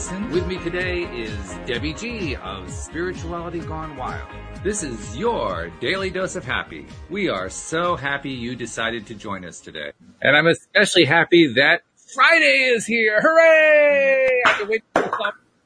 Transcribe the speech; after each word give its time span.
With 0.00 0.46
me 0.46 0.56
today 0.56 1.02
is 1.02 1.36
Debbie 1.66 1.92
G 1.92 2.34
of 2.36 2.70
Spirituality 2.72 3.58
Gone 3.58 3.98
Wild. 3.98 4.26
This 4.64 4.82
is 4.82 5.14
your 5.14 5.70
daily 5.78 6.08
dose 6.08 6.36
of 6.36 6.44
happy. 6.44 6.86
We 7.10 7.28
are 7.28 7.50
so 7.50 7.96
happy 7.96 8.30
you 8.30 8.56
decided 8.56 9.06
to 9.08 9.14
join 9.14 9.44
us 9.44 9.60
today. 9.60 9.92
And 10.22 10.34
I'm 10.34 10.46
especially 10.46 11.04
happy 11.04 11.52
that 11.52 11.82
Friday 12.14 12.70
is 12.72 12.86
here. 12.86 13.20
Hooray! 13.20 14.40
I 14.46 14.52
can 14.54 14.68
wait 14.68 14.82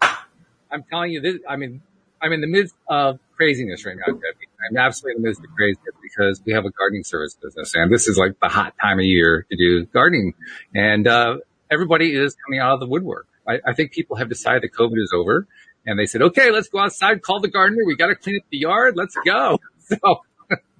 I'm 0.02 0.82
telling 0.90 1.12
you 1.12 1.20
this, 1.20 1.36
I 1.48 1.54
mean, 1.54 1.80
I'm 2.20 2.32
in 2.32 2.40
the 2.40 2.48
midst 2.48 2.74
of 2.88 3.20
craziness 3.36 3.86
right 3.86 3.96
now, 3.96 4.14
Debbie. 4.14 4.48
I'm 4.68 4.76
absolutely 4.76 5.18
in 5.18 5.22
the 5.22 5.28
midst 5.28 5.44
of 5.44 5.54
craziness 5.54 5.94
because 6.02 6.42
we 6.44 6.54
have 6.54 6.64
a 6.64 6.70
gardening 6.70 7.04
service 7.04 7.36
business 7.40 7.72
and 7.76 7.92
this 7.92 8.08
is 8.08 8.18
like 8.18 8.40
the 8.40 8.48
hot 8.48 8.74
time 8.82 8.98
of 8.98 9.04
year 9.04 9.46
to 9.48 9.56
do 9.56 9.86
gardening. 9.86 10.34
And, 10.74 11.06
uh, 11.06 11.36
everybody 11.70 12.12
is 12.12 12.34
coming 12.44 12.58
out 12.58 12.74
of 12.74 12.80
the 12.80 12.86
woodwork. 12.86 13.28
I, 13.46 13.60
I 13.66 13.74
think 13.74 13.92
people 13.92 14.16
have 14.16 14.28
decided 14.28 14.62
that 14.62 14.72
COVID 14.72 14.98
is 15.02 15.12
over 15.14 15.46
and 15.86 15.98
they 15.98 16.06
said, 16.06 16.22
okay, 16.22 16.50
let's 16.50 16.68
go 16.68 16.78
outside, 16.80 17.22
call 17.22 17.40
the 17.40 17.48
gardener. 17.48 17.84
We 17.86 17.96
got 17.96 18.06
to 18.06 18.14
clean 18.14 18.36
up 18.36 18.46
the 18.50 18.58
yard. 18.58 18.96
Let's 18.96 19.16
go. 19.24 19.58
So 19.86 19.98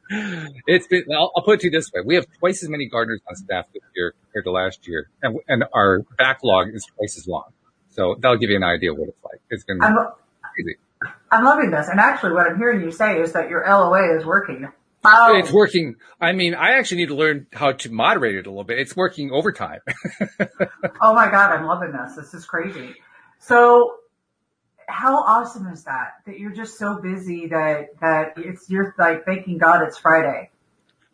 it's 0.67 0.87
been, 0.87 1.05
I'll, 1.13 1.31
I'll, 1.37 1.43
put 1.45 1.57
it 1.57 1.61
to 1.61 1.67
you 1.67 1.71
this 1.71 1.93
way. 1.93 2.01
We 2.07 2.15
have 2.15 2.25
twice 2.39 2.63
as 2.63 2.71
many 2.71 2.89
gardeners 2.89 3.21
on 3.29 3.37
staff 3.37 3.67
this 3.75 3.83
year 3.95 4.15
compared 4.25 4.45
to 4.47 4.51
last 4.51 4.89
year 4.89 5.11
and, 5.23 5.39
and 5.47 5.65
our 5.75 6.07
backlog 6.17 6.69
is 6.73 6.87
twice 6.97 7.19
as 7.19 7.29
long. 7.29 7.53
So 7.91 8.17
that'll 8.19 8.39
give 8.39 8.49
you 8.49 8.57
an 8.57 8.65
idea 8.65 8.93
of 8.93 8.99
what 8.99 9.11
it's 9.11 9.23
like. 9.23 9.43
It's 9.51 9.63
been 9.65 9.83
I'm, 9.83 9.95
crazy. 10.55 10.79
I'm 11.31 11.45
loving 11.45 11.71
this. 11.71 11.89
And 11.89 12.01
actually 12.01 12.33
what 12.33 12.47
I'm 12.51 12.57
hearing 12.57 12.81
you 12.81 12.91
say 12.91 13.21
is 13.21 13.33
that 13.33 13.51
your 13.51 13.63
LOA 13.69 14.17
is 14.17 14.25
working. 14.25 14.73
Oh. 15.05 15.37
It's 15.37 15.53
working. 15.53 15.97
I 16.21 16.33
mean, 16.33 16.55
I 16.55 16.79
actually 16.79 16.99
need 16.99 17.09
to 17.09 17.15
learn 17.15 17.47
how 17.53 17.73
to 17.73 17.93
moderate 17.93 18.37
it 18.37 18.47
a 18.47 18.51
little 18.51 18.65
bit. 18.65 18.79
It's 18.79 18.97
working 18.97 19.31
overtime. 19.31 19.81
oh 21.01 21.15
my 21.15 21.31
God. 21.31 21.53
I'm 21.53 21.67
loving 21.67 21.93
this. 21.93 22.17
This 22.17 22.35
is 22.35 22.47
crazy. 22.47 22.95
So 23.39 23.97
how 24.89 25.17
awesome 25.19 25.67
is 25.69 25.85
that? 25.85 26.15
That 26.27 26.39
you're 26.39 26.53
just 26.53 26.79
so 26.79 27.01
busy 27.01 27.49
that, 27.49 27.89
that 28.01 28.35
it's, 28.37 28.69
you're 28.71 28.95
like 28.99 29.25
thanking 29.25 29.59
God 29.59 29.83
it's 29.83 29.99
Friday. 29.99 30.51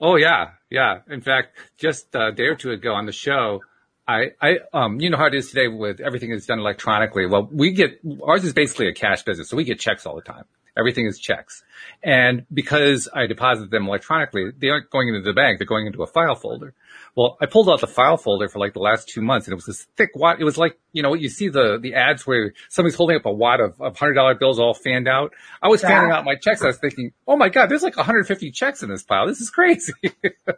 Oh 0.01 0.17
yeah. 0.17 0.51
Yeah. 0.71 1.01
In 1.09 1.21
fact, 1.21 1.57
just 1.77 2.15
a 2.15 2.33
day 2.33 2.45
or 2.45 2.55
two 2.55 2.71
ago 2.71 2.93
on 2.93 3.07
the 3.07 3.13
show, 3.13 3.61
I, 4.07 4.33
I, 4.41 4.59
um, 4.73 5.01
you 5.01 5.11
know 5.11 5.17
how 5.17 5.27
it 5.27 5.35
is 5.35 5.51
today 5.51 5.69
with 5.69 6.01
everything 6.01 6.31
is 6.31 6.47
done 6.47 6.59
electronically. 6.59 7.27
Well, 7.27 7.49
we 7.51 7.73
get, 7.73 8.01
ours 8.25 8.45
is 8.45 8.53
basically 8.53 8.89
a 8.89 8.95
cash 8.95 9.23
business. 9.23 9.49
So 9.49 9.57
we 9.57 9.65
get 9.65 9.79
checks 9.79 10.07
all 10.07 10.17
the 10.17 10.23
time. 10.23 10.45
Everything 10.77 11.07
is 11.07 11.19
checks. 11.19 11.63
And 12.03 12.47
because 12.53 13.09
I 13.13 13.27
deposit 13.27 13.71
them 13.71 13.87
electronically, 13.87 14.51
they 14.57 14.69
aren't 14.69 14.91
going 14.91 15.09
into 15.09 15.23
the 15.23 15.33
bank. 15.33 15.59
They're 15.59 15.67
going 15.67 15.87
into 15.87 16.03
a 16.03 16.07
file 16.07 16.35
folder. 16.35 16.75
Well, 17.17 17.37
I 17.41 17.47
pulled 17.47 17.69
out 17.69 17.81
the 17.81 17.87
file 17.87 18.17
folder 18.17 18.49
for 18.49 18.59
like 18.59 18.73
the 18.73 18.81
last 18.81 19.09
two 19.09 19.21
months 19.21 19.47
and 19.47 19.53
it 19.53 19.57
was 19.57 19.67
this 19.67 19.87
thick 19.97 20.11
wad. 20.15 20.41
It 20.41 20.45
was 20.45 20.57
like, 20.57 20.79
you 20.93 21.03
know, 21.03 21.15
you 21.15 21.29
see 21.29 21.49
the, 21.49 21.79
the 21.81 21.95
ads 21.95 22.27
where 22.27 22.53
somebody's 22.69 22.97
holding 22.97 23.17
up 23.17 23.27
a 23.27 23.33
wad 23.33 23.61
of, 23.61 23.81
of 23.81 23.97
hundred 23.97 24.15
dollar 24.15 24.35
bills 24.35 24.59
all 24.59 24.75
fanned 24.75 25.09
out. 25.09 25.33
I 25.63 25.69
was 25.69 25.83
yeah. 25.83 25.89
fanning 25.89 26.11
out 26.13 26.25
my 26.25 26.37
checks. 26.37 26.63
I 26.63 26.69
was 26.69 26.79
thinking, 26.79 27.13
oh 27.27 27.37
my 27.37 27.49
God, 27.49 27.69
there's 27.69 27.83
like 27.83 27.97
150 27.97 28.51
checks 28.53 28.83
in 28.83 28.89
this 28.89 29.03
pile. 29.03 29.27
This 29.27 29.41
is 29.41 29.51
crazy. 29.51 29.93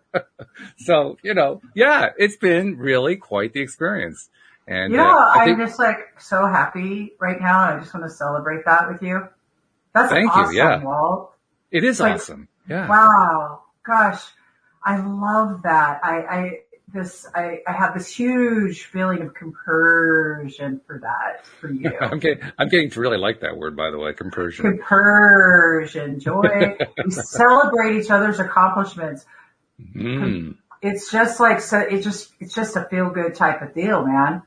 so, 0.76 1.16
you 1.22 1.34
know, 1.34 1.62
yeah, 1.74 2.10
it's 2.18 2.36
been 2.36 2.76
really 2.76 3.16
quite 3.16 3.52
the 3.52 3.60
experience. 3.60 4.28
And 4.66 4.92
you 4.92 4.98
know, 4.98 5.08
uh, 5.08 5.32
I'm 5.34 5.58
just 5.58 5.78
like 5.78 6.20
so 6.20 6.46
happy 6.46 7.12
right 7.20 7.40
now. 7.40 7.58
I 7.58 7.80
just 7.80 7.92
want 7.92 8.06
to 8.06 8.14
celebrate 8.14 8.64
that 8.64 8.88
with 8.88 9.02
you. 9.02 9.28
That's 9.94 10.12
Thank 10.12 10.34
awesome, 10.34 10.52
you. 10.52 10.58
Yeah. 10.58 10.82
Walt. 10.82 11.32
It 11.70 11.84
is 11.84 12.00
like, 12.00 12.14
awesome. 12.14 12.48
Yeah. 12.68 12.88
Wow. 12.88 13.62
Gosh. 13.84 14.22
I 14.84 14.96
love 15.00 15.62
that. 15.62 16.00
I, 16.02 16.16
I, 16.16 16.58
this, 16.92 17.26
I, 17.34 17.60
I 17.66 17.72
have 17.72 17.94
this 17.94 18.08
huge 18.08 18.84
feeling 18.84 19.22
of 19.22 19.34
compersion 19.34 20.80
for 20.86 20.98
that, 21.00 21.46
for 21.46 21.70
you. 21.72 21.90
I'm 22.00 22.18
getting, 22.18 22.44
I'm 22.58 22.68
getting 22.68 22.90
to 22.90 23.00
really 23.00 23.18
like 23.18 23.40
that 23.40 23.56
word, 23.56 23.76
by 23.76 23.90
the 23.90 23.98
way, 23.98 24.12
compersion. 24.12 24.64
Compersion, 24.64 26.20
joy. 26.20 26.42
we 27.04 27.10
celebrate 27.10 27.96
each 27.96 28.10
other's 28.10 28.40
accomplishments. 28.40 29.24
Mm. 29.94 30.56
It's 30.80 31.10
just 31.10 31.38
like, 31.38 31.60
so 31.60 31.78
it 31.78 32.02
just, 32.02 32.32
it's 32.40 32.54
just 32.54 32.76
a 32.76 32.84
feel 32.84 33.10
good 33.10 33.34
type 33.34 33.62
of 33.62 33.74
deal, 33.74 34.04
man. 34.04 34.42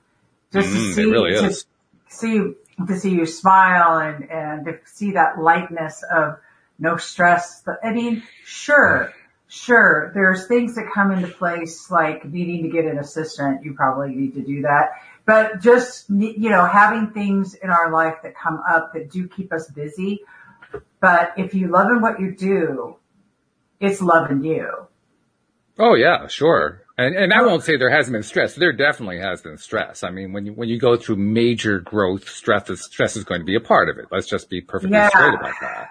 Just 0.51 0.69
mm, 0.69 0.73
to 0.73 0.93
see, 0.93 1.05
really 1.05 1.33
to 1.33 1.65
see 2.09 2.53
to 2.87 2.99
see 2.99 3.11
you 3.11 3.25
smile 3.25 3.99
and, 3.99 4.29
and 4.29 4.65
to 4.65 4.79
see 4.85 5.11
that 5.11 5.39
lightness 5.39 6.03
of 6.13 6.39
no 6.77 6.97
stress. 6.97 7.63
I 7.83 7.91
mean, 7.91 8.23
sure, 8.43 9.13
sure, 9.47 10.11
there's 10.13 10.47
things 10.47 10.75
that 10.75 10.91
come 10.93 11.11
into 11.11 11.29
place 11.29 11.89
like 11.89 12.25
needing 12.25 12.63
to 12.63 12.69
get 12.69 12.85
an 12.85 12.99
assistant. 12.99 13.63
You 13.63 13.73
probably 13.73 14.13
need 14.13 14.33
to 14.35 14.41
do 14.41 14.63
that. 14.63 14.91
But 15.25 15.61
just, 15.61 16.09
you 16.09 16.49
know, 16.49 16.65
having 16.65 17.11
things 17.11 17.55
in 17.55 17.69
our 17.69 17.91
life 17.91 18.15
that 18.23 18.35
come 18.35 18.61
up 18.69 18.93
that 18.93 19.09
do 19.09 19.27
keep 19.27 19.51
us 19.51 19.69
busy. 19.69 20.21
But 20.99 21.33
if 21.37 21.53
you 21.53 21.67
love 21.67 21.89
in 21.89 22.01
what 22.01 22.19
you 22.19 22.35
do, 22.35 22.97
it's 23.79 24.01
loving 24.01 24.43
you. 24.43 24.87
Oh 25.79 25.95
yeah, 25.95 26.27
sure. 26.27 26.84
And, 26.97 27.15
and 27.15 27.33
I 27.33 27.41
won't 27.41 27.63
say 27.63 27.75
there 27.75 27.89
hasn't 27.89 28.13
been 28.13 28.23
stress. 28.23 28.55
There 28.55 28.71
definitely 28.71 29.19
has 29.19 29.41
been 29.41 29.57
stress. 29.57 30.03
I 30.03 30.11
mean, 30.11 30.31
when 30.31 30.45
you, 30.45 30.53
when 30.53 30.69
you 30.69 30.79
go 30.79 30.95
through 30.95 31.17
major 31.17 31.79
growth, 31.79 32.29
stress 32.29 32.69
is, 32.69 32.85
stress 32.85 33.17
is 33.17 33.25
going 33.25 33.41
to 33.41 33.45
be 33.45 33.55
a 33.55 33.59
part 33.59 33.89
of 33.89 33.97
it. 33.97 34.05
Let's 34.11 34.27
just 34.27 34.49
be 34.49 34.61
perfectly 34.61 34.95
yeah. 34.95 35.09
straight 35.09 35.33
about 35.33 35.53
that. 35.59 35.89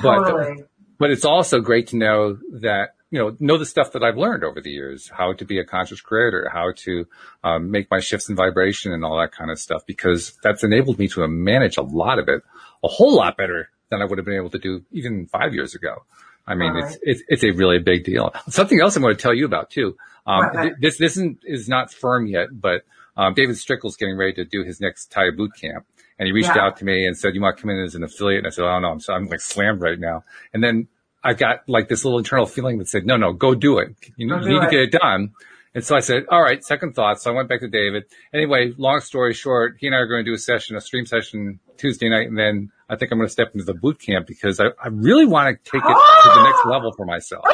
Totally. 0.00 0.56
But, 0.56 0.68
but 0.98 1.10
it's 1.10 1.24
also 1.24 1.60
great 1.60 1.88
to 1.88 1.96
know 1.96 2.38
that, 2.60 2.94
you 3.10 3.18
know, 3.18 3.36
know 3.40 3.56
the 3.56 3.64
stuff 3.64 3.92
that 3.92 4.02
I've 4.02 4.18
learned 4.18 4.44
over 4.44 4.60
the 4.60 4.70
years, 4.70 5.08
how 5.08 5.32
to 5.32 5.44
be 5.44 5.58
a 5.60 5.64
conscious 5.64 6.00
creator, 6.00 6.50
how 6.52 6.72
to 6.78 7.06
um, 7.42 7.70
make 7.70 7.90
my 7.90 8.00
shifts 8.00 8.28
in 8.28 8.36
vibration 8.36 8.92
and 8.92 9.04
all 9.04 9.18
that 9.20 9.32
kind 9.32 9.50
of 9.50 9.58
stuff, 9.58 9.86
because 9.86 10.36
that's 10.42 10.62
enabled 10.62 10.98
me 10.98 11.08
to 11.08 11.26
manage 11.26 11.78
a 11.78 11.82
lot 11.82 12.18
of 12.18 12.28
it 12.28 12.42
a 12.82 12.88
whole 12.88 13.14
lot 13.14 13.36
better 13.36 13.70
than 13.90 14.02
I 14.02 14.04
would 14.04 14.18
have 14.18 14.26
been 14.26 14.36
able 14.36 14.50
to 14.50 14.58
do 14.58 14.82
even 14.90 15.26
five 15.26 15.54
years 15.54 15.74
ago. 15.74 16.04
I 16.46 16.54
mean, 16.54 16.72
right. 16.72 16.84
it's, 16.84 16.98
it's, 17.02 17.22
it's 17.28 17.44
a 17.44 17.52
really 17.52 17.78
big 17.78 18.04
deal. 18.04 18.34
Something 18.48 18.80
else 18.80 18.96
I'm 18.96 19.02
going 19.02 19.16
to 19.16 19.22
tell 19.22 19.32
you 19.32 19.46
about 19.46 19.70
too. 19.70 19.96
Um, 20.26 20.42
right. 20.54 20.72
this, 20.80 20.98
this 20.98 21.16
isn't, 21.16 21.40
is 21.44 21.68
not 21.68 21.92
firm 21.92 22.26
yet, 22.26 22.48
but, 22.52 22.82
um, 23.16 23.34
David 23.34 23.56
Strickel's 23.56 23.96
getting 23.96 24.16
ready 24.16 24.32
to 24.34 24.44
do 24.44 24.64
his 24.64 24.80
next 24.80 25.12
TYA 25.12 25.32
boot 25.36 25.52
camp. 25.60 25.86
And 26.18 26.26
he 26.26 26.32
reached 26.32 26.54
yeah. 26.54 26.62
out 26.62 26.76
to 26.78 26.84
me 26.84 27.06
and 27.06 27.16
said, 27.16 27.34
you 27.34 27.40
want 27.40 27.56
to 27.56 27.62
come 27.62 27.70
in 27.70 27.78
as 27.80 27.94
an 27.94 28.04
affiliate? 28.04 28.38
And 28.38 28.46
I 28.46 28.50
said, 28.50 28.64
oh 28.64 28.78
no, 28.78 28.88
I'm, 28.88 29.00
so 29.00 29.14
I'm 29.14 29.26
like 29.26 29.40
slammed 29.40 29.80
right 29.80 29.98
now. 29.98 30.22
And 30.52 30.62
then 30.62 30.88
I 31.22 31.34
got 31.34 31.68
like 31.68 31.88
this 31.88 32.04
little 32.04 32.18
internal 32.18 32.46
feeling 32.46 32.78
that 32.78 32.88
said, 32.88 33.06
no, 33.06 33.16
no, 33.16 33.32
go 33.32 33.54
do 33.54 33.78
it. 33.78 33.96
You, 34.16 34.28
you 34.28 34.40
need 34.40 34.56
it. 34.56 34.64
to 34.64 34.70
get 34.70 34.80
it 34.80 34.92
done. 34.92 35.32
And 35.74 35.84
so 35.84 35.96
I 35.96 36.00
said, 36.00 36.26
all 36.30 36.40
right, 36.40 36.64
second 36.64 36.94
thought. 36.94 37.20
So 37.20 37.32
I 37.32 37.34
went 37.34 37.48
back 37.48 37.60
to 37.60 37.68
David. 37.68 38.04
Anyway, 38.32 38.72
long 38.78 39.00
story 39.00 39.34
short, 39.34 39.76
he 39.80 39.88
and 39.88 39.96
I 39.96 39.98
are 39.98 40.06
going 40.06 40.24
to 40.24 40.30
do 40.30 40.34
a 40.34 40.38
session, 40.38 40.76
a 40.76 40.80
stream 40.80 41.04
session 41.04 41.58
Tuesday 41.78 42.08
night. 42.08 42.28
And 42.28 42.38
then 42.38 42.70
I 42.88 42.94
think 42.94 43.10
I'm 43.10 43.18
going 43.18 43.26
to 43.26 43.32
step 43.32 43.50
into 43.54 43.64
the 43.64 43.74
boot 43.74 44.00
camp 44.00 44.26
because 44.28 44.60
I, 44.60 44.66
I 44.80 44.88
really 44.88 45.26
want 45.26 45.48
to 45.48 45.70
take 45.70 45.82
it 45.82 45.88
to 45.88 46.30
the 46.34 46.44
next 46.44 46.64
level 46.66 46.92
for 46.96 47.06
myself. 47.06 47.44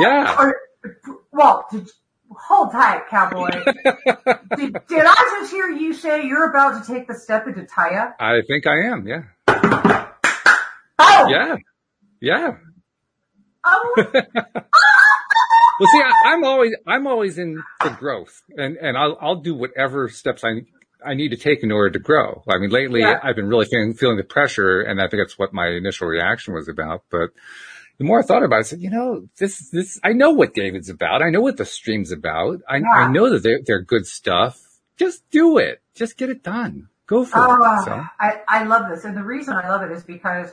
Yeah. 0.00 0.52
Well, 1.36 1.66
did, 1.70 1.90
hold 2.30 2.72
tight, 2.72 3.02
cowboy. 3.10 3.50
did, 4.56 4.72
did, 4.88 5.04
I 5.04 5.38
just 5.38 5.52
hear 5.52 5.68
you 5.68 5.92
say 5.92 6.26
you're 6.26 6.48
about 6.48 6.82
to 6.82 6.92
take 6.92 7.06
the 7.06 7.14
step 7.14 7.46
into 7.46 7.64
TYA? 7.64 8.14
I 8.18 8.40
think 8.48 8.66
I 8.66 8.86
am. 8.86 9.06
Yeah. 9.06 9.24
Oh. 10.98 11.28
Yeah. 11.28 11.56
Yeah. 12.20 12.56
Oh. 13.64 14.04
Well, 15.78 15.90
see, 15.92 16.00
I, 16.00 16.32
am 16.32 16.42
always, 16.42 16.72
I'm 16.86 17.06
always 17.06 17.36
in 17.36 17.62
for 17.82 17.90
growth 17.90 18.40
and, 18.56 18.78
and 18.78 18.96
I'll, 18.96 19.18
I'll 19.20 19.42
do 19.42 19.54
whatever 19.54 20.08
steps 20.08 20.42
I, 20.42 20.62
I 21.04 21.12
need 21.12 21.32
to 21.32 21.36
take 21.36 21.62
in 21.62 21.70
order 21.70 21.90
to 21.90 21.98
grow. 21.98 22.42
I 22.48 22.56
mean, 22.56 22.70
lately 22.70 23.00
yeah. 23.00 23.20
I've 23.22 23.36
been 23.36 23.46
really 23.46 23.66
feeling, 23.66 23.92
feeling 23.92 24.16
the 24.16 24.24
pressure 24.24 24.80
and 24.80 25.02
I 25.02 25.08
think 25.08 25.22
that's 25.22 25.38
what 25.38 25.52
my 25.52 25.68
initial 25.68 26.08
reaction 26.08 26.54
was 26.54 26.68
about. 26.68 27.04
But 27.10 27.28
the 27.98 28.04
more 28.04 28.20
I 28.20 28.22
thought 28.22 28.42
about 28.42 28.56
it, 28.56 28.60
I 28.60 28.62
said, 28.62 28.82
you 28.82 28.90
know, 28.90 29.28
this, 29.38 29.70
this, 29.70 29.98
I 30.04 30.12
know 30.12 30.30
what 30.30 30.54
David's 30.54 30.90
about. 30.90 31.22
I 31.22 31.30
know 31.30 31.40
what 31.40 31.56
the 31.56 31.64
stream's 31.64 32.12
about. 32.12 32.60
I, 32.68 32.78
yeah. 32.78 32.86
I 32.92 33.10
know 33.10 33.30
that 33.30 33.42
they're, 33.42 33.60
they're 33.64 33.82
good 33.82 34.06
stuff. 34.06 34.60
Just 34.96 35.28
do 35.30 35.58
it. 35.58 35.82
Just 35.94 36.16
get 36.16 36.28
it 36.28 36.42
done. 36.42 36.88
Go 37.06 37.24
for 37.24 37.38
uh, 37.38 37.80
it. 37.80 37.84
So. 37.84 38.04
I, 38.20 38.40
I 38.48 38.64
love 38.64 38.90
this. 38.90 39.04
And 39.04 39.16
the 39.16 39.22
reason 39.22 39.54
I 39.54 39.68
love 39.68 39.82
it 39.82 39.92
is 39.92 40.02
because 40.02 40.50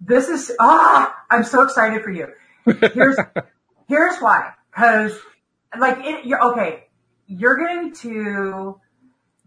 this 0.00 0.28
is, 0.28 0.52
ah, 0.60 1.14
I'm 1.30 1.44
so 1.44 1.62
excited 1.62 2.02
for 2.02 2.10
you. 2.10 2.28
Here's, 2.64 3.18
Here's 3.92 4.18
why. 4.20 4.52
Cause 4.74 5.18
like 5.78 5.98
it, 5.98 6.24
you're 6.24 6.42
okay. 6.52 6.84
You're 7.26 7.58
going 7.58 7.92
to 7.96 8.80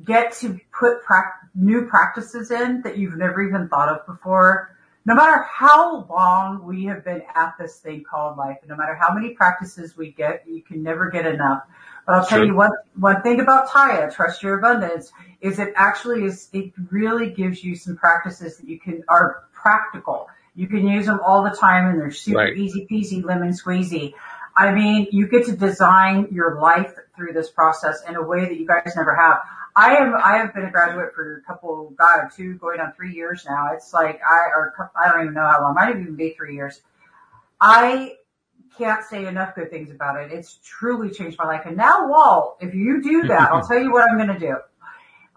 get 0.04 0.34
to 0.34 0.60
put 0.78 1.04
pra- 1.04 1.34
new 1.56 1.88
practices 1.88 2.52
in 2.52 2.82
that 2.84 2.98
you've 2.98 3.18
never 3.18 3.42
even 3.42 3.70
thought 3.70 3.90
of 3.90 4.06
before. 4.06 4.75
No 5.08 5.14
matter 5.14 5.44
how 5.44 6.06
long 6.10 6.66
we 6.66 6.86
have 6.86 7.06
been 7.06 7.22
at 7.36 7.54
this 7.60 7.78
thing 7.78 8.04
called 8.04 8.38
life, 8.38 8.58
and 8.62 8.70
no 8.70 8.76
matter 8.76 8.96
how 8.96 9.14
many 9.14 9.36
practices 9.36 9.96
we 9.96 10.12
get, 10.12 10.44
you 10.48 10.64
can 10.64 10.82
never 10.82 11.12
get 11.12 11.28
enough. 11.28 11.64
But 12.08 12.16
I'll 12.16 12.26
tell 12.26 12.40
sure. 12.40 12.48
you 12.48 12.56
one, 12.56 12.72
one 12.96 13.22
thing 13.22 13.40
about 13.40 13.70
TYA, 13.70 14.12
trust 14.12 14.42
your 14.42 14.58
abundance, 14.58 15.12
is 15.42 15.60
it 15.60 15.74
actually 15.76 16.24
is, 16.24 16.50
it 16.54 16.72
really 16.90 17.30
gives 17.30 17.64
you 17.64 17.76
some 17.76 17.96
practices 17.96 18.58
that 18.58 18.68
you 18.68 18.80
can, 18.80 19.04
are 19.08 19.44
practical. 19.54 20.28
You 20.56 20.68
can 20.68 20.88
use 20.88 21.06
them 21.06 21.20
all 21.24 21.44
the 21.44 21.56
time 21.56 21.88
and 21.90 22.00
they're 22.00 22.12
super 22.12 22.40
right. 22.40 22.58
easy 22.58 22.88
peasy 22.90 23.24
lemon 23.24 23.50
squeezy. 23.50 24.14
I 24.58 24.72
mean, 24.72 25.08
you 25.12 25.28
get 25.28 25.46
to 25.48 25.56
design 25.56 26.30
your 26.32 26.62
life 26.62 26.94
through 27.16 27.34
this 27.34 27.50
process 27.50 28.02
in 28.08 28.16
a 28.16 28.22
way 28.22 28.46
that 28.46 28.58
you 28.58 28.66
guys 28.66 28.94
never 28.96 29.14
have. 29.14 29.40
I 29.76 29.96
am, 29.98 30.16
I 30.16 30.38
have 30.38 30.54
been 30.54 30.64
a 30.64 30.72
graduate 30.72 31.14
for 31.14 31.38
a 31.38 31.42
couple, 31.42 31.94
God, 31.98 32.30
two, 32.36 32.56
going 32.56 32.80
on 32.80 32.94
three 32.94 33.14
years 33.14 33.46
now. 33.48 33.72
It's 33.74 33.94
like 33.94 34.22
I, 34.26 34.50
or 34.56 34.74
I 34.96 35.12
don't 35.12 35.22
even 35.24 35.34
know 35.34 35.48
how 35.48 35.62
long, 35.62 35.76
might 35.76 35.90
even 35.90 36.16
be 36.16 36.30
three 36.32 36.56
years. 36.56 36.80
I 37.60 38.14
can't 38.78 39.04
say 39.04 39.26
enough 39.26 39.56
good 39.56 39.70
things 39.70 39.92
about 39.92 40.22
it. 40.22 40.32
It's 40.32 40.60
truly 40.64 41.10
changed 41.10 41.38
my 41.38 41.46
life. 41.46 41.64
And 41.66 41.76
now, 41.76 42.08
Walt, 42.08 42.58
if 42.62 42.74
you 42.74 43.02
do 43.02 43.28
that, 43.28 43.52
I'll 43.52 43.68
tell 43.68 43.82
you 43.82 43.92
what 43.92 44.10
I'm 44.10 44.18
going 44.18 44.30
to 44.30 44.40
do. 44.40 44.56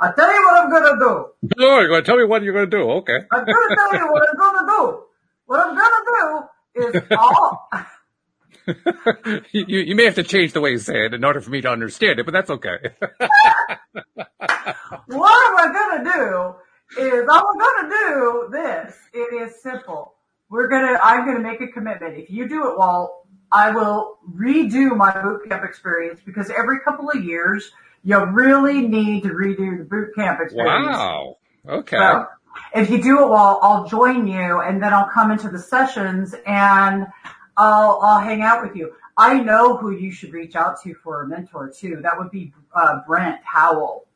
I'll 0.01 0.13
tell 0.15 0.33
you 0.33 0.45
what 0.45 0.65
I'm 0.65 0.71
going 0.71 0.85
to 0.85 0.99
do. 0.99 1.27
No, 1.57 1.81
you're 1.81 1.89
going 1.89 2.03
to 2.03 2.07
tell 2.07 2.17
me 2.17 2.25
what 2.25 2.43
you're 2.43 2.53
going 2.53 2.71
to 2.71 2.77
do. 2.77 2.83
Okay. 2.83 3.19
I'm 3.33 3.45
going 3.45 3.69
to 3.69 3.77
tell 3.77 3.95
you 3.95 4.13
what 4.13 4.29
I'm 4.29 4.37
going 4.37 4.55
to 4.55 4.67
do. 4.67 5.03
What 5.47 5.61
I'm 5.67 5.77
going 5.77 5.91
to 6.05 6.49
do 6.75 6.99
is 6.99 7.19
all. 7.19 7.69
you, 9.53 9.65
you 9.67 9.97
may 9.97 10.05
have 10.05 10.17
to 10.17 10.23
change 10.23 10.53
the 10.53 10.61
way 10.61 10.71
you 10.71 10.79
say 10.79 11.07
it 11.07 11.15
in 11.15 11.25
order 11.25 11.41
for 11.41 11.51
me 11.51 11.61
to 11.63 11.71
understand 11.71 12.21
it, 12.21 12.27
but 12.27 12.33
that's 12.33 12.51
okay. 12.51 12.77
what 14.15 14.29
am 15.07 15.57
I 15.57 15.73
going 15.73 16.05
to 16.05 16.13
do 16.13 16.55
is 17.03 17.29
I'm 17.31 17.59
going 17.59 17.83
to 17.83 17.89
do 17.91 18.49
this. 18.53 18.95
It 19.13 19.35
is 19.43 19.63
simple. 19.63 20.15
We're 20.51 20.69
going 20.69 20.87
to, 20.87 21.05
I'm 21.05 21.25
going 21.25 21.37
to 21.37 21.43
make 21.43 21.61
a 21.61 21.69
commitment. 21.69 22.17
If 22.17 22.31
you 22.31 22.49
do 22.49 22.71
it, 22.71 22.79
Walt, 22.79 23.27
I 23.53 23.71
will 23.71 24.19
redo 24.35 24.97
my 24.97 25.23
boot 25.23 25.49
camp 25.49 25.65
experience 25.65 26.21
because 26.25 26.51
every 26.51 26.81
couple 26.81 27.11
of 27.11 27.23
years 27.23 27.71
you 28.05 28.19
really 28.25 28.87
need 28.87 29.25
to 29.25 29.31
redo 29.31 29.79
the 29.79 29.85
boot 29.85 30.15
camp 30.15 30.41
experience. 30.41 30.97
Wow. 30.97 31.37
Okay. 31.69 31.97
So, 31.97 32.27
if 32.75 32.91
you 32.91 33.03
do 33.03 33.25
it 33.25 33.29
well, 33.29 33.59
I'll 33.63 33.87
join 33.87 34.27
you 34.27 34.61
and 34.61 34.83
then 34.83 34.93
I'll 34.93 35.09
come 35.09 35.31
into 35.31 35.49
the 35.49 35.59
sessions 35.59 36.35
and 36.47 37.07
I'll, 37.57 38.01
I'll 38.03 38.21
hang 38.21 38.43
out 38.43 38.63
with 38.63 38.77
you. 38.77 38.93
I 39.19 39.41
know 39.41 39.77
who 39.77 39.91
you 39.91 40.13
should 40.13 40.33
reach 40.33 40.55
out 40.55 40.81
to 40.83 40.95
for 40.95 41.23
a 41.23 41.27
mentor 41.27 41.69
too. 41.69 41.99
That 42.03 42.17
would 42.17 42.31
be 42.31 42.53
uh, 42.75 43.01
Brent 43.07 43.41
Howell. 43.45 44.07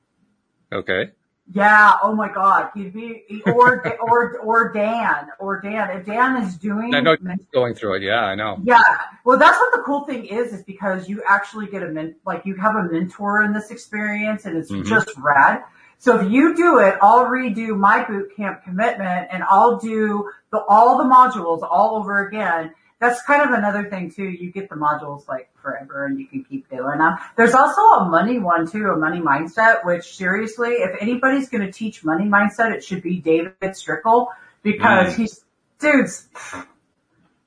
Okay. 0.73 1.11
Yeah. 1.53 1.99
Oh 2.03 2.15
my 2.15 2.33
God. 2.33 2.71
He'd 2.73 2.95
be, 2.95 3.43
or, 3.47 3.85
or, 4.01 4.39
or 4.39 4.73
Dan, 4.73 5.27
or 5.41 5.61
Dan. 5.61 5.91
If 5.91 6.07
Dan 6.07 6.41
is 6.43 6.57
doing. 6.57 6.95
I 6.95 7.01
know 7.01 7.17
going 7.53 7.75
through 7.75 7.97
it. 7.97 8.03
Yeah, 8.03 8.21
I 8.21 8.37
know. 8.37 8.59
Yeah. 8.63 8.81
Well, 9.25 9.39
that's 9.39 9.59
what 9.59 9.73
the 9.73 9.83
cool 9.83 10.05
thing 10.05 10.25
is, 10.25 10.53
is 10.53 10.63
because 10.63 11.09
you 11.09 11.21
actually 11.27 11.67
get 11.67 11.83
a 11.83 11.89
men, 11.89 12.15
like 12.25 12.47
you 12.47 12.55
have 12.55 12.77
a 12.77 12.85
mentor 12.85 13.43
in 13.43 13.53
this 13.53 13.73
experience 13.73 14.45
and 14.45 14.57
it's 14.57 14.71
mm-hmm. 14.71 14.89
just 14.89 15.11
rad. 15.19 15.65
So 15.99 16.21
if 16.21 16.31
you 16.31 16.55
do 16.57 16.79
it, 16.79 16.97
I'll 17.03 17.27
redo 17.27 17.77
my 17.77 18.05
boot 18.05 18.35
camp 18.37 18.63
commitment 18.63 19.29
and 19.31 19.43
I'll 19.43 19.79
do 19.79 20.31
the, 20.53 20.63
all 20.69 20.99
the 20.99 21.05
modules 21.05 21.63
all 21.69 21.97
over 21.97 22.27
again 22.27 22.73
that's 23.03 23.21
kind 23.23 23.43
of 23.43 23.51
another 23.51 23.91
thing 23.91 24.13
too. 24.13 24.23
You 24.23 24.53
get 24.53 24.69
the 24.69 24.77
modules 24.77 25.27
like 25.27 25.51
forever 25.61 26.07
and 26.07 26.21
you 26.21 26.27
can 26.29 26.45
keep 26.45 26.71
doing 26.71 26.99
them. 26.99 27.17
There's 27.37 27.53
also 27.53 27.81
a 27.81 28.09
money 28.09 28.39
one 28.39 28.71
too, 28.71 28.87
a 28.87 28.97
money 28.97 29.19
mindset, 29.19 29.85
which 29.85 30.15
seriously, 30.15 30.69
if 30.69 31.03
anybody's 31.03 31.49
going 31.49 31.67
to 31.67 31.73
teach 31.73 32.05
money 32.05 32.27
mindset, 32.27 32.73
it 32.73 32.85
should 32.85 33.03
be 33.03 33.17
David 33.19 33.57
Strickel 33.61 34.29
because 34.63 35.15
mm. 35.15 35.17
he's, 35.17 35.45
dude's, 35.81 36.29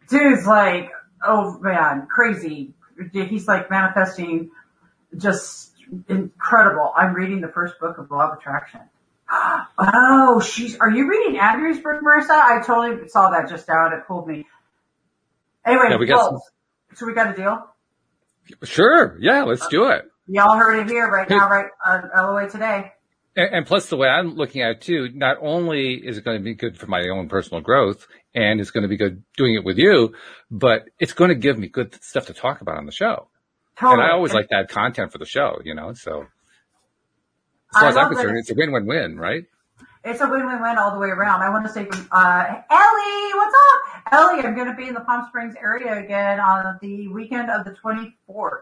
dude's 0.09 0.45
like, 0.45 0.91
oh 1.25 1.57
man, 1.59 2.05
crazy. 2.07 2.73
He's 3.13 3.47
like 3.47 3.69
manifesting 3.69 4.51
just 5.17 5.71
incredible. 6.09 6.91
I'm 6.97 7.13
reading 7.13 7.39
the 7.39 7.47
first 7.47 7.79
book 7.79 7.97
of 7.97 8.11
Law 8.11 8.31
of 8.31 8.37
Attraction. 8.37 8.81
Oh, 9.77 10.39
she's, 10.39 10.77
are 10.77 10.89
you 10.89 11.09
reading 11.09 11.37
Andrew's 11.39 11.79
book, 11.79 12.01
Marissa? 12.01 12.29
I 12.29 12.61
totally 12.65 13.09
saw 13.09 13.31
that 13.31 13.49
just 13.49 13.67
now 13.67 13.87
and 13.87 13.95
it 13.95 14.07
pulled 14.07 14.27
me. 14.27 14.45
Anyway, 15.65 15.85
yeah, 15.89 15.97
we 15.97 16.05
got 16.05 16.17
well, 16.17 16.29
some... 16.29 16.97
so 16.97 17.05
we 17.05 17.13
got 17.13 17.33
a 17.33 17.35
deal? 17.35 17.59
Sure. 18.63 19.17
Yeah, 19.19 19.43
let's 19.43 19.67
do 19.67 19.85
it. 19.85 20.05
Y'all 20.27 20.57
heard 20.57 20.79
it 20.79 20.89
here 20.89 21.07
right 21.07 21.29
now, 21.29 21.49
right? 21.49 21.67
Uh, 21.85 22.01
LOA 22.15 22.49
today. 22.49 22.91
And, 23.35 23.55
and, 23.55 23.65
plus 23.65 23.89
the 23.89 23.97
way 23.97 24.07
I'm 24.07 24.35
looking 24.35 24.61
at 24.61 24.71
it 24.71 24.81
too, 24.81 25.09
not 25.13 25.37
only 25.41 25.95
is 25.95 26.17
it 26.17 26.23
going 26.23 26.37
to 26.37 26.43
be 26.43 26.55
good 26.55 26.77
for 26.77 26.87
my 26.87 27.01
own 27.09 27.27
personal 27.27 27.61
growth 27.61 28.07
and 28.33 28.59
it's 28.59 28.71
going 28.71 28.83
to 28.83 28.87
be 28.87 28.97
good 28.97 29.23
doing 29.37 29.55
it 29.55 29.63
with 29.63 29.77
you, 29.77 30.13
but 30.49 30.85
it's 30.99 31.13
going 31.13 31.29
to 31.29 31.35
give 31.35 31.57
me 31.57 31.67
good 31.67 32.01
stuff 32.03 32.27
to 32.27 32.33
talk 32.33 32.61
about 32.61 32.77
on 32.77 32.85
the 32.85 32.91
show. 32.91 33.27
Totally. 33.77 34.01
And 34.01 34.09
I 34.09 34.13
always 34.13 34.33
like 34.33 34.49
that 34.49 34.69
content 34.69 35.11
for 35.11 35.17
the 35.17 35.25
show, 35.25 35.59
you 35.63 35.75
know, 35.75 35.93
so 35.93 36.25
as 37.75 37.81
far 37.81 37.89
as 37.89 37.97
I'm 37.97 38.13
concerned, 38.13 38.37
it's 38.37 38.51
a 38.51 38.55
win-win-win, 38.55 39.17
right? 39.17 39.43
It's 40.05 40.21
a 40.21 40.27
win-win-win 40.27 40.77
all 40.77 40.91
the 40.91 40.99
way 40.99 41.09
around. 41.09 41.41
I 41.41 41.49
want 41.49 41.65
to 41.65 41.71
say, 41.71 41.87
uh, 42.11 42.45
Ellie, 42.69 43.33
what's 43.33 43.55
up? 43.55 44.13
Ellie, 44.13 44.43
I'm 44.43 44.53
going 44.55 44.67
to 44.67 44.75
be 44.75 44.87
in 44.87 44.93
the 44.93 44.99
Palm 44.99 45.25
Springs 45.27 45.55
area 45.59 45.97
again 45.97 46.39
on 46.39 46.77
the 46.79 47.07
weekend 47.07 47.49
of 47.49 47.65
the 47.65 47.71
24th. 47.71 48.61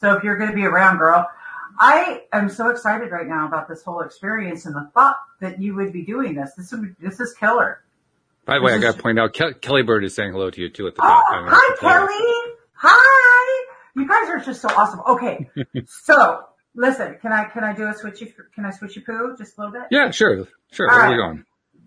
So 0.00 0.16
if 0.16 0.24
you're 0.24 0.36
going 0.36 0.50
to 0.50 0.56
be 0.56 0.64
around, 0.64 0.98
girl, 0.98 1.28
I 1.78 2.22
am 2.32 2.48
so 2.48 2.70
excited 2.70 3.12
right 3.12 3.28
now 3.28 3.46
about 3.46 3.68
this 3.68 3.84
whole 3.84 4.00
experience 4.00 4.66
and 4.66 4.74
the 4.74 4.90
thought 4.92 5.16
that 5.40 5.62
you 5.62 5.76
would 5.76 5.92
be 5.92 6.02
doing 6.02 6.34
this. 6.34 6.54
This 6.56 6.72
is, 6.72 6.80
this 6.98 7.20
is 7.20 7.34
killer. 7.34 7.84
By 8.44 8.58
the 8.58 8.64
way, 8.64 8.72
I 8.72 8.78
got 8.78 8.96
to 8.96 9.02
point 9.02 9.20
out, 9.20 9.32
Ke- 9.32 9.60
Kelly 9.60 9.82
Bird 9.82 10.02
is 10.02 10.16
saying 10.16 10.32
hello 10.32 10.50
to 10.50 10.60
you 10.60 10.70
too 10.70 10.88
at 10.88 10.96
the 10.96 11.02
top. 11.02 11.24
Oh, 11.28 11.46
hi, 11.48 11.76
Kelly. 11.78 12.56
Hi. 12.74 13.66
You 13.94 14.08
guys 14.08 14.28
are 14.28 14.40
just 14.40 14.60
so 14.60 14.68
awesome. 14.76 15.00
Okay. 15.06 15.48
so 15.86 16.46
Listen, 16.74 17.18
can 17.20 17.32
I 17.32 17.44
can 17.44 17.64
I 17.64 17.74
do 17.74 17.84
a 17.84 17.94
switchy? 17.94 18.32
Can 18.54 18.64
I 18.64 18.70
switchy 18.70 19.04
poo 19.04 19.34
just 19.36 19.58
a 19.58 19.60
little 19.60 19.72
bit? 19.72 19.88
Yeah, 19.90 20.10
sure, 20.10 20.46
sure. 20.70 20.88
All 20.88 20.96
Where 20.96 21.04
right. 21.04 21.08
are 21.08 21.10
we 21.10 21.16
going? 21.16 21.44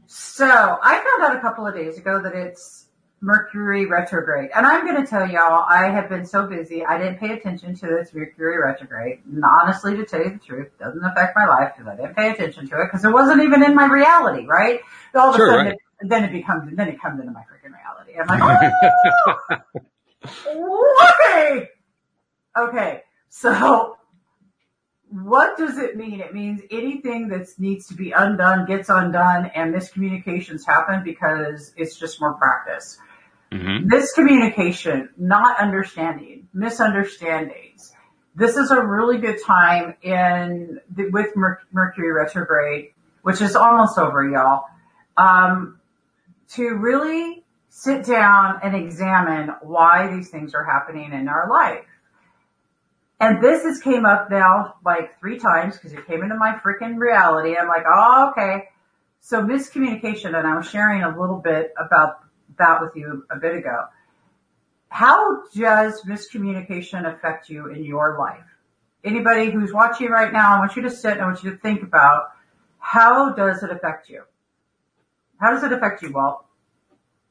So 0.08 0.46
I 0.46 0.98
found 0.98 1.32
out 1.32 1.38
a 1.38 1.42
couple 1.42 1.66
of 1.66 1.74
days 1.74 1.98
ago 1.98 2.22
that 2.22 2.36
it's 2.36 2.88
Mercury 3.22 3.86
retrograde, 3.86 4.50
and 4.54 4.66
I'm 4.66 4.86
going 4.86 5.02
to 5.02 5.10
tell 5.10 5.26
y'all 5.26 5.66
I 5.70 5.90
have 5.90 6.10
been 6.10 6.26
so 6.26 6.46
busy 6.46 6.86
I 6.86 6.98
didn't 6.98 7.20
pay 7.20 7.32
attention 7.32 7.74
to 7.76 7.88
this 7.88 8.14
Mercury 8.14 8.62
retrograde. 8.62 9.20
And 9.26 9.42
honestly, 9.46 9.96
to 9.96 10.06
tell 10.06 10.20
you 10.20 10.32
the 10.32 10.40
truth, 10.40 10.68
it 10.68 10.80
doesn't 10.84 11.04
affect 11.04 11.34
my 11.34 11.46
life 11.46 11.72
because 11.78 11.90
I 11.90 11.96
didn't 11.96 12.16
pay 12.16 12.32
attention 12.32 12.68
to 12.68 12.82
it 12.82 12.88
because 12.92 13.06
it 13.06 13.12
wasn't 13.14 13.42
even 13.44 13.64
in 13.64 13.76
my 13.76 13.86
reality. 13.86 14.46
Right? 14.46 14.82
All 15.16 15.30
of 15.30 15.38
sure, 15.38 15.48
a 15.48 15.52
sudden, 15.52 15.66
right. 15.68 15.76
it, 16.02 16.10
then 16.10 16.26
it 16.26 16.34
becomes 16.34 16.76
then 16.76 16.90
it 16.90 17.02
comes 17.02 17.22
into 17.22 17.32
my 17.32 17.44
freaking 17.44 17.72
reality. 17.72 18.20
I'm 18.20 18.28
like, 19.50 19.62
oh, 20.48 21.14
okay, 21.32 21.70
okay. 22.58 23.04
So 23.30 23.98
what 25.14 25.58
does 25.58 25.78
it 25.78 25.96
mean? 25.96 26.22
It 26.22 26.34
means 26.34 26.62
anything 26.72 27.28
that 27.28 27.48
needs 27.60 27.88
to 27.90 27.94
be 27.94 28.12
undone 28.12 28.66
gets 28.66 28.90
undone 28.90 29.52
and 29.54 29.74
miscommunications 29.74 30.66
happen 30.66 31.04
because 31.04 31.72
it's 31.78 31.98
just 31.98 32.20
more 32.20 32.34
practice. 32.34 32.98
Mm-hmm. 33.52 33.88
Miscommunication, 33.94 35.10
not 35.16 35.60
understanding, 35.60 36.48
misunderstandings. 36.52 37.94
This 38.36 38.58
is 38.58 38.72
a 38.72 38.84
really 38.84 39.20
good 39.20 39.38
time 39.46 39.94
in 40.02 40.80
the, 40.96 41.10
with 41.12 41.36
Mercury 41.72 42.12
retrograde, 42.12 42.94
which 43.22 43.40
is 43.40 43.56
almost 43.56 44.00
over, 44.00 44.28
y'all, 44.28 44.64
um, 45.16 45.80
to 46.54 46.74
really 46.74 47.44
sit 47.70 48.04
down 48.04 48.62
and 48.64 48.76
examine 48.76 49.52
why 49.62 50.08
these 50.16 50.30
things 50.30 50.56
are 50.56 50.64
happening 50.64 51.14
in 51.14 51.28
our 51.28 51.48
life. 51.48 51.86
And 53.24 53.42
this 53.42 53.64
has 53.64 53.80
came 53.80 54.06
up 54.06 54.30
now 54.30 54.74
like 54.84 55.18
three 55.22 55.40
times 55.40 55.78
because 55.78 55.94
it 55.94 56.06
came 56.06 56.24
into 56.24 56.36
my 56.36 56.60
freaking 56.62 56.98
reality. 56.98 57.56
I'm 57.56 57.70
like, 57.70 57.86
oh, 57.88 58.32
okay. 58.32 58.66
So 59.22 59.42
miscommunication, 59.42 60.38
and 60.38 60.46
I 60.46 60.58
was 60.58 60.70
sharing 60.70 61.04
a 61.04 61.18
little 61.18 61.38
bit 61.38 61.74
about 61.78 62.18
that 62.60 62.82
with 62.82 62.92
you 62.98 63.26
a 63.32 63.38
bit 63.38 63.56
ago. 63.56 63.86
How 64.90 65.44
does 65.56 66.02
miscommunication 66.04 67.16
affect 67.16 67.48
you 67.48 67.68
in 67.68 67.86
your 67.86 68.18
life? 68.20 68.44
Anybody 69.06 69.52
who's 69.52 69.72
watching 69.72 70.10
right 70.10 70.34
now, 70.34 70.58
I 70.58 70.60
want 70.60 70.76
you 70.76 70.82
to 70.82 70.92
sit 70.92 71.14
and 71.14 71.22
I 71.22 71.26
want 71.28 71.46
you 71.46 71.52
to 71.52 71.58
think 71.60 71.82
about 71.82 72.24
how 72.80 73.32
does 73.32 73.64
it 73.64 73.72
affect 73.72 74.10
you? 74.10 74.24
How 75.40 75.52
does 75.52 75.64
it 75.64 75.72
affect 75.72 76.02
you, 76.02 76.12
Walt? 76.12 76.44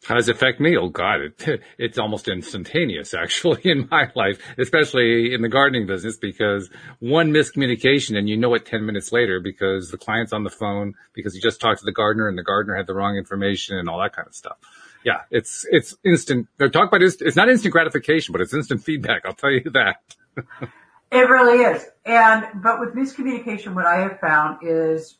How 0.04 0.16
does 0.16 0.28
it 0.28 0.34
affect 0.34 0.60
me? 0.60 0.76
Oh 0.76 0.88
God, 0.88 1.20
it, 1.20 1.62
it's 1.78 1.98
almost 1.98 2.28
instantaneous 2.28 3.14
actually 3.14 3.60
in 3.64 3.88
my 3.90 4.10
life, 4.14 4.40
especially 4.58 5.32
in 5.32 5.42
the 5.42 5.48
gardening 5.48 5.86
business 5.86 6.16
because 6.16 6.70
one 6.98 7.32
miscommunication 7.32 8.16
and 8.16 8.28
you 8.28 8.36
know 8.36 8.54
it 8.54 8.66
10 8.66 8.84
minutes 8.84 9.12
later 9.12 9.40
because 9.40 9.90
the 9.90 9.98
client's 9.98 10.32
on 10.32 10.44
the 10.44 10.50
phone 10.50 10.94
because 11.12 11.34
you 11.34 11.40
just 11.40 11.60
talked 11.60 11.80
to 11.80 11.84
the 11.84 11.92
gardener 11.92 12.28
and 12.28 12.36
the 12.36 12.42
gardener 12.42 12.76
had 12.76 12.86
the 12.86 12.94
wrong 12.94 13.16
information 13.16 13.76
and 13.76 13.88
all 13.88 14.00
that 14.00 14.14
kind 14.14 14.26
of 14.26 14.34
stuff. 14.34 14.56
Yeah, 15.04 15.22
it's, 15.30 15.66
it's 15.70 15.96
instant. 16.04 16.48
Talking 16.58 16.82
about 16.82 17.02
it's, 17.02 17.20
it's 17.20 17.36
not 17.36 17.48
instant 17.48 17.72
gratification, 17.72 18.32
but 18.32 18.40
it's 18.40 18.54
instant 18.54 18.84
feedback. 18.84 19.22
I'll 19.24 19.34
tell 19.34 19.50
you 19.50 19.68
that. 19.72 19.96
it 21.10 21.28
really 21.28 21.62
is. 21.64 21.84
And, 22.04 22.46
but 22.62 22.78
with 22.78 22.94
miscommunication, 22.94 23.74
what 23.74 23.86
I 23.86 24.02
have 24.02 24.20
found 24.20 24.58
is 24.62 25.16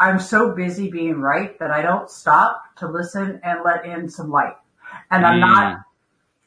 I'm 0.00 0.20
so 0.20 0.52
busy 0.52 0.90
being 0.90 1.20
right 1.20 1.58
that 1.58 1.70
I 1.70 1.82
don't 1.82 2.08
stop 2.10 2.76
to 2.76 2.88
listen 2.88 3.40
and 3.42 3.60
let 3.64 3.84
in 3.84 4.08
some 4.08 4.30
light. 4.30 4.56
And 5.10 5.26
I'm 5.26 5.38
mm. 5.38 5.40
not, 5.40 5.80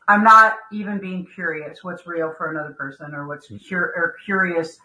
I'm 0.08 0.24
not 0.24 0.56
even 0.72 1.00
being 1.00 1.26
curious 1.26 1.84
what's 1.84 2.08
real 2.08 2.34
for 2.38 2.50
another 2.52 2.74
person 2.74 3.14
or 3.14 3.28
what's 3.28 3.48
cur- 3.70 3.94
or 3.96 4.16
curious. 4.24 4.80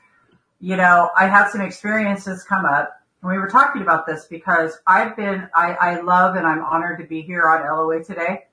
You 0.61 0.77
know, 0.77 1.11
I 1.17 1.29
had 1.29 1.51
some 1.51 1.61
experiences 1.61 2.43
come 2.43 2.65
up 2.65 3.01
and 3.23 3.31
we 3.31 3.39
were 3.39 3.49
talking 3.49 3.83
about 3.83 4.07
this 4.07 4.27
because 4.27 4.79
I've 4.87 5.17
been, 5.17 5.49
I, 5.55 5.73
I 5.75 6.01
love 6.01 6.37
and 6.37 6.47
I'm 6.47 6.65
honored 6.65 6.99
to 6.99 7.07
be 7.07 7.23
here 7.23 7.49
on 7.49 7.63
LOA 7.63 8.03
today 8.03 8.47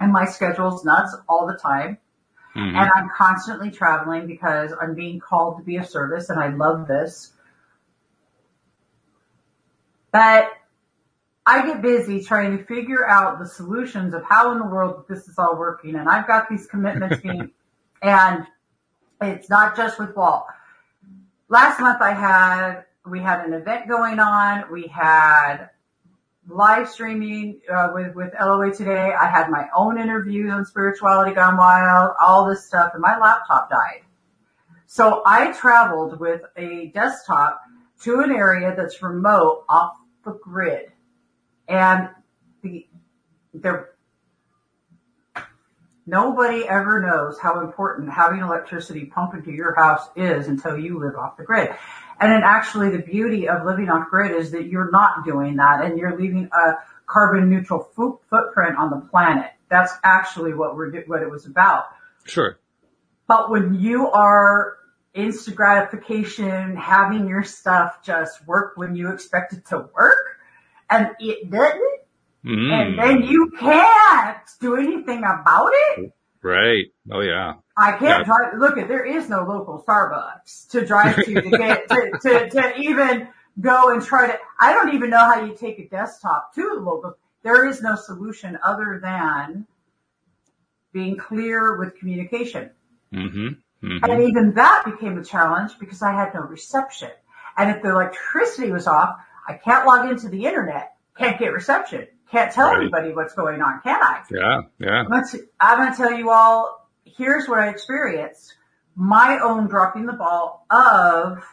and 0.00 0.12
my 0.12 0.24
schedule's 0.24 0.84
nuts 0.84 1.14
all 1.28 1.46
the 1.46 1.56
time. 1.56 1.98
Mm-hmm. 2.54 2.76
And 2.76 2.90
I'm 2.94 3.10
constantly 3.16 3.70
traveling 3.70 4.26
because 4.26 4.72
I'm 4.80 4.94
being 4.94 5.20
called 5.20 5.58
to 5.58 5.64
be 5.64 5.76
of 5.76 5.88
service 5.88 6.30
and 6.30 6.40
I 6.40 6.48
love 6.48 6.88
this. 6.88 7.32
But 10.16 10.48
I 11.44 11.66
get 11.66 11.82
busy 11.82 12.24
trying 12.24 12.56
to 12.56 12.64
figure 12.64 13.06
out 13.06 13.38
the 13.38 13.46
solutions 13.46 14.14
of 14.14 14.24
how 14.24 14.50
in 14.52 14.58
the 14.58 14.64
world 14.64 15.04
this 15.10 15.28
is 15.28 15.38
all 15.38 15.58
working. 15.58 15.94
And 15.94 16.08
I've 16.08 16.26
got 16.26 16.48
these 16.48 16.66
commitments 16.66 17.20
being, 17.22 17.50
and 18.00 18.46
it's 19.20 19.50
not 19.50 19.76
just 19.76 19.98
with 19.98 20.16
Walt. 20.16 20.46
Last 21.50 21.80
month 21.80 22.00
I 22.00 22.14
had, 22.14 22.84
we 23.04 23.20
had 23.20 23.44
an 23.44 23.52
event 23.52 23.88
going 23.88 24.18
on. 24.18 24.72
We 24.72 24.86
had 24.86 25.68
live 26.48 26.88
streaming 26.88 27.60
uh, 27.70 27.88
with 27.92 28.14
with 28.14 28.32
LOA 28.40 28.72
today. 28.72 29.12
I 29.12 29.28
had 29.28 29.50
my 29.50 29.66
own 29.76 30.00
interview 30.00 30.48
on 30.48 30.64
Spirituality 30.64 31.34
Gone 31.34 31.58
Wild, 31.58 32.12
all 32.18 32.48
this 32.48 32.64
stuff, 32.64 32.92
and 32.94 33.02
my 33.02 33.18
laptop 33.18 33.68
died. 33.68 34.00
So 34.86 35.22
I 35.26 35.52
traveled 35.52 36.18
with 36.18 36.40
a 36.56 36.86
desktop 36.94 37.60
to 38.00 38.20
an 38.20 38.30
area 38.30 38.74
that's 38.74 39.02
remote 39.02 39.64
off 39.68 39.98
the 40.26 40.38
grid, 40.42 40.92
and 41.66 42.10
the 42.62 42.86
there 43.54 43.96
nobody 46.04 46.68
ever 46.68 47.00
knows 47.00 47.38
how 47.38 47.60
important 47.60 48.12
having 48.12 48.40
electricity 48.40 49.06
pump 49.06 49.34
into 49.34 49.50
your 49.50 49.74
house 49.74 50.08
is 50.14 50.46
until 50.46 50.78
you 50.78 50.98
live 50.98 51.16
off 51.16 51.36
the 51.36 51.44
grid. 51.44 51.70
And 52.20 52.32
then 52.32 52.42
actually 52.44 52.90
the 52.90 53.02
beauty 53.02 53.48
of 53.48 53.66
living 53.66 53.88
off 53.88 54.08
grid 54.08 54.32
is 54.32 54.50
that 54.52 54.66
you're 54.66 54.90
not 54.90 55.24
doing 55.24 55.56
that 55.56 55.84
and 55.84 55.98
you're 55.98 56.18
leaving 56.18 56.48
a 56.52 56.74
carbon 57.06 57.50
neutral 57.50 57.90
footprint 57.94 58.78
on 58.78 58.90
the 58.90 59.06
planet. 59.10 59.50
That's 59.68 59.92
actually 60.04 60.54
what 60.54 60.76
we're, 60.76 61.02
what 61.02 61.22
it 61.22 61.30
was 61.30 61.46
about. 61.46 61.86
Sure. 62.24 62.58
But 63.26 63.50
when 63.50 63.74
you 63.74 64.08
are 64.08 64.76
instant 65.16 65.56
gratification, 65.56 66.76
having 66.76 67.28
your 67.28 67.42
stuff 67.42 68.02
just 68.04 68.46
work 68.46 68.76
when 68.76 68.94
you 68.94 69.10
expect 69.10 69.52
it 69.52 69.66
to 69.66 69.88
work 69.94 70.38
and 70.90 71.10
it 71.18 71.50
didn't, 71.50 72.00
mm. 72.44 72.72
and 72.72 72.98
then 72.98 73.22
you 73.22 73.50
can't 73.58 74.38
do 74.60 74.76
anything 74.76 75.18
about 75.18 75.70
it. 75.72 76.12
Right. 76.42 76.86
Oh 77.10 77.20
yeah. 77.20 77.54
I 77.76 77.92
can't 77.92 78.02
yeah. 78.02 78.22
drive. 78.24 78.58
Look 78.58 78.78
at 78.78 78.88
there 78.88 79.04
is 79.04 79.28
no 79.28 79.44
local 79.44 79.84
Starbucks 79.86 80.68
to 80.68 80.86
drive 80.86 81.16
to 81.16 81.34
to 81.34 81.50
get 81.50 81.88
to, 81.88 82.18
to, 82.22 82.50
to 82.50 82.78
even 82.78 83.28
go 83.60 83.92
and 83.92 84.02
try 84.02 84.28
to. 84.28 84.38
I 84.60 84.72
don't 84.72 84.94
even 84.94 85.10
know 85.10 85.18
how 85.18 85.44
you 85.44 85.56
take 85.56 85.78
a 85.78 85.88
desktop 85.88 86.54
to 86.54 86.72
the 86.76 86.80
local. 86.80 87.14
There 87.42 87.66
is 87.66 87.82
no 87.82 87.96
solution 87.96 88.58
other 88.64 89.00
than 89.02 89.66
being 90.92 91.16
clear 91.16 91.78
with 91.78 91.96
communication. 91.98 92.70
Mm-hmm. 93.12 93.48
Mm-hmm. 93.86 94.10
And 94.10 94.22
even 94.22 94.54
that 94.54 94.82
became 94.84 95.16
a 95.18 95.24
challenge 95.24 95.78
because 95.78 96.02
I 96.02 96.12
had 96.12 96.34
no 96.34 96.40
reception. 96.40 97.10
And 97.56 97.70
if 97.70 97.82
the 97.82 97.90
electricity 97.90 98.72
was 98.72 98.86
off, 98.86 99.16
I 99.48 99.54
can't 99.54 99.86
log 99.86 100.10
into 100.10 100.28
the 100.28 100.44
internet, 100.44 100.96
can't 101.16 101.38
get 101.38 101.52
reception, 101.52 102.08
can't 102.30 102.52
tell 102.52 102.68
right. 102.68 102.80
anybody 102.82 103.12
what's 103.12 103.34
going 103.34 103.62
on, 103.62 103.80
can 103.82 104.02
I? 104.02 104.22
Yeah, 104.30 104.62
yeah. 104.78 105.04
Let's, 105.08 105.36
I'm 105.60 105.78
going 105.78 105.92
to 105.92 105.96
tell 105.96 106.12
you 106.12 106.30
all 106.30 106.88
here's 107.04 107.48
what 107.48 107.60
I 107.60 107.68
experienced. 107.68 108.54
My 108.94 109.38
own 109.42 109.68
dropping 109.68 110.06
the 110.06 110.12
ball 110.12 110.66
of 110.70 111.44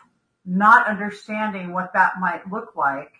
not 0.45 0.87
understanding 0.87 1.71
what 1.71 1.93
that 1.93 2.13
might 2.19 2.49
look 2.51 2.75
like. 2.75 3.11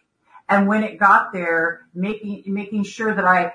And 0.50 0.68
when 0.68 0.84
it 0.84 1.00
got 1.00 1.32
there, 1.32 1.88
making, 1.94 2.44
making 2.48 2.84
sure 2.84 3.14
that 3.14 3.26
I, 3.26 3.54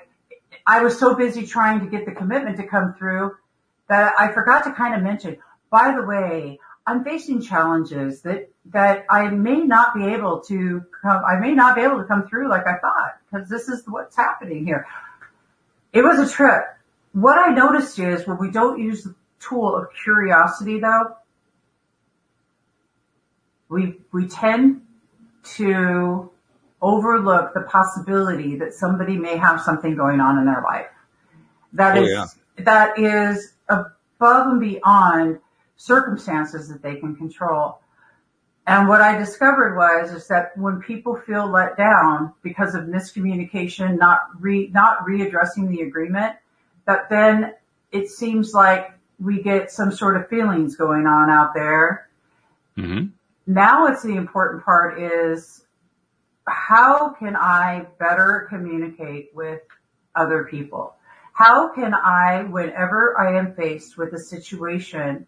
I 0.65 0.81
was 0.81 0.97
so 0.97 1.15
busy 1.15 1.45
trying 1.45 1.81
to 1.81 1.85
get 1.85 2.05
the 2.05 2.11
commitment 2.11 2.57
to 2.57 2.67
come 2.67 2.95
through 2.97 3.35
that 3.89 4.13
I 4.17 4.31
forgot 4.31 4.63
to 4.65 4.71
kind 4.71 4.95
of 4.95 5.01
mention, 5.01 5.37
by 5.69 5.93
the 5.95 6.05
way, 6.05 6.59
I'm 6.85 7.03
facing 7.03 7.41
challenges 7.41 8.21
that, 8.21 8.49
that 8.65 9.05
I 9.09 9.29
may 9.29 9.61
not 9.61 9.93
be 9.93 10.05
able 10.05 10.41
to 10.41 10.83
come, 11.01 11.21
I 11.25 11.39
may 11.39 11.53
not 11.53 11.75
be 11.75 11.81
able 11.81 11.97
to 11.97 12.05
come 12.05 12.27
through 12.27 12.49
like 12.49 12.65
I 12.65 12.77
thought, 12.79 13.17
because 13.31 13.49
this 13.49 13.67
is 13.69 13.83
what's 13.87 14.15
happening 14.15 14.65
here. 14.65 14.87
It 15.93 16.03
was 16.03 16.19
a 16.19 16.31
trip 16.31 16.63
what 17.13 17.37
I 17.37 17.53
noticed 17.53 17.97
is 17.99 18.27
when 18.27 18.37
we 18.37 18.51
don't 18.51 18.79
use 18.79 19.03
the 19.03 19.15
tool 19.39 19.75
of 19.75 19.87
curiosity 20.03 20.79
though, 20.79 21.15
we, 23.69 23.97
we 24.11 24.27
tend 24.27 24.81
to 25.55 26.31
overlook 26.81 27.53
the 27.53 27.61
possibility 27.61 28.57
that 28.57 28.73
somebody 28.73 29.17
may 29.17 29.37
have 29.37 29.61
something 29.61 29.95
going 29.95 30.19
on 30.19 30.37
in 30.37 30.45
their 30.45 30.63
life. 30.63 30.87
That 31.73 31.97
oh, 31.97 32.03
is, 32.03 32.09
yeah. 32.09 32.25
that 32.63 32.99
is 32.99 33.53
above 33.67 34.47
and 34.47 34.59
beyond 34.59 35.39
circumstances 35.79 36.67
that 36.67 36.83
they 36.83 36.97
can 36.97 37.15
control. 37.15 37.79
And 38.67 38.87
what 38.87 39.01
I 39.01 39.17
discovered 39.17 39.77
was, 39.77 40.11
is 40.11 40.27
that 40.27 40.55
when 40.57 40.81
people 40.81 41.15
feel 41.15 41.49
let 41.49 41.77
down 41.77 42.33
because 42.43 42.75
of 42.75 42.83
miscommunication, 42.83 43.97
not 43.97 44.19
re, 44.39 44.69
not 44.73 44.99
readdressing 45.07 45.69
the 45.69 45.81
agreement, 45.81 46.35
that 46.85 47.09
then 47.09 47.53
it 47.93 48.09
seems 48.09 48.53
like 48.53 48.91
we 49.19 49.41
get 49.41 49.71
some 49.71 49.91
sort 49.91 50.17
of 50.17 50.27
feelings 50.27 50.75
going 50.75 51.07
on 51.07 51.29
out 51.29 51.53
there. 51.53 52.09
Mm-hmm. 52.77 53.07
Now 53.47 53.87
it's 53.87 54.03
the 54.03 54.15
important 54.15 54.63
part 54.65 55.01
is 55.01 55.63
how 56.45 57.09
can 57.09 57.37
I 57.37 57.87
better 57.99 58.47
communicate 58.49 59.29
with 59.33 59.61
other 60.13 60.43
people? 60.43 60.95
How 61.31 61.73
can 61.73 61.93
I, 61.93 62.43
whenever 62.43 63.17
I 63.17 63.37
am 63.37 63.53
faced 63.55 63.97
with 63.97 64.13
a 64.13 64.19
situation, 64.19 65.25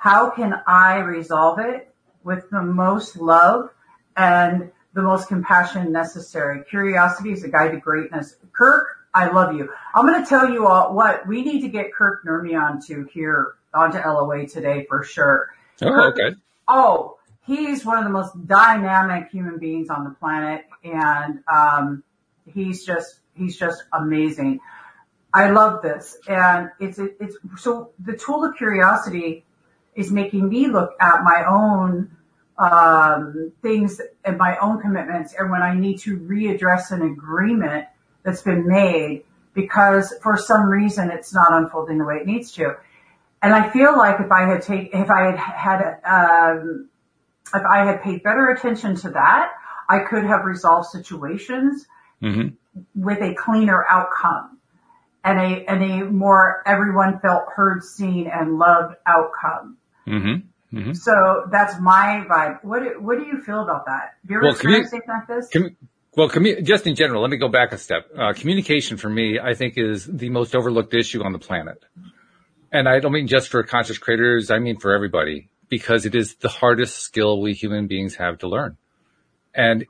how 0.00 0.30
can 0.30 0.54
I 0.66 1.00
resolve 1.00 1.58
it 1.58 1.94
with 2.24 2.48
the 2.50 2.62
most 2.62 3.16
love 3.16 3.68
and 4.16 4.72
the 4.94 5.02
most 5.02 5.28
compassion 5.28 5.92
necessary? 5.92 6.64
Curiosity 6.64 7.32
is 7.32 7.44
a 7.44 7.48
guide 7.48 7.72
to 7.72 7.76
greatness. 7.76 8.36
Kirk 8.52 8.86
I 9.12 9.30
love 9.30 9.54
you. 9.54 9.68
I'm 9.94 10.06
going 10.06 10.22
to 10.22 10.28
tell 10.28 10.48
you 10.48 10.66
all 10.66 10.94
what 10.94 11.26
we 11.26 11.42
need 11.42 11.62
to 11.62 11.68
get 11.68 11.92
Kirk 11.92 12.24
Nurmi 12.24 12.58
onto 12.58 13.06
here 13.08 13.56
onto 13.74 13.98
LOA 13.98 14.46
today 14.46 14.86
for 14.88 15.02
sure. 15.02 15.48
Oh, 15.82 15.90
Kirk, 15.90 16.18
okay. 16.18 16.36
Oh, 16.68 17.18
he's 17.44 17.84
one 17.84 17.98
of 17.98 18.04
the 18.04 18.10
most 18.10 18.46
dynamic 18.46 19.30
human 19.30 19.58
beings 19.58 19.90
on 19.90 20.04
the 20.04 20.10
planet, 20.10 20.64
and 20.82 21.40
um, 21.52 22.04
he's 22.46 22.86
just 22.86 23.18
he's 23.34 23.58
just 23.58 23.82
amazing. 23.92 24.60
I 25.34 25.50
love 25.50 25.82
this, 25.82 26.16
and 26.26 26.70
it's 26.78 26.98
it's 26.98 27.36
so 27.58 27.90
the 27.98 28.16
tool 28.16 28.44
of 28.44 28.56
curiosity 28.56 29.44
is 29.94 30.10
making 30.10 30.48
me 30.48 30.68
look 30.68 30.92
at 31.00 31.22
my 31.22 31.44
own 31.48 32.16
um, 32.58 33.52
things 33.62 34.00
and 34.24 34.36
my 34.36 34.56
own 34.58 34.80
commitments, 34.80 35.34
and 35.38 35.50
when 35.50 35.62
I 35.62 35.74
need 35.74 35.98
to 36.00 36.18
readdress 36.18 36.90
an 36.90 37.02
agreement 37.02 37.86
that's 38.22 38.42
been 38.42 38.66
made 38.68 39.24
because 39.54 40.14
for 40.22 40.36
some 40.36 40.68
reason 40.68 41.10
it's 41.10 41.34
not 41.34 41.52
unfolding 41.52 41.98
the 41.98 42.04
way 42.04 42.16
it 42.16 42.26
needs 42.26 42.52
to. 42.52 42.76
And 43.42 43.54
I 43.54 43.70
feel 43.70 43.96
like 43.96 44.20
if 44.20 44.30
I 44.30 44.46
had 44.46 44.62
taken, 44.62 45.00
if 45.00 45.10
I 45.10 45.30
had 45.30 45.38
had, 45.38 46.00
um, 46.04 46.88
if 47.54 47.62
I 47.62 47.84
had 47.84 48.02
paid 48.02 48.22
better 48.22 48.50
attention 48.50 48.94
to 48.96 49.10
that, 49.10 49.52
I 49.88 50.00
could 50.00 50.24
have 50.24 50.44
resolved 50.44 50.88
situations 50.90 51.86
mm-hmm. 52.22 52.48
with 52.94 53.20
a 53.22 53.34
cleaner 53.34 53.84
outcome 53.88 54.59
and 55.24 55.38
a, 55.38 55.70
and 55.70 55.82
a 55.82 56.04
more 56.06 56.62
everyone 56.66 57.20
felt 57.20 57.44
heard, 57.54 57.82
seen 57.82 58.26
and 58.26 58.58
loved 58.58 58.96
outcome. 59.06 59.76
Mm-hmm. 60.06 60.76
Mm-hmm. 60.76 60.92
So 60.92 61.46
that's 61.50 61.80
my 61.80 62.24
vibe. 62.30 62.62
What 62.62 62.82
do, 62.82 63.00
what 63.00 63.18
do 63.18 63.24
you 63.24 63.42
feel 63.42 63.60
about 63.62 63.86
that? 63.86 64.14
Do 64.24 64.34
you 64.34 64.38
ever 64.38 64.46
well, 64.46 64.54
something 64.54 65.00
like 65.08 65.26
this? 65.26 65.50
Well, 66.16 66.28
commu- 66.28 66.64
just 66.64 66.86
in 66.86 66.96
general, 66.96 67.22
let 67.22 67.30
me 67.30 67.36
go 67.36 67.48
back 67.48 67.72
a 67.72 67.78
step. 67.78 68.08
Uh, 68.16 68.32
communication 68.32 68.96
for 68.96 69.08
me, 69.08 69.38
I 69.38 69.54
think 69.54 69.74
is 69.76 70.06
the 70.06 70.28
most 70.28 70.54
overlooked 70.54 70.94
issue 70.94 71.22
on 71.22 71.32
the 71.32 71.38
planet. 71.38 71.84
And 72.72 72.88
I 72.88 73.00
don't 73.00 73.12
mean 73.12 73.26
just 73.26 73.48
for 73.48 73.62
conscious 73.62 73.98
creators. 73.98 74.50
I 74.50 74.58
mean 74.58 74.78
for 74.78 74.94
everybody 74.94 75.48
because 75.68 76.06
it 76.06 76.14
is 76.14 76.34
the 76.36 76.48
hardest 76.48 76.98
skill 77.00 77.40
we 77.40 77.52
human 77.52 77.86
beings 77.86 78.16
have 78.16 78.38
to 78.38 78.48
learn. 78.48 78.76
And 79.52 79.82
it 79.82 79.88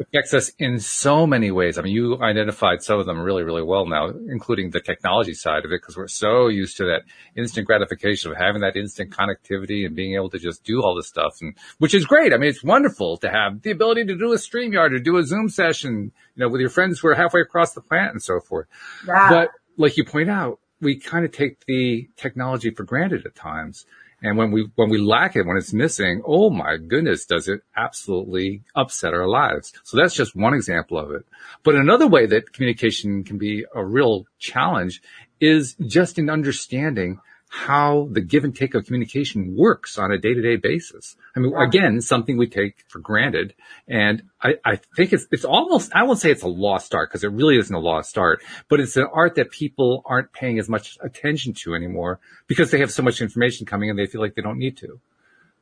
affects 0.00 0.32
us 0.32 0.52
in 0.58 0.80
so 0.80 1.26
many 1.26 1.50
ways. 1.50 1.76
I 1.76 1.82
mean, 1.82 1.92
you 1.92 2.18
identified 2.22 2.82
some 2.82 2.98
of 2.98 3.04
them 3.04 3.20
really, 3.20 3.42
really 3.42 3.62
well 3.62 3.84
now, 3.84 4.08
including 4.08 4.70
the 4.70 4.80
technology 4.80 5.34
side 5.34 5.66
of 5.66 5.70
it, 5.70 5.82
because 5.82 5.98
we're 5.98 6.08
so 6.08 6.48
used 6.48 6.78
to 6.78 6.84
that 6.86 7.02
instant 7.36 7.66
gratification 7.66 8.30
of 8.30 8.38
having 8.38 8.62
that 8.62 8.74
instant 8.74 9.10
connectivity 9.10 9.84
and 9.84 9.94
being 9.94 10.14
able 10.14 10.30
to 10.30 10.38
just 10.38 10.64
do 10.64 10.82
all 10.82 10.94
this 10.94 11.08
stuff. 11.08 11.36
And 11.42 11.54
which 11.76 11.92
is 11.92 12.06
great. 12.06 12.32
I 12.32 12.38
mean, 12.38 12.48
it's 12.48 12.64
wonderful 12.64 13.18
to 13.18 13.30
have 13.30 13.60
the 13.60 13.70
ability 13.70 14.06
to 14.06 14.16
do 14.16 14.32
a 14.32 14.36
StreamYard 14.36 14.94
or 14.94 14.98
do 14.98 15.18
a 15.18 15.24
Zoom 15.24 15.50
session, 15.50 16.12
you 16.34 16.40
know, 16.40 16.48
with 16.48 16.62
your 16.62 16.70
friends 16.70 17.00
who 17.00 17.08
are 17.08 17.14
halfway 17.14 17.42
across 17.42 17.74
the 17.74 17.82
planet 17.82 18.12
and 18.12 18.22
so 18.22 18.40
forth. 18.40 18.66
But 19.06 19.50
like 19.76 19.98
you 19.98 20.06
point 20.06 20.30
out, 20.30 20.58
we 20.80 20.98
kind 20.98 21.26
of 21.26 21.32
take 21.32 21.66
the 21.66 22.08
technology 22.16 22.70
for 22.70 22.84
granted 22.84 23.26
at 23.26 23.34
times. 23.34 23.84
And 24.22 24.38
when 24.38 24.52
we, 24.52 24.68
when 24.76 24.88
we 24.88 24.98
lack 24.98 25.34
it, 25.34 25.46
when 25.46 25.56
it's 25.56 25.72
missing, 25.72 26.22
oh 26.24 26.48
my 26.48 26.76
goodness, 26.76 27.26
does 27.26 27.48
it 27.48 27.60
absolutely 27.76 28.62
upset 28.74 29.14
our 29.14 29.28
lives. 29.28 29.72
So 29.82 29.96
that's 29.96 30.14
just 30.14 30.36
one 30.36 30.54
example 30.54 30.96
of 30.96 31.10
it. 31.10 31.26
But 31.64 31.74
another 31.74 32.06
way 32.06 32.26
that 32.26 32.52
communication 32.52 33.24
can 33.24 33.36
be 33.36 33.64
a 33.74 33.84
real 33.84 34.26
challenge 34.38 35.02
is 35.40 35.74
just 35.86 36.18
in 36.18 36.30
understanding 36.30 37.18
how 37.54 38.08
the 38.10 38.22
give 38.22 38.44
and 38.44 38.56
take 38.56 38.74
of 38.74 38.86
communication 38.86 39.54
works 39.54 39.98
on 39.98 40.10
a 40.10 40.16
day 40.16 40.32
to 40.32 40.40
day 40.40 40.56
basis. 40.56 41.16
I 41.36 41.40
mean, 41.40 41.54
again, 41.54 42.00
something 42.00 42.38
we 42.38 42.46
take 42.46 42.82
for 42.88 42.98
granted. 42.98 43.54
And 43.86 44.22
I, 44.40 44.54
I 44.64 44.76
think 44.96 45.12
it's, 45.12 45.26
it's 45.30 45.44
almost, 45.44 45.92
I 45.94 46.04
won't 46.04 46.18
say 46.18 46.30
it's 46.30 46.42
a 46.42 46.48
lost 46.48 46.94
art 46.94 47.10
because 47.10 47.24
it 47.24 47.30
really 47.30 47.58
isn't 47.58 47.74
a 47.74 47.78
lost 47.78 48.16
art, 48.16 48.42
but 48.70 48.80
it's 48.80 48.96
an 48.96 49.06
art 49.12 49.34
that 49.34 49.50
people 49.50 50.02
aren't 50.06 50.32
paying 50.32 50.58
as 50.58 50.66
much 50.66 50.96
attention 51.02 51.52
to 51.64 51.74
anymore 51.74 52.20
because 52.46 52.70
they 52.70 52.78
have 52.78 52.90
so 52.90 53.02
much 53.02 53.20
information 53.20 53.66
coming 53.66 53.90
and 53.90 53.98
they 53.98 54.06
feel 54.06 54.22
like 54.22 54.34
they 54.34 54.40
don't 54.40 54.58
need 54.58 54.78
to. 54.78 54.98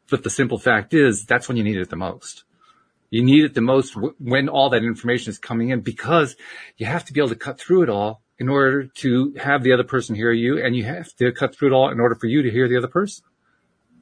But 0.08 0.22
the 0.22 0.30
simple 0.30 0.58
fact 0.58 0.94
is 0.94 1.24
that's 1.24 1.48
when 1.48 1.56
you 1.56 1.64
need 1.64 1.76
it 1.76 1.90
the 1.90 1.96
most. 1.96 2.44
You 3.10 3.24
need 3.24 3.44
it 3.46 3.54
the 3.54 3.62
most 3.62 3.96
when 4.20 4.48
all 4.48 4.70
that 4.70 4.84
information 4.84 5.30
is 5.30 5.40
coming 5.40 5.70
in 5.70 5.80
because 5.80 6.36
you 6.76 6.86
have 6.86 7.04
to 7.06 7.12
be 7.12 7.18
able 7.18 7.30
to 7.30 7.34
cut 7.34 7.58
through 7.58 7.82
it 7.82 7.90
all 7.90 8.22
in 8.40 8.48
order 8.48 8.86
to 8.86 9.34
have 9.38 9.62
the 9.62 9.72
other 9.72 9.84
person 9.84 10.16
hear 10.16 10.32
you 10.32 10.64
and 10.64 10.74
you 10.74 10.82
have 10.82 11.14
to 11.16 11.30
cut 11.30 11.54
through 11.54 11.68
it 11.68 11.74
all 11.74 11.90
in 11.90 12.00
order 12.00 12.14
for 12.14 12.26
you 12.26 12.42
to 12.42 12.50
hear 12.50 12.66
the 12.68 12.78
other 12.78 12.88
person. 12.88 13.22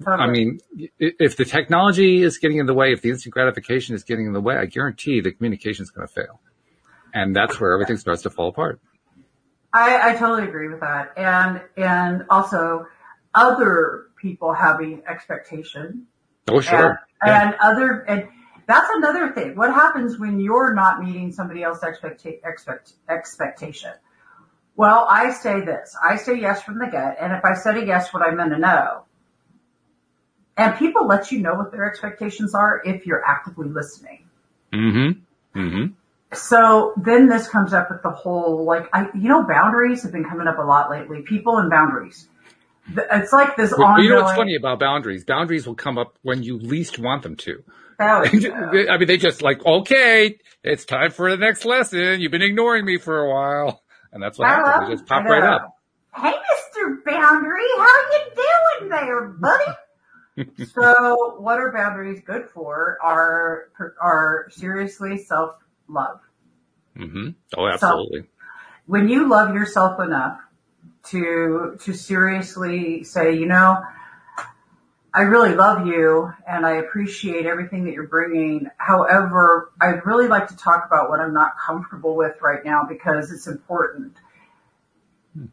I 0.06 0.28
mean, 0.28 0.60
if 1.00 1.36
the 1.36 1.44
technology 1.44 2.22
is 2.22 2.38
getting 2.38 2.58
in 2.58 2.66
the 2.66 2.72
way, 2.72 2.92
if 2.92 3.02
the 3.02 3.10
instant 3.10 3.34
gratification 3.34 3.96
is 3.96 4.04
getting 4.04 4.26
in 4.26 4.32
the 4.32 4.40
way, 4.40 4.56
I 4.56 4.66
guarantee 4.66 5.20
the 5.20 5.32
communication 5.32 5.82
is 5.82 5.90
going 5.90 6.06
to 6.06 6.14
fail. 6.14 6.40
And 7.12 7.34
that's 7.34 7.58
where 7.58 7.72
everything 7.72 7.96
starts 7.96 8.22
to 8.22 8.30
fall 8.30 8.48
apart. 8.48 8.80
I, 9.72 10.10
I 10.10 10.16
totally 10.16 10.46
agree 10.46 10.68
with 10.68 10.80
that. 10.80 11.14
And, 11.16 11.60
and 11.76 12.24
also 12.30 12.86
other 13.34 14.04
people 14.22 14.54
having 14.54 15.02
expectation. 15.08 16.06
Oh, 16.46 16.60
sure. 16.60 17.00
And, 17.20 17.26
yeah. 17.26 17.42
and 17.42 17.54
other, 17.60 18.02
and 18.02 18.28
that's 18.68 18.88
another 18.94 19.32
thing. 19.32 19.56
What 19.56 19.74
happens 19.74 20.16
when 20.16 20.38
you're 20.38 20.74
not 20.74 21.02
meeting 21.02 21.32
somebody 21.32 21.64
else's 21.64 21.82
expect, 21.82 22.24
expect, 22.24 22.92
expectation? 23.08 23.90
Well, 24.78 25.08
I 25.10 25.32
say 25.32 25.60
this. 25.60 25.96
I 26.00 26.14
say 26.14 26.38
yes 26.38 26.62
from 26.62 26.78
the 26.78 26.86
get. 26.86 27.16
And 27.20 27.32
if 27.32 27.44
I 27.44 27.54
said 27.54 27.76
a 27.78 27.84
yes, 27.84 28.14
what 28.14 28.22
I 28.22 28.30
meant 28.30 28.52
a 28.52 28.58
no. 28.58 29.02
And 30.56 30.76
people 30.76 31.08
let 31.08 31.32
you 31.32 31.40
know 31.40 31.54
what 31.54 31.72
their 31.72 31.84
expectations 31.84 32.54
are 32.54 32.80
if 32.84 33.04
you're 33.04 33.24
actively 33.26 33.68
listening. 33.68 34.28
Mm-hmm. 34.72 35.58
Mm-hmm. 35.60 35.86
So 36.32 36.94
then 36.96 37.26
this 37.28 37.48
comes 37.48 37.72
up 37.72 37.90
with 37.90 38.04
the 38.04 38.10
whole, 38.10 38.64
like, 38.64 38.88
I, 38.92 39.08
you 39.16 39.28
know, 39.28 39.42
boundaries 39.42 40.04
have 40.04 40.12
been 40.12 40.24
coming 40.24 40.46
up 40.46 40.58
a 40.58 40.62
lot 40.62 40.90
lately. 40.90 41.22
People 41.22 41.58
and 41.58 41.68
boundaries. 41.68 42.28
It's 42.96 43.32
like 43.32 43.56
this 43.56 43.72
well, 43.76 43.88
ongoing. 43.88 44.04
You 44.04 44.14
know 44.14 44.22
what's 44.22 44.36
funny 44.36 44.54
about 44.54 44.78
boundaries? 44.78 45.24
Boundaries 45.24 45.66
will 45.66 45.74
come 45.74 45.98
up 45.98 46.16
when 46.22 46.44
you 46.44 46.56
least 46.56 47.00
want 47.00 47.24
them 47.24 47.34
to. 47.34 47.64
I 47.98 48.30
mean, 48.32 49.08
they 49.08 49.16
just 49.16 49.42
like, 49.42 49.66
okay, 49.66 50.38
it's 50.62 50.84
time 50.84 51.10
for 51.10 51.28
the 51.32 51.36
next 51.36 51.64
lesson. 51.64 52.20
You've 52.20 52.30
been 52.30 52.42
ignoring 52.42 52.84
me 52.84 52.98
for 52.98 53.18
a 53.18 53.28
while. 53.28 53.82
And 54.12 54.22
that's 54.22 54.38
what 54.38 54.48
Hello? 54.48 54.64
happens. 54.64 54.88
It 54.90 54.92
just 54.96 55.06
pop 55.06 55.24
right 55.24 55.42
up. 55.42 55.74
Hey, 56.14 56.32
Mr. 56.32 57.04
Boundary, 57.04 57.62
how 57.76 57.96
you 58.12 58.80
doing 58.80 58.90
there, 58.90 59.28
buddy? 59.28 60.64
so 60.74 61.36
what 61.38 61.58
are 61.58 61.72
boundaries 61.72 62.22
good 62.24 62.48
for? 62.50 62.98
Are, 63.02 63.68
are 64.00 64.46
seriously 64.50 65.18
self-love. 65.18 66.20
Mm-hmm. 66.96 67.28
Oh, 67.56 67.66
absolutely. 67.68 68.20
So, 68.20 68.26
when 68.86 69.08
you 69.08 69.28
love 69.28 69.54
yourself 69.54 70.00
enough 70.00 70.40
to, 71.08 71.78
to 71.82 71.92
seriously 71.92 73.04
say, 73.04 73.34
you 73.36 73.46
know, 73.46 73.78
I 75.12 75.22
really 75.22 75.54
love 75.54 75.86
you 75.86 76.32
and 76.46 76.66
I 76.66 76.76
appreciate 76.76 77.46
everything 77.46 77.84
that 77.84 77.94
you're 77.94 78.06
bringing. 78.06 78.68
However, 78.76 79.72
I'd 79.80 80.04
really 80.04 80.28
like 80.28 80.48
to 80.48 80.56
talk 80.56 80.84
about 80.86 81.08
what 81.08 81.20
I'm 81.20 81.32
not 81.32 81.54
comfortable 81.58 82.14
with 82.14 82.40
right 82.42 82.64
now 82.64 82.84
because 82.86 83.32
it's 83.32 83.46
important. 83.46 84.14
Hmm. 85.34 85.46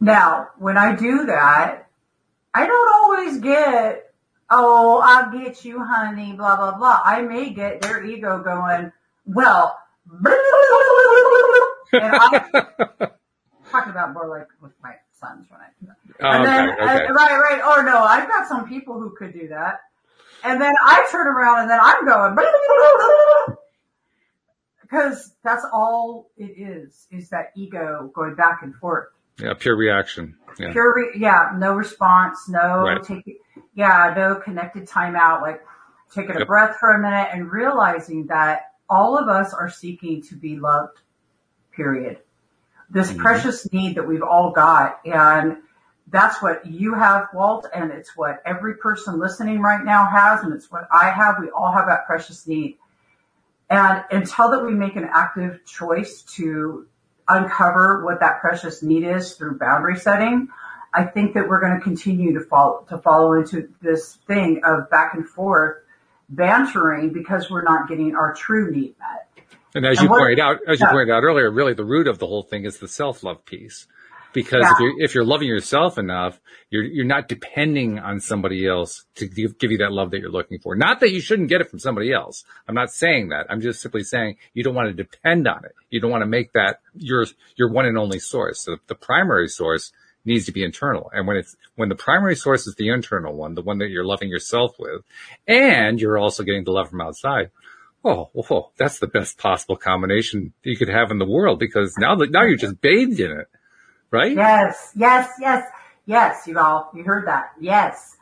Now, 0.00 0.48
when 0.58 0.76
I 0.76 0.96
do 0.96 1.26
that, 1.26 1.86
I 2.52 2.66
don't 2.66 2.94
always 2.94 3.38
get, 3.38 4.12
oh, 4.50 5.00
I'll 5.02 5.30
get 5.30 5.64
you, 5.64 5.82
honey, 5.82 6.32
blah, 6.32 6.56
blah, 6.56 6.76
blah. 6.76 7.00
I 7.04 7.22
may 7.22 7.50
get 7.50 7.80
their 7.80 8.04
ego 8.04 8.42
going, 8.42 8.90
well, 9.26 9.78
and 11.92 12.14
I'm 12.14 12.50
talking 13.70 13.90
about 13.90 14.12
more 14.12 14.26
like 14.26 14.48
with 14.60 14.72
my 14.82 14.94
sons 15.12 15.46
when 15.50 15.60
I 15.60 15.68
do 15.80 15.86
that. 15.86 15.99
Oh, 16.22 16.28
and 16.28 16.44
then, 16.44 16.70
okay. 16.70 17.06
And, 17.06 17.14
right, 17.14 17.36
right. 17.36 17.60
Oh 17.64 17.82
no, 17.82 18.02
I've 18.02 18.28
got 18.28 18.48
some 18.48 18.68
people 18.68 19.00
who 19.00 19.14
could 19.16 19.32
do 19.32 19.48
that. 19.48 19.80
And 20.42 20.60
then 20.60 20.74
I 20.84 21.06
turn 21.10 21.26
around 21.26 21.60
and 21.60 21.70
then 21.70 21.78
I'm 21.80 22.04
going, 22.06 22.36
because 24.82 25.34
that's 25.44 25.64
all 25.72 26.30
it 26.36 26.58
is, 26.58 27.06
is 27.10 27.28
that 27.30 27.52
ego 27.56 28.10
going 28.14 28.34
back 28.34 28.60
and 28.62 28.74
forth. 28.74 29.08
Yeah, 29.38 29.54
pure 29.54 29.76
reaction. 29.76 30.36
Yeah. 30.58 30.72
Pure, 30.72 30.94
re- 30.94 31.20
yeah, 31.20 31.52
no 31.56 31.74
response, 31.74 32.48
no 32.48 32.82
right. 32.82 33.02
take, 33.02 33.38
yeah, 33.74 34.12
no 34.16 34.34
connected 34.36 34.86
timeout, 34.86 35.40
like 35.42 35.62
taking 36.12 36.34
yep. 36.34 36.42
a 36.42 36.46
breath 36.46 36.76
for 36.78 36.92
a 36.92 37.00
minute 37.00 37.28
and 37.32 37.50
realizing 37.50 38.26
that 38.26 38.72
all 38.88 39.16
of 39.16 39.28
us 39.28 39.54
are 39.54 39.70
seeking 39.70 40.22
to 40.22 40.36
be 40.36 40.58
loved, 40.58 40.98
period. 41.74 42.18
This 42.90 43.10
mm-hmm. 43.10 43.20
precious 43.20 43.72
need 43.72 43.96
that 43.96 44.06
we've 44.06 44.22
all 44.22 44.50
got 44.50 45.00
and 45.04 45.58
that's 46.10 46.42
what 46.42 46.66
you 46.66 46.94
have, 46.94 47.28
Walt, 47.32 47.66
and 47.74 47.92
it's 47.92 48.16
what 48.16 48.42
every 48.44 48.76
person 48.76 49.18
listening 49.18 49.60
right 49.60 49.84
now 49.84 50.08
has, 50.10 50.42
and 50.42 50.52
it's 50.52 50.70
what 50.70 50.88
I 50.92 51.10
have. 51.10 51.36
We 51.40 51.50
all 51.50 51.72
have 51.72 51.86
that 51.86 52.06
precious 52.06 52.46
need. 52.46 52.78
And 53.68 54.02
until 54.10 54.50
that 54.50 54.64
we 54.64 54.72
make 54.72 54.96
an 54.96 55.08
active 55.10 55.64
choice 55.64 56.22
to 56.34 56.86
uncover 57.28 58.04
what 58.04 58.20
that 58.20 58.40
precious 58.40 58.82
need 58.82 59.04
is 59.04 59.34
through 59.34 59.58
boundary 59.58 59.96
setting, 59.96 60.48
I 60.92 61.04
think 61.04 61.34
that 61.34 61.48
we're 61.48 61.60
going 61.60 61.78
to 61.78 61.80
continue 61.80 62.34
to 62.34 62.44
fall 62.44 62.84
to 62.88 62.98
follow 62.98 63.34
into 63.34 63.68
this 63.80 64.18
thing 64.26 64.62
of 64.64 64.90
back 64.90 65.14
and 65.14 65.28
forth 65.28 65.76
bantering 66.28 67.12
because 67.12 67.48
we're 67.48 67.62
not 67.62 67.88
getting 67.88 68.16
our 68.16 68.34
true 68.34 68.72
need 68.72 68.96
met. 68.98 69.28
And 69.74 69.86
as 69.86 69.98
and 69.98 70.04
you 70.04 70.10
what, 70.10 70.18
pointed 70.18 70.40
out, 70.40 70.58
as 70.66 70.80
you 70.80 70.86
pointed 70.88 71.12
out 71.12 71.22
earlier, 71.22 71.48
really 71.48 71.74
the 71.74 71.84
root 71.84 72.08
of 72.08 72.18
the 72.18 72.26
whole 72.26 72.42
thing 72.42 72.64
is 72.64 72.78
the 72.78 72.88
self-love 72.88 73.44
piece. 73.44 73.86
Because 74.32 74.62
yeah. 74.62 74.72
if 74.72 74.78
you're, 74.80 75.00
if 75.00 75.14
you're 75.14 75.24
loving 75.24 75.48
yourself 75.48 75.98
enough, 75.98 76.40
you're, 76.70 76.84
you're 76.84 77.04
not 77.04 77.28
depending 77.28 77.98
on 77.98 78.20
somebody 78.20 78.66
else 78.66 79.04
to 79.16 79.26
give, 79.26 79.58
give 79.58 79.72
you 79.72 79.78
that 79.78 79.92
love 79.92 80.12
that 80.12 80.20
you're 80.20 80.30
looking 80.30 80.58
for. 80.58 80.76
Not 80.76 81.00
that 81.00 81.10
you 81.10 81.20
shouldn't 81.20 81.48
get 81.48 81.60
it 81.60 81.68
from 81.68 81.78
somebody 81.78 82.12
else. 82.12 82.44
I'm 82.68 82.74
not 82.74 82.92
saying 82.92 83.30
that. 83.30 83.46
I'm 83.48 83.60
just 83.60 83.80
simply 83.80 84.02
saying 84.02 84.36
you 84.54 84.62
don't 84.62 84.74
want 84.74 84.88
to 84.88 84.94
depend 84.94 85.48
on 85.48 85.64
it. 85.64 85.72
You 85.90 86.00
don't 86.00 86.10
want 86.10 86.22
to 86.22 86.26
make 86.26 86.52
that 86.52 86.80
your, 86.94 87.26
your 87.56 87.70
one 87.70 87.86
and 87.86 87.98
only 87.98 88.20
source. 88.20 88.60
So 88.60 88.76
the 88.86 88.94
primary 88.94 89.48
source 89.48 89.92
needs 90.24 90.44
to 90.46 90.52
be 90.52 90.62
internal. 90.62 91.10
And 91.12 91.26
when 91.26 91.36
it's, 91.36 91.56
when 91.76 91.88
the 91.88 91.94
primary 91.96 92.36
source 92.36 92.66
is 92.66 92.74
the 92.76 92.90
internal 92.90 93.34
one, 93.34 93.54
the 93.54 93.62
one 93.62 93.78
that 93.78 93.88
you're 93.88 94.04
loving 94.04 94.28
yourself 94.28 94.76
with, 94.78 95.02
and 95.48 96.00
you're 96.00 96.18
also 96.18 96.44
getting 96.44 96.64
the 96.64 96.72
love 96.72 96.90
from 96.90 97.00
outside, 97.00 97.50
Oh, 98.02 98.30
whoa, 98.32 98.72
that's 98.78 98.98
the 98.98 99.06
best 99.06 99.36
possible 99.36 99.76
combination 99.76 100.54
you 100.62 100.76
could 100.76 100.88
have 100.88 101.10
in 101.10 101.18
the 101.18 101.28
world 101.28 101.58
because 101.58 101.94
now 101.98 102.14
that 102.16 102.30
now 102.30 102.44
you're 102.44 102.56
just 102.56 102.80
bathed 102.80 103.20
in 103.20 103.30
it 103.30 103.46
right? 104.10 104.34
Yes, 104.34 104.92
yes, 104.96 105.30
yes, 105.40 105.64
yes, 106.06 106.46
you 106.46 106.58
all, 106.58 106.90
you 106.94 107.04
heard 107.04 107.26
that. 107.28 107.52
Yes, 107.60 108.16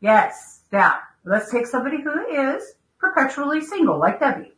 yes. 0.00 0.60
Now, 0.72 0.98
let's 1.24 1.50
take 1.50 1.66
somebody 1.66 2.02
who 2.02 2.26
is 2.26 2.62
perpetually 2.98 3.60
single, 3.62 3.98
like 3.98 4.20
Debbie. 4.20 4.52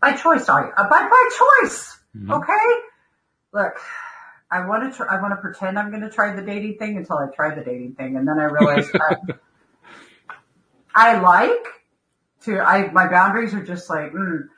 By 0.00 0.12
choice, 0.12 0.48
are 0.48 0.66
you? 0.66 0.72
Uh, 0.76 0.88
by, 0.88 1.08
by 1.08 1.30
choice. 1.38 1.98
Mm-hmm. 2.16 2.30
Okay? 2.32 2.82
Look, 3.52 3.74
I 4.50 4.66
want 4.66 4.90
to 4.90 4.96
try, 4.96 5.16
I 5.16 5.20
want 5.20 5.32
to 5.32 5.36
pretend 5.36 5.78
I'm 5.78 5.90
going 5.90 6.02
to 6.02 6.10
try 6.10 6.34
the 6.34 6.42
dating 6.42 6.78
thing 6.78 6.96
until 6.96 7.18
I 7.18 7.26
try 7.34 7.54
the 7.54 7.64
dating 7.64 7.94
thing. 7.94 8.16
And 8.16 8.26
then 8.26 8.38
I 8.38 8.44
realize 8.44 8.88
I, 8.94 9.16
I 10.94 11.18
like 11.18 11.66
to, 12.42 12.60
I, 12.60 12.90
my 12.90 13.08
boundaries 13.08 13.54
are 13.54 13.64
just 13.64 13.88
like, 13.88 14.12
mm. 14.12 14.48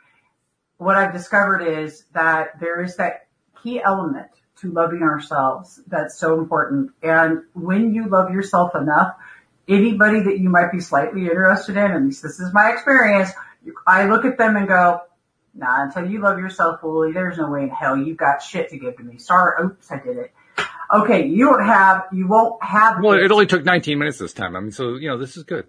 what 0.79 0.97
I've 0.97 1.13
discovered 1.13 1.63
is 1.63 2.05
that 2.13 2.59
there 2.61 2.83
is 2.83 2.97
that 2.97 3.29
key 3.63 3.81
element 3.83 4.31
to 4.61 4.71
loving 4.71 5.03
ourselves. 5.03 5.81
That's 5.87 6.19
so 6.19 6.39
important. 6.39 6.93
And 7.03 7.43
when 7.55 7.95
you 7.95 8.09
love 8.09 8.31
yourself 8.31 8.75
enough, 8.75 9.17
anybody 9.69 10.21
that 10.21 10.39
you 10.39 10.49
might 10.49 10.73
be 10.73 10.81
slightly 10.81 11.23
interested 11.23 11.77
in, 11.77 11.91
at 11.91 12.03
least 12.03 12.23
this 12.23 12.41
is 12.41 12.53
my 12.53 12.73
experience, 12.73 13.31
I 13.87 14.07
look 14.07 14.25
at 14.25 14.39
them 14.39 14.57
and 14.57 14.69
go, 14.69 15.03
nah, 15.55 15.85
until 15.85 16.11
you 16.11 16.21
love 16.21 16.39
yourself 16.39 16.81
fully, 16.81 17.13
there's 17.13 17.39
no 17.39 17.51
way 17.51 17.65
in 17.65 17.71
hell 17.71 17.97
you've 17.97 18.17
got 18.17 18.43
shit 18.43 18.71
to 18.71 18.79
give 18.79 18.97
to 18.97 19.03
me. 19.03 19.19
Sorry. 19.19 19.65
Oops, 19.65 19.91
I 19.91 19.99
did 19.99 20.17
it. 20.17 20.33
Okay. 20.93 21.27
You 21.27 21.47
don't 21.47 21.65
have, 21.65 22.05
you 22.13 22.29
won't 22.29 22.63
have. 22.63 23.03
Well, 23.03 23.19
it 23.19 23.31
only 23.31 23.47
took 23.47 23.65
19 23.65 23.99
minutes 23.99 24.19
this 24.19 24.33
time. 24.33 24.57
I 24.57 24.61
mean, 24.61 24.73
so, 24.73 24.97
you 24.97 25.09
know, 25.09 25.19
this 25.19 25.37
is 25.37 25.43
good. 25.43 25.67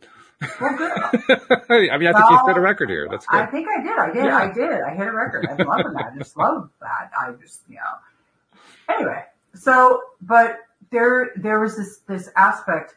Well, 0.61 0.77
good. 0.77 0.91
I 0.91 1.97
mean, 1.97 2.07
I 2.07 2.13
think 2.13 2.13
well, 2.13 2.31
you 2.31 2.41
set 2.45 2.57
a 2.57 2.61
record 2.61 2.89
here. 2.89 3.07
That's 3.09 3.25
good. 3.25 3.39
I 3.39 3.45
think 3.47 3.67
I 3.67 3.81
did. 3.81 3.97
I 3.97 4.11
did. 4.13 4.25
Yeah. 4.25 4.37
I 4.37 4.53
did. 4.53 4.81
I 4.81 4.95
hit 4.95 5.07
a 5.07 5.11
record. 5.11 5.47
I'm 5.49 5.67
loving 5.67 5.93
that. 5.93 6.11
I 6.13 6.17
just 6.17 6.37
love 6.37 6.69
that. 6.81 7.11
I 7.19 7.31
just, 7.41 7.61
you 7.67 7.75
know, 7.75 7.81
Anyway, 8.89 9.23
so, 9.53 10.01
but 10.21 10.59
there, 10.91 11.31
there 11.35 11.59
was 11.59 11.77
this, 11.77 11.99
this 12.07 12.29
aspect 12.35 12.95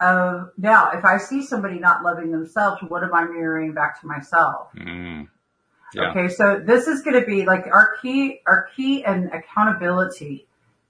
of 0.00 0.52
now, 0.56 0.90
if 0.92 1.04
I 1.04 1.18
see 1.18 1.44
somebody 1.44 1.78
not 1.78 2.02
loving 2.04 2.30
themselves, 2.30 2.82
what 2.86 3.02
am 3.02 3.12
I 3.12 3.24
mirroring 3.24 3.72
back 3.72 4.00
to 4.00 4.06
myself? 4.06 4.68
Mm. 4.76 5.28
Yeah. 5.94 6.10
Okay. 6.10 6.28
So 6.28 6.62
this 6.64 6.86
is 6.86 7.02
going 7.02 7.18
to 7.18 7.26
be 7.26 7.44
like 7.46 7.66
our 7.66 7.96
key, 8.00 8.40
our 8.46 8.68
key 8.76 9.04
and 9.04 9.32
accountability 9.32 10.46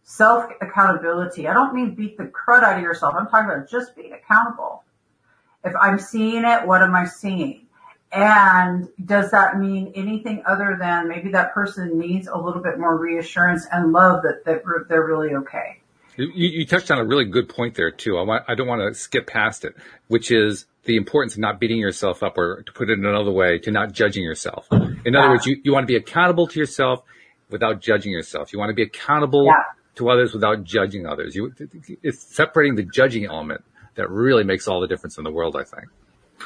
self 0.08 0.50
accountability. 0.62 1.46
I 1.46 1.52
don't 1.52 1.74
mean 1.74 1.94
beat 1.94 2.16
the 2.16 2.24
crud 2.24 2.62
out 2.62 2.78
of 2.78 2.82
yourself. 2.82 3.14
I'm 3.16 3.28
talking 3.28 3.50
about 3.50 3.68
just 3.68 3.94
being 3.94 4.14
accountable. 4.14 4.82
If 5.64 5.74
I'm 5.80 5.98
seeing 5.98 6.44
it, 6.44 6.66
what 6.66 6.82
am 6.82 6.94
I 6.94 7.04
seeing? 7.04 7.67
And 8.10 8.88
does 9.04 9.30
that 9.32 9.58
mean 9.58 9.92
anything 9.94 10.42
other 10.46 10.76
than 10.80 11.08
maybe 11.08 11.30
that 11.32 11.52
person 11.52 11.98
needs 11.98 12.26
a 12.26 12.38
little 12.38 12.62
bit 12.62 12.78
more 12.78 12.96
reassurance 12.96 13.66
and 13.70 13.92
love 13.92 14.22
that, 14.22 14.44
that 14.46 14.62
they're 14.88 15.04
really 15.04 15.34
okay? 15.34 15.80
You, 16.16 16.26
you 16.34 16.66
touched 16.66 16.90
on 16.90 16.98
a 16.98 17.04
really 17.04 17.26
good 17.26 17.48
point 17.48 17.74
there 17.74 17.90
too. 17.90 18.18
I 18.18 18.22
want, 18.22 18.44
I 18.48 18.54
don't 18.54 18.66
want 18.66 18.80
to 18.80 18.98
skip 18.98 19.26
past 19.26 19.64
it, 19.64 19.76
which 20.08 20.32
is 20.32 20.66
the 20.84 20.96
importance 20.96 21.34
of 21.34 21.40
not 21.40 21.60
beating 21.60 21.78
yourself 21.78 22.22
up 22.22 22.38
or 22.38 22.62
to 22.62 22.72
put 22.72 22.88
it 22.90 22.98
another 22.98 23.30
way, 23.30 23.58
to 23.58 23.70
not 23.70 23.92
judging 23.92 24.24
yourself. 24.24 24.66
In 24.72 25.12
yeah. 25.12 25.20
other 25.20 25.28
words, 25.30 25.46
you, 25.46 25.60
you 25.62 25.72
want 25.72 25.84
to 25.84 25.86
be 25.86 25.96
accountable 25.96 26.46
to 26.48 26.58
yourself 26.58 27.02
without 27.50 27.80
judging 27.80 28.10
yourself. 28.10 28.52
You 28.52 28.58
want 28.58 28.70
to 28.70 28.74
be 28.74 28.82
accountable 28.82 29.44
yeah. 29.44 29.62
to 29.96 30.08
others 30.08 30.32
without 30.32 30.64
judging 30.64 31.06
others. 31.06 31.36
You, 31.36 31.52
it's 32.02 32.20
separating 32.20 32.74
the 32.74 32.84
judging 32.84 33.26
element 33.26 33.62
that 33.96 34.08
really 34.10 34.44
makes 34.44 34.66
all 34.66 34.80
the 34.80 34.88
difference 34.88 35.18
in 35.18 35.24
the 35.24 35.30
world, 35.30 35.56
I 35.56 35.64
think. 35.64 35.88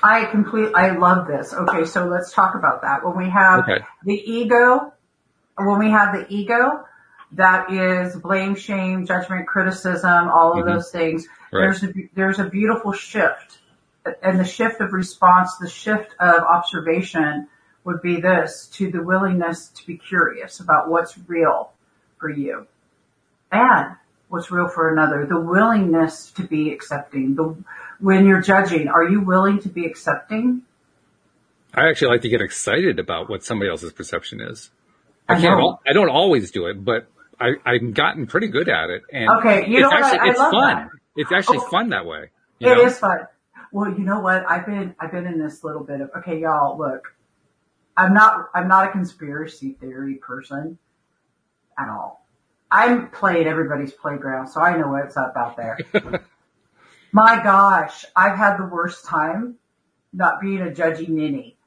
I 0.03 0.27
complete, 0.27 0.71
I 0.75 0.97
love 0.97 1.27
this. 1.27 1.53
Okay. 1.53 1.85
So 1.85 2.07
let's 2.07 2.33
talk 2.33 2.55
about 2.55 2.83
that. 2.83 3.05
When 3.05 3.17
we 3.17 3.31
have 3.31 3.69
okay. 3.69 3.85
the 4.05 4.15
ego, 4.15 4.93
when 5.57 5.79
we 5.79 5.91
have 5.91 6.15
the 6.15 6.27
ego, 6.33 6.85
that 7.33 7.73
is 7.73 8.15
blame, 8.17 8.55
shame, 8.55 9.07
judgment, 9.07 9.47
criticism, 9.47 10.29
all 10.29 10.53
of 10.53 10.59
mm-hmm. 10.59 10.75
those 10.75 10.91
things. 10.91 11.27
Right. 11.53 11.61
There's 11.61 11.83
a, 11.83 11.93
there's 12.15 12.39
a 12.39 12.49
beautiful 12.49 12.93
shift 12.93 13.59
and 14.23 14.39
the 14.39 14.45
shift 14.45 14.81
of 14.81 14.93
response, 14.93 15.57
the 15.57 15.69
shift 15.69 16.15
of 16.19 16.43
observation 16.43 17.49
would 17.85 18.03
be 18.03 18.21
this 18.21 18.69
to 18.75 18.91
the 18.91 19.03
willingness 19.03 19.69
to 19.69 19.87
be 19.87 19.97
curious 19.97 20.61
about 20.61 20.89
what's 20.89 21.19
real 21.27 21.73
for 22.19 22.31
you 22.31 22.67
and 23.51 23.97
what's 24.33 24.51
real 24.51 24.67
for 24.67 24.91
another. 24.91 25.27
The 25.27 25.39
willingness 25.39 26.31
to 26.33 26.43
be 26.43 26.73
accepting. 26.73 27.35
The, 27.35 27.55
when 28.01 28.27
you're 28.27 28.41
judging, 28.41 28.89
are 28.89 29.07
you 29.07 29.21
willing 29.21 29.61
to 29.61 29.69
be 29.69 29.85
accepting? 29.85 30.63
I 31.75 31.91
actually 31.91 32.09
like 32.09 32.23
to 32.23 32.31
get 32.31 32.41
excited 32.41 32.99
about 32.99 33.29
what 33.29 33.45
somebody 33.45 33.71
else's 33.71 33.93
perception 33.93 34.41
is. 34.41 34.71
I, 35.29 35.35
I 35.35 35.41
can't, 35.41 35.77
I 35.87 35.93
don't 35.93 36.09
always 36.09 36.51
do 36.51 36.65
it, 36.67 36.83
but 36.83 37.09
I, 37.39 37.57
I've 37.67 37.93
gotten 37.93 38.27
pretty 38.27 38.47
good 38.47 38.71
at 38.71 38.89
it. 38.89 39.03
And 39.13 39.29
okay, 39.29 39.69
you 39.69 39.81
know 39.81 39.91
it's 39.91 40.03
actually, 40.03 40.19
I, 40.19 40.25
I 40.25 40.31
it's 40.31 40.39
fun. 40.39 40.77
That. 40.77 40.89
It's 41.15 41.33
actually 41.33 41.59
oh, 41.59 41.69
fun 41.69 41.91
that 41.91 42.07
way. 42.07 42.31
It 42.59 42.65
know? 42.65 42.87
is 42.87 42.99
fun. 42.99 43.19
Well, 43.71 43.91
you 43.91 44.05
know 44.05 44.21
what? 44.21 44.49
I've 44.49 44.65
been, 44.65 44.95
I've 44.99 45.13
been 45.13 45.27
in 45.27 45.39
this 45.39 45.63
little 45.63 45.85
bit 45.85 46.01
of, 46.01 46.11
okay, 46.17 46.41
y'all, 46.41 46.79
look, 46.79 47.15
I'm 47.99 48.15
not, 48.15 48.49
I'm 48.55 48.67
not 48.67 48.89
a 48.89 48.93
conspiracy 48.93 49.73
theory 49.73 50.15
person 50.15 50.79
at 51.79 51.91
all. 51.91 52.22
I'm 52.73 53.11
playing 53.11 53.47
everybody's 53.47 53.93
playground, 53.93 54.49
so 54.49 54.63
I 54.63 54.79
know 54.79 54.89
what's 54.89 55.15
up 55.15 55.35
out 55.37 55.59
there. 55.59 55.79
My 57.13 57.43
gosh, 57.43 58.07
I've 58.17 58.39
had 58.39 58.57
the 58.57 58.65
worst 58.65 59.05
time 59.05 59.57
not 60.15 60.41
being 60.41 60.63
a 60.63 60.71
judgy 60.71 61.07
ninny. 61.07 61.59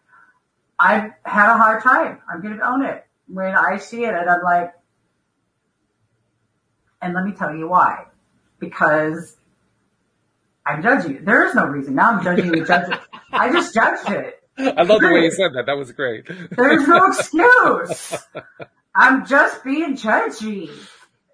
I've 0.80 1.12
had 1.24 1.54
a 1.54 1.58
hard 1.58 1.84
time. 1.84 2.20
I'm 2.28 2.42
going 2.42 2.58
to 2.58 2.68
own 2.68 2.84
it. 2.84 3.06
When 3.28 3.56
I 3.56 3.78
see 3.78 4.04
it 4.04 4.16
and 4.16 4.28
I'm 4.28 4.42
like, 4.42 4.74
and 7.04 7.14
let 7.14 7.24
me 7.24 7.34
tell 7.34 7.56
you 7.56 7.68
why. 7.68 8.06
Because 8.58 9.38
I'm 10.66 10.82
judging 10.82 11.18
it. 11.18 11.26
There 11.26 11.46
is 11.46 11.54
no 11.54 11.66
reason. 11.66 11.94
Now 11.94 12.14
I'm 12.14 12.24
judging 12.24 12.52
the 12.52 12.66
judge. 12.66 13.00
I 13.32 13.52
just 13.52 13.76
judged 13.76 14.10
it. 14.10 14.42
I 14.58 14.82
love 14.82 15.02
the 15.02 15.12
way 15.12 15.26
you 15.26 15.32
said 15.32 15.52
that. 15.54 15.68
That 15.68 15.78
was 15.78 15.92
great. 15.92 16.26
There's 16.28 16.88
no 16.88 17.06
excuse. 17.12 18.18
I'm 18.96 19.26
just 19.26 19.64
being 19.64 19.96
judgy. 19.96 20.70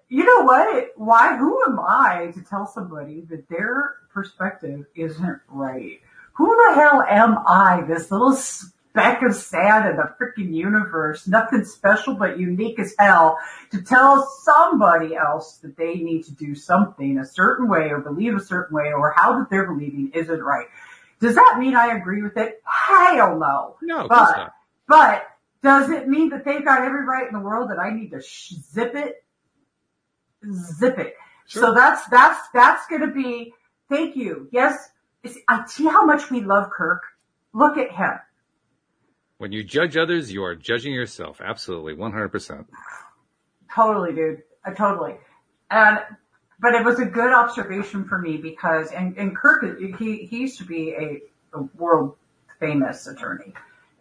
You 0.08 0.24
know 0.24 0.44
what? 0.44 0.88
Why, 0.96 1.36
who 1.36 1.62
am 1.64 1.78
I 1.78 2.32
to 2.34 2.42
tell 2.42 2.66
somebody 2.66 3.22
that 3.30 3.48
their 3.48 3.94
perspective 4.12 4.84
isn't 4.94 5.40
right? 5.48 6.00
Who 6.34 6.46
the 6.46 6.74
hell 6.74 7.02
am 7.08 7.38
I, 7.46 7.84
this 7.86 8.10
little 8.10 8.34
speck 8.34 9.22
of 9.22 9.34
sand 9.34 9.88
in 9.88 9.96
the 9.96 10.12
freaking 10.20 10.52
universe, 10.52 11.26
nothing 11.28 11.64
special 11.64 12.14
but 12.14 12.38
unique 12.38 12.78
as 12.78 12.94
hell, 12.98 13.38
to 13.70 13.80
tell 13.80 14.26
somebody 14.42 15.14
else 15.14 15.58
that 15.58 15.76
they 15.76 15.94
need 15.94 16.24
to 16.24 16.32
do 16.32 16.54
something 16.54 17.18
a 17.18 17.24
certain 17.24 17.68
way 17.68 17.90
or 17.90 18.00
believe 18.00 18.34
a 18.34 18.40
certain 18.40 18.76
way 18.76 18.92
or 18.92 19.14
how 19.16 19.38
that 19.38 19.50
they're 19.50 19.72
believing 19.72 20.10
isn't 20.14 20.42
right. 20.42 20.66
Does 21.20 21.36
that 21.36 21.56
mean 21.58 21.76
I 21.76 21.96
agree 21.96 22.22
with 22.22 22.36
it? 22.36 22.60
Hell 22.64 23.38
no. 23.38 23.76
No, 23.80 24.08
but, 24.08 24.52
but 24.88 25.24
does 25.62 25.90
it 25.90 26.08
mean 26.08 26.30
that 26.30 26.44
they've 26.44 26.64
got 26.64 26.82
every 26.82 27.04
right 27.06 27.26
in 27.26 27.32
the 27.32 27.40
world 27.40 27.70
that 27.70 27.78
I 27.78 27.90
need 27.90 28.10
to 28.10 28.20
sh- 28.20 28.54
zip 28.72 28.94
it? 28.94 29.24
Zip 30.50 30.98
it. 30.98 31.14
Sure. 31.46 31.62
So 31.62 31.74
that's, 31.74 32.06
that's, 32.08 32.40
that's 32.52 32.86
going 32.88 33.02
to 33.02 33.12
be, 33.12 33.54
thank 33.88 34.16
you. 34.16 34.48
Yes. 34.50 34.90
I 35.48 35.66
see 35.66 35.84
how 35.84 36.04
much 36.04 36.30
we 36.30 36.40
love 36.40 36.70
Kirk. 36.70 37.02
Look 37.52 37.78
at 37.78 37.92
him. 37.92 38.18
When 39.38 39.52
you 39.52 39.62
judge 39.62 39.96
others, 39.96 40.32
you 40.32 40.42
are 40.42 40.56
judging 40.56 40.92
yourself. 40.92 41.40
Absolutely. 41.40 41.94
100%. 41.94 42.64
Totally, 43.74 44.12
dude. 44.12 44.42
Uh, 44.64 44.72
totally. 44.72 45.14
And, 45.70 45.98
but 46.60 46.74
it 46.74 46.84
was 46.84 46.98
a 46.98 47.04
good 47.04 47.32
observation 47.32 48.04
for 48.04 48.18
me 48.18 48.36
because, 48.36 48.90
and, 48.90 49.16
and 49.16 49.36
Kirk, 49.36 49.78
he, 49.98 50.26
he 50.26 50.38
used 50.38 50.58
to 50.58 50.64
be 50.64 50.90
a, 50.90 51.56
a 51.56 51.62
world 51.76 52.16
famous 52.58 53.06
attorney. 53.06 53.52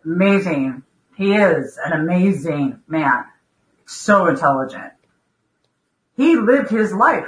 Amazing. 0.06 0.84
He 1.22 1.36
is 1.36 1.78
an 1.78 1.94
amazing 1.94 2.82
man. 2.88 3.26
So 3.86 4.26
intelligent. 4.26 4.94
He 6.18 6.36
lived 6.36 6.72
his 6.72 6.92
life 6.92 7.28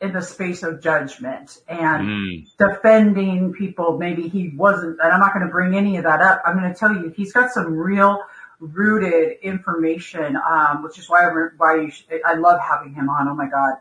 in 0.00 0.12
the 0.12 0.22
space 0.22 0.62
of 0.62 0.80
judgment 0.80 1.58
and 1.66 2.08
mm. 2.08 2.46
defending 2.56 3.52
people. 3.54 3.98
Maybe 3.98 4.28
he 4.28 4.52
wasn't, 4.54 5.00
and 5.02 5.12
I'm 5.12 5.18
not 5.18 5.34
going 5.34 5.44
to 5.44 5.50
bring 5.50 5.74
any 5.74 5.96
of 5.96 6.04
that 6.04 6.20
up. 6.20 6.42
I'm 6.46 6.60
going 6.60 6.72
to 6.72 6.78
tell 6.78 6.92
you, 6.92 7.12
he's 7.16 7.32
got 7.32 7.50
some 7.50 7.74
real 7.74 8.22
rooted 8.60 9.38
information, 9.42 10.36
um, 10.36 10.84
which 10.84 11.00
is 11.00 11.10
why, 11.10 11.24
I, 11.24 11.48
why 11.56 11.88
should, 11.88 12.20
I 12.24 12.34
love 12.34 12.60
having 12.60 12.94
him 12.94 13.08
on. 13.08 13.26
Oh 13.26 13.34
my 13.34 13.48
God. 13.48 13.78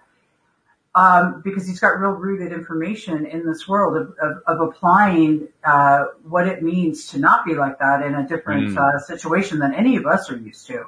Um, 0.97 1.41
because 1.43 1.67
he's 1.67 1.79
got 1.79 1.99
real 1.99 2.11
rooted 2.11 2.51
information 2.51 3.27
in 3.27 3.45
this 3.45 3.67
world 3.67 3.97
of, 3.97 4.15
of, 4.19 4.41
of 4.47 4.67
applying, 4.67 5.47
uh, 5.63 6.05
what 6.23 6.47
it 6.47 6.63
means 6.63 7.09
to 7.09 7.19
not 7.19 7.45
be 7.45 7.53
like 7.53 7.77
that 7.77 8.01
in 8.01 8.15
a 8.15 8.27
different, 8.27 8.69
mm. 8.69 8.77
uh, 8.77 8.97
situation 8.99 9.59
than 9.59 9.75
any 9.75 9.97
of 9.97 10.07
us 10.07 10.31
are 10.31 10.37
used 10.37 10.65
to. 10.67 10.87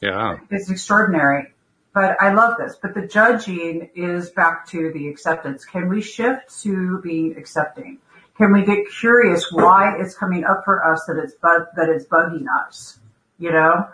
Yeah. 0.00 0.38
It's 0.50 0.70
extraordinary. 0.70 1.52
But 1.92 2.16
I 2.22 2.32
love 2.32 2.54
this. 2.58 2.78
But 2.80 2.94
the 2.94 3.06
judging 3.06 3.90
is 3.94 4.30
back 4.30 4.66
to 4.68 4.92
the 4.92 5.08
acceptance. 5.08 5.66
Can 5.66 5.90
we 5.90 6.00
shift 6.00 6.62
to 6.62 6.98
being 7.02 7.36
accepting? 7.36 7.98
Can 8.38 8.52
we 8.52 8.64
get 8.64 8.86
curious 8.98 9.52
why 9.52 9.96
it's 9.98 10.16
coming 10.16 10.44
up 10.44 10.64
for 10.64 10.82
us 10.90 11.04
that 11.06 11.18
it's 11.18 11.34
bu- 11.34 11.66
that 11.76 11.90
it's 11.90 12.06
bugging 12.06 12.46
us? 12.64 12.98
You 13.38 13.52
know? 13.52 13.88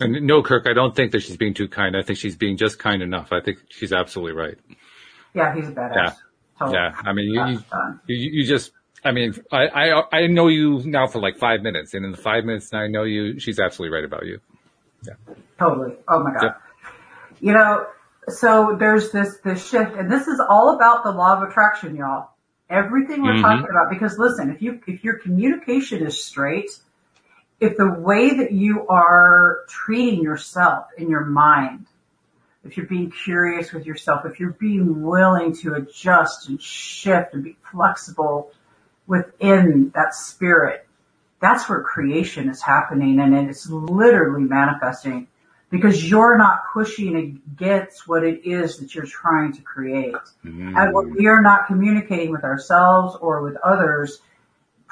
And 0.00 0.26
no, 0.26 0.42
Kirk, 0.42 0.66
I 0.66 0.72
don't 0.72 0.94
think 0.94 1.12
that 1.12 1.20
she's 1.20 1.36
being 1.36 1.54
too 1.54 1.68
kind. 1.68 1.96
I 1.96 2.02
think 2.02 2.18
she's 2.18 2.36
being 2.36 2.56
just 2.56 2.78
kind 2.78 3.00
enough. 3.02 3.32
I 3.32 3.40
think 3.40 3.58
she's 3.68 3.92
absolutely 3.92 4.32
right. 4.32 4.58
Yeah, 5.34 5.54
he's 5.54 5.68
a 5.68 5.72
badass. 5.72 5.94
Yeah. 5.94 6.12
Totally. 6.58 6.76
Yeah. 6.76 6.94
I 7.04 7.12
mean, 7.12 7.26
you, 7.26 7.58
you, 8.06 8.30
you, 8.32 8.44
just, 8.46 8.72
I 9.04 9.12
mean, 9.12 9.34
I, 9.52 9.66
I, 9.66 10.02
I 10.12 10.26
know 10.26 10.48
you 10.48 10.82
now 10.84 11.06
for 11.06 11.20
like 11.20 11.38
five 11.38 11.62
minutes 11.62 11.94
and 11.94 12.04
in 12.04 12.10
the 12.10 12.16
five 12.16 12.44
minutes 12.44 12.72
I 12.72 12.88
know 12.88 13.04
you, 13.04 13.38
she's 13.38 13.58
absolutely 13.60 13.96
right 13.96 14.04
about 14.04 14.26
you. 14.26 14.40
Yeah. 15.06 15.14
Totally. 15.58 15.94
Oh 16.08 16.22
my 16.22 16.32
God. 16.32 16.42
Yep. 16.42 16.60
You 17.40 17.52
know, 17.52 17.86
so 18.28 18.76
there's 18.78 19.10
this, 19.10 19.38
this 19.44 19.68
shift 19.68 19.96
and 19.96 20.10
this 20.10 20.26
is 20.26 20.40
all 20.48 20.74
about 20.76 21.04
the 21.04 21.10
law 21.10 21.36
of 21.36 21.48
attraction, 21.48 21.96
y'all. 21.96 22.30
Everything 22.70 23.22
we're 23.22 23.34
mm-hmm. 23.34 23.42
talking 23.42 23.66
about, 23.68 23.90
because 23.90 24.18
listen, 24.18 24.50
if 24.50 24.62
you, 24.62 24.80
if 24.86 25.04
your 25.04 25.18
communication 25.18 26.04
is 26.04 26.24
straight, 26.24 26.70
if 27.64 27.76
the 27.78 27.90
way 27.90 28.36
that 28.36 28.52
you 28.52 28.86
are 28.88 29.60
treating 29.68 30.22
yourself 30.22 30.86
in 30.98 31.08
your 31.08 31.24
mind, 31.24 31.86
if 32.62 32.76
you're 32.76 32.86
being 32.86 33.10
curious 33.10 33.72
with 33.72 33.86
yourself, 33.86 34.26
if 34.26 34.38
you're 34.38 34.50
being 34.50 35.02
willing 35.02 35.56
to 35.56 35.74
adjust 35.74 36.48
and 36.48 36.60
shift 36.60 37.34
and 37.34 37.42
be 37.42 37.56
flexible 37.70 38.52
within 39.06 39.92
that 39.94 40.14
spirit, 40.14 40.86
that's 41.40 41.68
where 41.68 41.82
creation 41.82 42.48
is 42.48 42.62
happening 42.62 43.18
and 43.20 43.34
it's 43.48 43.68
literally 43.68 44.44
manifesting 44.44 45.26
because 45.70 46.08
you're 46.08 46.38
not 46.38 46.60
pushing 46.72 47.16
against 47.16 48.06
what 48.06 48.24
it 48.24 48.46
is 48.46 48.78
that 48.78 48.94
you're 48.94 49.06
trying 49.06 49.52
to 49.52 49.62
create. 49.62 50.14
Mm. 50.44 50.76
And 50.76 50.94
when 50.94 51.14
we 51.14 51.26
are 51.26 51.42
not 51.42 51.66
communicating 51.66 52.30
with 52.30 52.44
ourselves 52.44 53.16
or 53.20 53.42
with 53.42 53.56
others, 53.56 54.20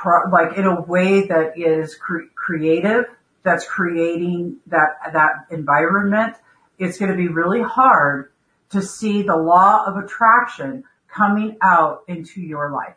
pro- 0.03 0.29
like 0.31 0.57
in 0.59 0.67
a 0.67 0.81
way 0.83 1.27
that 1.29 1.57
is 1.57 1.95
cre- 1.95 2.29
creative, 2.35 3.05
that's 3.45 3.67
creating 3.67 4.57
that, 4.67 5.13
that 5.13 5.47
environment, 5.51 6.35
it's 6.79 6.99
going 6.99 7.11
to 7.11 7.17
be 7.17 7.29
really 7.29 7.63
hard 7.63 8.33
to 8.71 8.83
see 8.83 9.23
the 9.23 9.37
law 9.37 9.85
of 9.87 9.97
attraction 9.97 10.85
coming 11.09 11.57
out 11.63 12.03
into 12.09 12.41
your 12.41 12.73
life. 12.73 12.97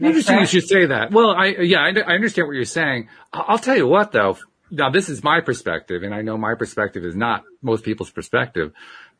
Interesting 0.00 0.40
you 0.40 0.46
should 0.46 0.66
say 0.66 0.86
that. 0.86 1.12
Well, 1.12 1.30
I, 1.30 1.48
yeah, 1.60 1.80
I, 1.80 1.88
I 1.88 2.14
understand 2.14 2.48
what 2.48 2.54
you're 2.54 2.64
saying. 2.64 3.08
I'll 3.32 3.58
tell 3.58 3.76
you 3.76 3.86
what 3.86 4.10
though, 4.10 4.38
now 4.70 4.90
this 4.90 5.08
is 5.08 5.22
my 5.22 5.40
perspective 5.40 6.02
and 6.02 6.14
I 6.14 6.22
know 6.22 6.36
my 6.38 6.54
perspective 6.54 7.04
is 7.04 7.14
not 7.14 7.44
most 7.60 7.84
people's 7.84 8.10
perspective, 8.10 8.72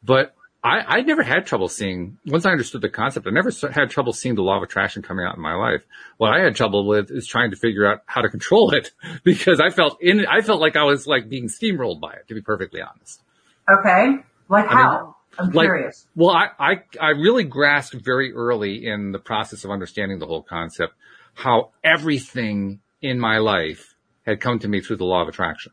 but 0.02 0.34
I, 0.64 0.98
I 0.98 1.00
never 1.00 1.24
had 1.24 1.44
trouble 1.44 1.68
seeing, 1.68 2.18
once 2.24 2.46
I 2.46 2.52
understood 2.52 2.82
the 2.82 2.88
concept, 2.88 3.26
I 3.26 3.30
never 3.30 3.50
had 3.72 3.90
trouble 3.90 4.12
seeing 4.12 4.36
the 4.36 4.42
law 4.42 4.58
of 4.58 4.62
attraction 4.62 5.02
coming 5.02 5.26
out 5.26 5.34
in 5.34 5.42
my 5.42 5.54
life. 5.54 5.82
What 6.18 6.32
I 6.32 6.40
had 6.44 6.54
trouble 6.54 6.86
with 6.86 7.10
is 7.10 7.26
trying 7.26 7.50
to 7.50 7.56
figure 7.56 7.84
out 7.84 8.02
how 8.06 8.20
to 8.20 8.28
control 8.28 8.72
it 8.72 8.92
because 9.24 9.58
I 9.58 9.70
felt 9.70 10.00
in, 10.00 10.24
I 10.26 10.40
felt 10.40 10.60
like 10.60 10.76
I 10.76 10.84
was 10.84 11.06
like 11.06 11.28
being 11.28 11.48
steamrolled 11.48 12.00
by 12.00 12.12
it, 12.12 12.28
to 12.28 12.34
be 12.34 12.42
perfectly 12.42 12.80
honest. 12.80 13.20
Okay. 13.68 14.18
Like 14.48 14.66
I 14.66 14.72
how? 14.72 15.04
Mean, 15.04 15.14
I'm 15.38 15.50
like, 15.50 15.66
curious. 15.66 16.06
Well, 16.14 16.30
I, 16.30 16.50
I, 16.58 16.82
I 17.00 17.08
really 17.10 17.44
grasped 17.44 17.96
very 17.96 18.32
early 18.32 18.86
in 18.86 19.10
the 19.10 19.18
process 19.18 19.64
of 19.64 19.70
understanding 19.70 20.18
the 20.20 20.26
whole 20.26 20.42
concept 20.42 20.94
how 21.34 21.70
everything 21.82 22.80
in 23.00 23.18
my 23.18 23.38
life 23.38 23.94
had 24.26 24.40
come 24.40 24.58
to 24.60 24.68
me 24.68 24.80
through 24.80 24.96
the 24.96 25.04
law 25.04 25.22
of 25.22 25.28
attraction. 25.28 25.72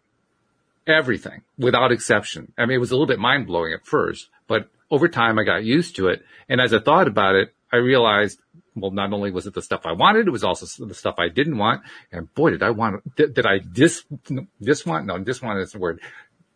Everything 0.87 1.43
without 1.57 1.91
exception. 1.91 2.53
I 2.57 2.65
mean, 2.65 2.75
it 2.77 2.79
was 2.79 2.89
a 2.89 2.95
little 2.95 3.05
bit 3.05 3.19
mind 3.19 3.45
blowing 3.45 3.73
at 3.73 3.85
first, 3.85 4.29
but 4.47 4.69
over 4.91 5.07
time 5.07 5.39
I 5.39 5.43
got 5.43 5.63
used 5.63 5.95
to 5.97 6.07
it. 6.07 6.23
And 6.47 6.59
as 6.59 6.73
I 6.73 6.79
thought 6.79 7.07
about 7.07 7.35
it, 7.35 7.53
I 7.71 7.77
realized, 7.77 8.39
well, 8.75 8.91
not 8.91 9.13
only 9.13 9.31
was 9.31 9.45
it 9.45 9.53
the 9.53 9.61
stuff 9.61 9.81
I 9.85 9.93
wanted, 9.93 10.27
it 10.27 10.31
was 10.31 10.43
also 10.43 10.85
the 10.85 10.93
stuff 10.93 11.15
I 11.17 11.29
didn't 11.29 11.57
want. 11.57 11.83
And 12.11 12.33
boy, 12.33 12.51
did 12.51 12.63
I 12.63 12.71
want, 12.71 13.15
did, 13.15 13.33
did 13.33 13.45
I 13.45 13.59
dis, 13.59 14.03
dis 14.61 14.85
want? 14.85 15.05
No, 15.05 15.17
dis 15.19 15.41
want 15.41 15.59
is 15.59 15.71
the 15.71 15.79
word. 15.79 16.01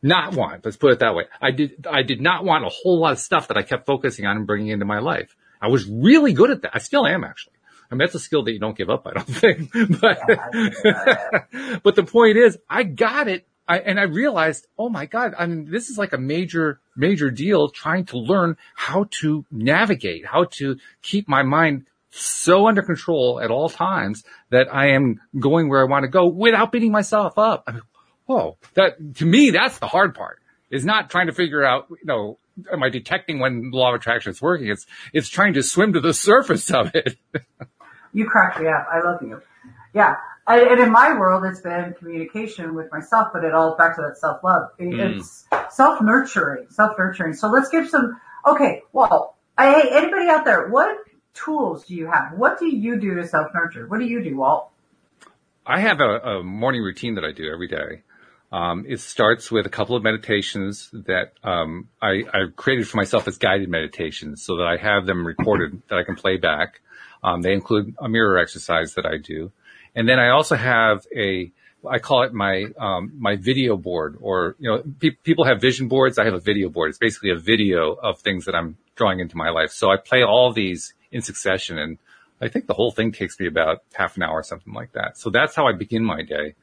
Not 0.02 0.34
want. 0.34 0.66
Let's 0.66 0.78
put 0.78 0.92
it 0.92 1.00
that 1.00 1.16
way. 1.16 1.26
I 1.42 1.52
did, 1.52 1.88
I 1.90 2.04
did 2.04 2.20
not 2.20 2.44
want 2.44 2.66
a 2.66 2.70
whole 2.70 3.00
lot 3.00 3.14
of 3.14 3.20
stuff 3.20 3.48
that 3.48 3.58
I 3.58 3.62
kept 3.62 3.86
focusing 3.86 4.26
on 4.26 4.36
and 4.36 4.48
bringing 4.48 4.68
into 4.68 4.86
my 4.86 5.00
life. 5.00 5.36
I 5.62 5.68
was 5.68 5.88
really 5.88 6.34
good 6.34 6.52
at 6.52 6.64
that. 6.64 6.72
I 6.74 6.80
still 6.80 7.06
am 7.06 7.24
actually. 7.24 7.54
I 7.90 7.96
mean, 7.96 8.00
that's 8.00 8.16
a 8.16 8.20
skill 8.20 8.44
that 8.44 8.52
you 8.52 8.60
don't 8.60 8.76
give 8.76 8.90
up, 8.90 9.06
I 9.06 9.14
don't 9.14 9.24
think. 9.28 9.72
But, 10.02 10.20
but 11.84 11.96
the 11.96 12.04
point 12.04 12.38
is, 12.38 12.58
I 12.70 12.84
got 12.84 13.28
it 13.28 13.48
I, 13.68 13.80
and 13.80 14.00
I 14.00 14.04
realized, 14.04 14.68
oh 14.78 14.90
my 14.90 15.06
God, 15.06 15.34
I 15.38 15.46
mean, 15.46 15.72
this 15.72 15.90
is 15.90 15.98
like 15.98 16.14
a 16.14 16.18
major, 16.18 16.80
major 16.96 17.32
deal 17.32 17.70
trying 17.70 18.06
to 18.06 18.18
learn 18.18 18.58
how 18.76 19.06
to 19.22 19.46
navigate, 19.52 20.26
how 20.26 20.46
to 20.52 20.78
keep 21.02 21.28
my 21.30 21.44
mind 21.44 21.86
so 22.12 22.68
under 22.68 22.82
control 22.82 23.40
at 23.42 23.50
all 23.50 23.70
times 23.70 24.24
that 24.50 24.74
I 24.74 24.90
am 24.90 25.20
going 25.40 25.70
where 25.70 25.82
I 25.82 25.90
want 25.90 26.04
to 26.04 26.10
go 26.10 26.28
without 26.28 26.72
beating 26.72 26.92
myself 26.92 27.38
up. 27.38 27.64
I 27.66 27.72
mean, 27.72 27.82
whoa, 28.26 28.58
that 28.76 29.16
to 29.16 29.26
me, 29.26 29.52
that's 29.52 29.80
the 29.80 29.88
hard 29.88 30.14
part 30.14 30.40
is 30.70 30.84
not 30.84 31.10
trying 31.10 31.28
to 31.28 31.34
figure 31.34 31.64
out, 31.64 31.88
you 31.90 32.06
know, 32.06 32.38
am 32.72 32.84
I 32.84 32.90
detecting 32.90 33.40
when 33.40 33.72
the 33.72 33.78
law 33.78 33.90
of 33.90 33.96
attraction 33.96 34.32
is 34.32 34.42
working? 34.42 34.68
It's, 34.68 34.86
it's 35.14 35.30
trying 35.30 35.54
to 35.54 35.64
swim 35.64 35.94
to 35.94 36.02
the 36.02 36.14
surface 36.14 36.70
of 36.72 36.92
it. 36.94 37.18
you 38.14 38.26
crack 38.26 38.60
me 38.60 38.68
up. 38.68 38.88
I 38.92 39.00
love 39.00 39.22
you. 39.22 39.42
Yeah. 39.94 40.16
And 40.48 40.80
in 40.80 40.92
my 40.92 41.18
world, 41.18 41.46
it's 41.46 41.62
been 41.62 41.94
communication 41.98 42.76
with 42.76 42.92
myself, 42.92 43.30
but 43.34 43.44
it 43.44 43.54
all 43.54 43.76
back 43.78 43.96
to 43.96 44.02
that 44.02 44.18
self 44.18 44.44
love. 44.44 44.70
Mm. 44.80 45.18
It's 45.18 45.46
self 45.70 46.02
nurturing, 46.02 46.68
self 46.70 46.98
nurturing. 46.98 47.34
So 47.34 47.50
let's 47.50 47.70
give 47.70 47.90
some. 47.90 48.20
Okay, 48.46 48.82
well, 48.92 49.38
hey, 49.58 49.90
anybody 49.92 50.28
out 50.28 50.44
there, 50.44 50.68
what 50.68 50.98
tools 51.34 51.86
do 51.86 51.96
you 51.96 52.08
have? 52.08 52.34
What 52.38 52.60
do 52.60 52.68
you 52.68 53.00
do 53.00 53.16
to 53.16 53.28
self 53.28 53.52
nurture? 53.54 53.88
What 53.88 54.00
do 54.00 54.06
you 54.06 54.24
do, 54.24 54.36
Walt? 54.36 54.70
I 55.66 55.80
have 55.80 56.02
a, 56.02 56.20
a 56.20 56.44
morning 56.44 56.82
routine 56.82 57.16
that 57.16 57.24
I 57.24 57.32
do 57.32 57.50
every 57.52 57.70
day. 57.70 58.04
Um, 58.52 58.86
it 58.88 59.00
starts 59.00 59.50
with 59.50 59.66
a 59.66 59.70
couple 59.70 59.96
of 59.96 60.04
meditations 60.04 60.90
that 60.92 61.34
um, 61.44 61.88
I, 62.02 62.24
I've 62.32 62.56
created 62.56 62.88
for 62.88 62.98
myself 62.98 63.28
as 63.28 63.38
guided 63.38 63.70
meditations, 63.70 64.44
so 64.44 64.58
that 64.58 64.68
I 64.68 64.78
have 64.78 65.06
them 65.06 65.26
recorded 65.26 65.82
that 65.90 65.98
I 65.98 66.04
can 66.04 66.16
play 66.16 66.38
back. 66.38 66.82
Um, 67.24 67.42
they 67.42 67.54
include 67.54 67.96
a 67.98 68.10
mirror 68.10 68.38
exercise 68.38 68.96
that 68.96 69.06
I 69.06 69.18
do. 69.18 69.52
And 69.96 70.08
then 70.08 70.20
I 70.20 70.30
also 70.30 70.56
have 70.56 71.06
a, 71.16 71.52
I 71.88 72.00
call 72.00 72.24
it 72.24 72.34
my, 72.34 72.66
um, 72.80 73.12
my 73.18 73.36
video 73.36 73.78
board 73.78 74.18
or, 74.22 74.56
you 74.60 74.70
know, 74.70 74.84
pe- 75.00 75.12
people 75.24 75.46
have 75.46 75.62
vision 75.62 75.88
boards. 75.88 76.18
I 76.18 76.26
have 76.26 76.34
a 76.34 76.40
video 76.40 76.70
board. 76.70 76.90
It's 76.90 76.98
basically 76.98 77.32
a 77.32 77.36
video 77.36 77.94
of 77.94 78.20
things 78.20 78.46
that 78.46 78.56
I'm 78.56 78.78
drawing 78.96 79.20
into 79.20 79.38
my 79.38 79.50
life. 79.50 79.72
So 79.72 79.92
I 79.92 79.98
play 79.98 80.24
all 80.24 80.52
these 80.54 80.94
in 81.12 81.22
succession 81.22 81.78
and 81.78 81.98
I 82.42 82.50
think 82.50 82.68
the 82.68 82.74
whole 82.74 82.92
thing 82.92 83.12
takes 83.12 83.40
me 83.40 83.48
about 83.48 83.84
half 83.94 84.18
an 84.18 84.24
hour 84.24 84.40
or 84.40 84.44
something 84.44 84.74
like 84.74 84.94
that. 84.94 85.18
So 85.18 85.30
that's 85.30 85.56
how 85.56 85.68
I 85.68 85.74
begin 85.74 86.04
my 86.04 86.24
day. 86.24 86.56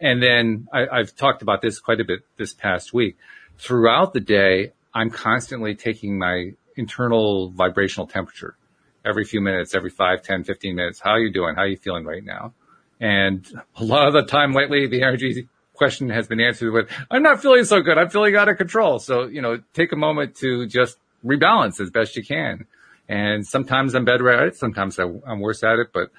And 0.00 0.22
then 0.22 0.68
I, 0.72 0.86
I've 0.88 1.14
talked 1.14 1.42
about 1.42 1.62
this 1.62 1.78
quite 1.78 2.00
a 2.00 2.04
bit 2.04 2.20
this 2.36 2.54
past 2.54 2.94
week. 2.94 3.16
Throughout 3.58 4.14
the 4.14 4.20
day, 4.20 4.72
I'm 4.94 5.10
constantly 5.10 5.74
taking 5.74 6.18
my 6.18 6.52
internal 6.74 7.50
vibrational 7.50 8.06
temperature 8.06 8.56
every 9.04 9.24
few 9.24 9.40
minutes, 9.40 9.74
every 9.74 9.90
5, 9.90 10.22
10, 10.22 10.44
15 10.44 10.74
minutes. 10.74 11.00
How 11.00 11.10
are 11.10 11.20
you 11.20 11.32
doing? 11.32 11.54
How 11.54 11.62
are 11.62 11.68
you 11.68 11.76
feeling 11.76 12.04
right 12.04 12.24
now? 12.24 12.54
And 13.00 13.46
a 13.76 13.84
lot 13.84 14.06
of 14.06 14.12
the 14.12 14.24
time 14.24 14.52
lately, 14.52 14.86
the 14.86 15.02
energy 15.02 15.48
question 15.74 16.10
has 16.10 16.28
been 16.28 16.40
answered 16.40 16.72
with, 16.72 16.90
I'm 17.10 17.22
not 17.22 17.40
feeling 17.40 17.64
so 17.64 17.80
good. 17.80 17.96
I'm 17.96 18.10
feeling 18.10 18.36
out 18.36 18.48
of 18.50 18.58
control. 18.58 18.98
So, 18.98 19.26
you 19.26 19.40
know, 19.40 19.62
take 19.72 19.92
a 19.92 19.96
moment 19.96 20.36
to 20.36 20.66
just 20.66 20.98
rebalance 21.24 21.80
as 21.80 21.90
best 21.90 22.16
you 22.16 22.22
can. 22.22 22.66
And 23.08 23.46
sometimes 23.46 23.94
I'm 23.94 24.04
better 24.04 24.28
at 24.30 24.46
it. 24.46 24.56
Sometimes 24.56 24.98
I'm 24.98 25.40
worse 25.40 25.64
at 25.64 25.78
it, 25.78 25.88
but 25.92 26.10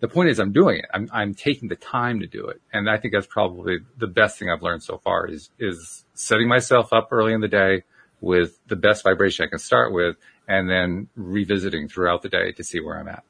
the 0.00 0.08
point 0.08 0.30
is 0.30 0.38
I'm 0.38 0.52
doing 0.52 0.78
it. 0.78 0.84
I'm, 0.94 1.10
I'm 1.12 1.34
taking 1.34 1.68
the 1.68 1.76
time 1.76 2.20
to 2.20 2.26
do 2.26 2.46
it. 2.46 2.60
And 2.72 2.88
I 2.88 2.96
think 2.96 3.12
that's 3.12 3.26
probably 3.26 3.78
the 3.98 4.06
best 4.06 4.38
thing 4.38 4.48
I've 4.48 4.62
learned 4.62 4.84
so 4.84 4.98
far 4.98 5.26
is, 5.26 5.50
is 5.58 6.04
setting 6.14 6.48
myself 6.48 6.92
up 6.92 7.08
early 7.10 7.32
in 7.32 7.40
the 7.40 7.48
day 7.48 7.82
with 8.20 8.58
the 8.68 8.76
best 8.76 9.02
vibration 9.02 9.44
I 9.44 9.48
can 9.48 9.58
start 9.58 9.92
with 9.92 10.16
and 10.46 10.70
then 10.70 11.08
revisiting 11.16 11.88
throughout 11.88 12.22
the 12.22 12.28
day 12.28 12.52
to 12.52 12.64
see 12.64 12.80
where 12.80 12.98
I'm 12.98 13.08
at. 13.08 13.24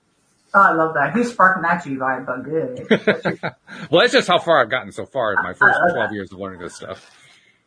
Oh, 0.54 0.60
I 0.60 0.72
love 0.72 0.94
that. 0.94 1.14
He's 1.14 1.30
sparking 1.30 1.62
that 1.62 1.84
G 1.84 1.90
vibe, 1.90 2.26
but 2.26 2.42
good. 2.42 3.42
well, 3.90 4.00
that's 4.00 4.12
just 4.12 4.28
how 4.28 4.38
far 4.38 4.62
I've 4.62 4.70
gotten 4.70 4.92
so 4.92 5.04
far 5.04 5.34
in 5.34 5.42
my 5.42 5.52
first 5.52 5.78
12 5.92 6.12
years 6.12 6.32
of 6.32 6.38
learning 6.38 6.60
this 6.60 6.74
stuff. 6.74 7.10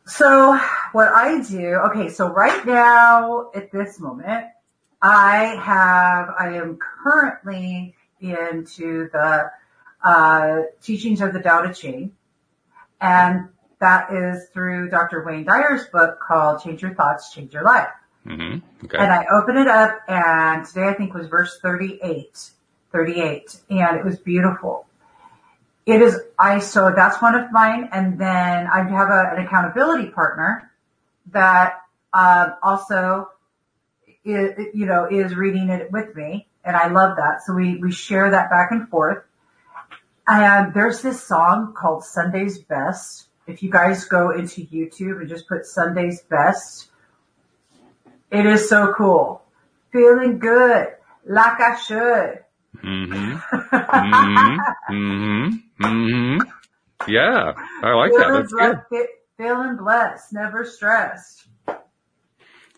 So 0.07 0.59
what 0.91 1.09
I 1.09 1.41
do, 1.41 1.75
okay, 1.91 2.09
so 2.09 2.27
right 2.27 2.65
now 2.65 3.51
at 3.53 3.71
this 3.71 3.99
moment, 3.99 4.47
I 5.01 5.55
have, 5.61 6.29
I 6.37 6.57
am 6.57 6.77
currently 7.03 7.95
into 8.19 9.09
the, 9.11 9.51
uh, 10.03 10.61
teachings 10.81 11.21
of 11.21 11.33
the 11.33 11.39
Tao 11.39 11.61
Te 11.61 11.73
Ching. 11.73 12.11
And 12.99 13.49
that 13.79 14.11
is 14.11 14.47
through 14.53 14.89
Dr. 14.89 15.23
Wayne 15.23 15.43
Dyer's 15.43 15.85
book 15.87 16.19
called 16.19 16.63
Change 16.63 16.81
Your 16.81 16.95
Thoughts, 16.95 17.31
Change 17.33 17.53
Your 17.53 17.63
Life. 17.63 17.89
Mm-hmm. 18.25 18.85
Okay. 18.85 18.97
And 18.97 19.11
I 19.11 19.25
open 19.31 19.57
it 19.57 19.67
up 19.67 19.99
and 20.07 20.65
today 20.65 20.87
I 20.87 20.93
think 20.93 21.13
was 21.13 21.27
verse 21.27 21.59
38. 21.61 22.51
38 22.91 23.55
and 23.69 23.97
it 23.97 24.05
was 24.05 24.19
beautiful. 24.19 24.85
It 25.85 26.01
is, 26.01 26.19
I, 26.37 26.59
so 26.59 26.91
that's 26.95 27.21
one 27.21 27.35
of 27.35 27.51
mine. 27.51 27.89
And 27.91 28.19
then 28.19 28.67
I 28.67 28.87
have 28.89 29.09
a, 29.09 29.35
an 29.35 29.45
accountability 29.45 30.09
partner 30.09 30.71
that, 31.31 31.81
um, 32.13 32.53
also 32.61 33.29
is, 34.23 34.51
you 34.73 34.85
know, 34.85 35.07
is 35.09 35.35
reading 35.35 35.69
it 35.69 35.91
with 35.91 36.15
me. 36.15 36.47
And 36.63 36.75
I 36.75 36.87
love 36.89 37.17
that. 37.17 37.41
So 37.45 37.53
we, 37.53 37.77
we 37.77 37.91
share 37.91 38.29
that 38.29 38.49
back 38.49 38.71
and 38.71 38.87
forth. 38.89 39.23
And 40.27 40.73
there's 40.73 41.01
this 41.01 41.21
song 41.23 41.73
called 41.75 42.03
Sunday's 42.03 42.59
Best. 42.59 43.27
If 43.47 43.63
you 43.63 43.71
guys 43.71 44.05
go 44.05 44.29
into 44.29 44.61
YouTube 44.61 45.19
and 45.19 45.27
just 45.27 45.47
put 45.47 45.65
Sunday's 45.65 46.21
Best, 46.21 46.89
it 48.31 48.45
is 48.45 48.69
so 48.69 48.93
cool. 48.93 49.43
Feeling 49.91 50.39
good, 50.39 50.87
like 51.25 51.59
I 51.59 51.75
should. 51.77 52.43
Mm-hmm. 52.83 53.37
mm-hmm. 53.75 54.93
mm-hmm. 54.93 55.83
Mm-hmm. 55.83 56.49
Yeah, 57.07 57.53
I 57.83 57.93
like 57.93 58.11
that. 58.11 58.47
That's 58.51 58.83
good. 58.89 59.07
Feeling 59.37 59.77
blessed, 59.77 60.33
never 60.33 60.65
stressed. 60.65 61.47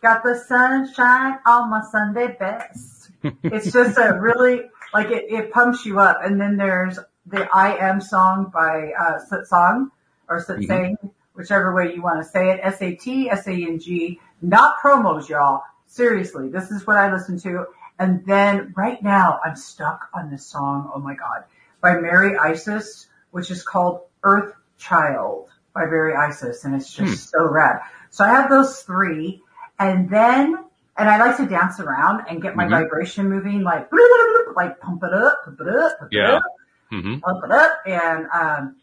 Got 0.01 0.23
the 0.23 0.35
sunshine 0.47 1.39
on 1.45 1.69
my 1.69 1.81
Sunday 1.91 2.35
best. 2.39 3.11
it's 3.43 3.71
just 3.71 3.97
a 3.97 4.17
really 4.19 4.61
like 4.93 5.07
it, 5.07 5.25
it 5.29 5.51
pumps 5.51 5.85
you 5.85 5.99
up. 5.99 6.19
And 6.23 6.39
then 6.39 6.57
there's 6.57 6.99
the 7.25 7.47
I 7.53 7.77
Am 7.77 8.01
song 8.01 8.51
by 8.53 8.91
uh, 8.99 9.43
Song 9.45 9.91
or 10.29 10.43
Satsang, 10.43 10.93
mm-hmm. 10.93 11.07
whichever 11.33 11.73
way 11.73 11.93
you 11.93 12.01
want 12.01 12.23
to 12.23 12.29
say 12.29 12.51
it. 12.51 12.59
S 12.63 12.81
A 12.81 12.95
T 12.95 13.29
S 13.29 13.47
A 13.47 13.51
N 13.51 13.79
G. 13.79 14.19
Not 14.41 14.77
promos, 14.83 15.29
y'all. 15.29 15.63
Seriously, 15.87 16.49
this 16.49 16.71
is 16.71 16.85
what 16.87 16.97
I 16.97 17.11
listen 17.13 17.39
to. 17.41 17.65
And 17.99 18.25
then 18.25 18.73
right 18.75 19.01
now 19.01 19.39
I'm 19.43 19.55
stuck 19.55 20.09
on 20.13 20.31
this 20.31 20.45
song. 20.45 20.91
Oh 20.93 20.99
my 20.99 21.15
God 21.15 21.43
by 21.83 21.99
Mary 21.99 22.35
Isis, 22.37 23.07
which 23.29 23.51
is 23.51 23.61
called 23.61 24.01
Earth 24.23 24.55
Child 24.79 25.49
by 25.75 25.81
Mary 25.81 26.15
Isis. 26.15 26.63
And 26.63 26.73
it's 26.73 26.91
just 26.91 27.31
hmm. 27.31 27.37
so 27.37 27.45
rad. 27.45 27.81
So 28.09 28.23
I 28.23 28.29
have 28.29 28.49
those 28.49 28.81
three 28.81 29.43
and 29.77 30.09
then, 30.09 30.57
and 30.97 31.09
I 31.09 31.19
like 31.19 31.37
to 31.37 31.45
dance 31.45 31.79
around 31.79 32.25
and 32.29 32.41
get 32.41 32.55
my 32.55 32.63
mm-hmm. 32.63 32.73
vibration 32.73 33.29
moving, 33.29 33.61
like, 33.63 33.89
like 34.55 34.79
pump 34.79 35.03
it 35.03 35.13
up, 35.13 35.43
pump 35.43 35.59
it 35.59 35.67
up, 35.67 35.99
pump 35.99 36.13
yeah. 36.13 36.29
it 36.29 36.33
up, 36.35 36.43
mm-hmm. 36.91 37.19
pump 37.19 37.43
it 37.43 37.51
up. 37.51 37.71
And, 37.85 38.27
um, 38.33 38.75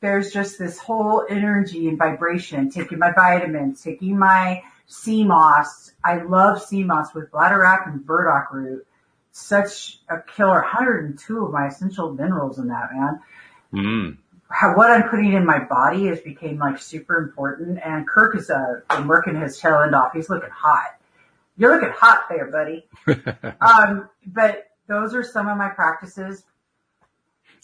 there's 0.00 0.32
just 0.32 0.58
this 0.58 0.78
whole 0.78 1.26
energy 1.28 1.88
and 1.88 1.98
vibration, 1.98 2.70
taking 2.70 2.98
my 3.00 3.12
vitamins, 3.12 3.82
taking 3.82 4.16
my 4.16 4.62
sea 4.88 5.24
moss. 5.24 5.92
I 6.04 6.22
love 6.22 6.60
sea 6.60 6.82
moss 6.82 7.14
with 7.14 7.30
bladderwrack 7.30 7.86
and 7.86 8.04
burdock 8.04 8.52
root. 8.52 8.86
Such 9.30 10.00
a 10.08 10.20
killer. 10.20 10.62
102 10.62 11.44
of 11.44 11.52
my 11.52 11.68
essential 11.68 12.12
minerals 12.12 12.58
in 12.58 12.68
that, 12.68 12.88
man. 12.92 13.20
Mm. 13.72 14.16
how, 14.48 14.74
what 14.74 14.90
I'm 14.90 15.10
putting 15.10 15.34
in 15.34 15.44
my 15.44 15.58
body 15.58 16.06
has 16.06 16.20
became 16.20 16.58
like 16.58 16.78
super 16.80 17.18
important. 17.18 17.78
And 17.84 18.08
Kirk 18.08 18.34
has 18.34 18.50
uh, 18.50 18.80
been 18.88 19.06
working 19.06 19.40
his 19.40 19.58
tail 19.58 19.80
end 19.80 19.94
off. 19.94 20.12
He's 20.14 20.28
looking 20.28 20.50
hot. 20.50 20.96
You're 21.58 21.74
looking 21.74 21.94
hot 21.94 22.24
there, 22.30 22.50
buddy. 22.50 22.86
um, 23.60 24.08
but 24.26 24.70
those 24.86 25.14
are 25.14 25.22
some 25.22 25.48
of 25.48 25.58
my 25.58 25.68
practices. 25.68 26.44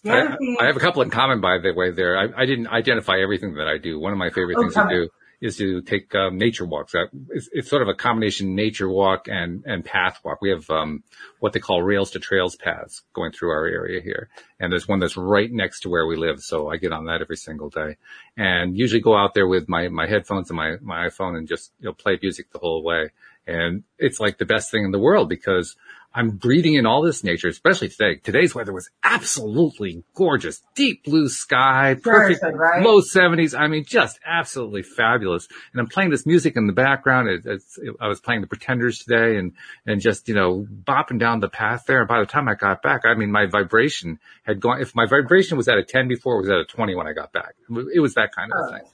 I, 0.07 0.37
thing, 0.37 0.59
I, 0.61 0.67
have 0.67 0.77
a 0.77 0.81
couple 0.81 1.01
in 1.01 1.09
common, 1.09 1.41
by 1.41 1.57
the 1.57 1.73
way. 1.73 1.91
There, 1.91 2.19
I, 2.19 2.43
I, 2.43 2.45
didn't 2.45 2.67
identify 2.67 3.21
everything 3.21 3.55
that 3.55 3.67
I 3.67 3.79
do. 3.79 3.99
One 3.99 4.13
of 4.13 4.19
my 4.19 4.29
favorite 4.29 4.59
oh, 4.59 4.61
things 4.61 4.75
to 4.75 4.87
do 4.91 5.09
is 5.41 5.57
to 5.59 5.83
take 5.83 6.15
um, 6.15 6.39
nature 6.39 6.65
walks. 6.65 6.95
It's, 7.31 7.49
it's, 7.53 7.71
sort 7.71 7.83
of 7.83 7.89
a 7.89 7.95
combination 7.95 8.55
nature 8.55 8.89
walk 8.89 9.29
and 9.29 9.65
and 9.67 9.85
path 9.85 10.21
walk. 10.25 10.41
We 10.41 10.51
have 10.51 10.69
um, 10.71 11.03
what 11.41 11.53
they 11.53 11.61
call 11.61 11.83
rails 11.83 12.13
to 12.13 12.19
trails 12.19 12.57
paths 12.57 13.03
going 13.13 13.33
through 13.33 13.51
our 13.51 13.67
area 13.67 14.01
here, 14.03 14.29
and 14.61 14.73
there's 14.73 14.89
one 14.89 15.01
that's 15.01 15.17
right 15.17 15.51
next 15.51 15.81
to 15.81 15.89
where 15.89 16.07
we 16.07 16.17
live. 16.17 16.41
So 16.41 16.71
I 16.71 16.77
get 16.77 16.93
on 16.93 17.07
that 17.07 17.21
every 17.21 17.37
single 17.37 17.71
day, 17.71 17.97
and 18.37 18.77
usually 18.77 19.01
go 19.01 19.17
out 19.17 19.35
there 19.35 19.49
with 19.49 19.69
my 19.69 19.89
my 19.89 20.07
headphones 20.07 20.51
and 20.51 20.57
my 20.57 20.77
my 20.81 21.09
iPhone 21.09 21.37
and 21.37 21.49
just 21.49 21.73
you 21.81 21.87
know 21.87 21.93
play 21.93 22.19
music 22.21 22.51
the 22.51 22.59
whole 22.59 22.83
way. 22.83 23.11
And 23.47 23.83
it's 23.99 24.21
like 24.21 24.39
the 24.39 24.47
best 24.47 24.71
thing 24.71 24.85
in 24.85 24.91
the 24.91 24.99
world 24.99 25.29
because 25.29 25.77
I'm 26.15 26.31
breathing 26.31 26.75
in 26.75 26.87
all 26.87 27.03
this 27.03 27.25
nature, 27.25 27.49
especially 27.49 27.89
today. 27.89 28.17
Today's 28.23 28.55
weather 28.55 28.73
was 28.73 28.89
absolutely 29.03 30.05
gorgeous. 30.15 30.63
Deep 30.77 31.03
blue 31.03 31.29
sky, 31.29 31.97
perfect, 32.01 32.45
right? 32.55 32.83
low 32.83 33.01
seventies. 33.01 33.53
I 33.53 33.67
mean, 33.67 33.85
just 33.85 34.21
absolutely 34.25 34.83
fabulous. 34.83 35.49
And 35.73 35.81
I'm 35.81 35.89
playing 35.89 36.11
this 36.11 36.25
music 36.25 36.57
in 36.57 36.69
the 36.69 36.73
background. 36.73 37.29
It, 37.29 37.47
it, 37.47 37.63
I 38.01 38.07
was 38.07 38.21
playing 38.21 38.43
the 38.43 38.47
Pretenders 38.47 39.01
today 39.01 39.39
and, 39.39 39.55
and 39.87 40.01
just, 40.01 40.29
you 40.29 40.37
know, 40.37 40.65
bopping 40.65 41.19
down 41.19 41.41
the 41.41 41.49
path 41.49 41.85
there. 41.87 41.99
And 41.99 42.09
by 42.09 42.21
the 42.21 42.27
time 42.27 42.49
I 42.49 42.55
got 42.55 42.81
back, 42.81 43.03
I 43.05 43.15
mean, 43.15 43.33
my 43.33 43.47
vibration 43.47 44.21
had 44.45 44.61
gone, 44.61 44.81
if 44.81 44.95
my 44.95 45.07
vibration 45.07 45.57
was 45.57 45.67
at 45.67 45.79
a 45.79 45.85
10 45.85 46.07
before, 46.07 46.37
it 46.37 46.43
was 46.43 46.51
at 46.51 46.59
a 46.59 46.65
20 46.65 46.95
when 46.95 47.09
I 47.09 47.13
got 47.13 47.33
back. 47.33 47.57
It 47.93 48.01
was 48.01 48.15
that 48.15 48.33
kind 48.33 48.53
of 48.53 48.59
oh. 48.63 48.73
thing. 48.73 48.85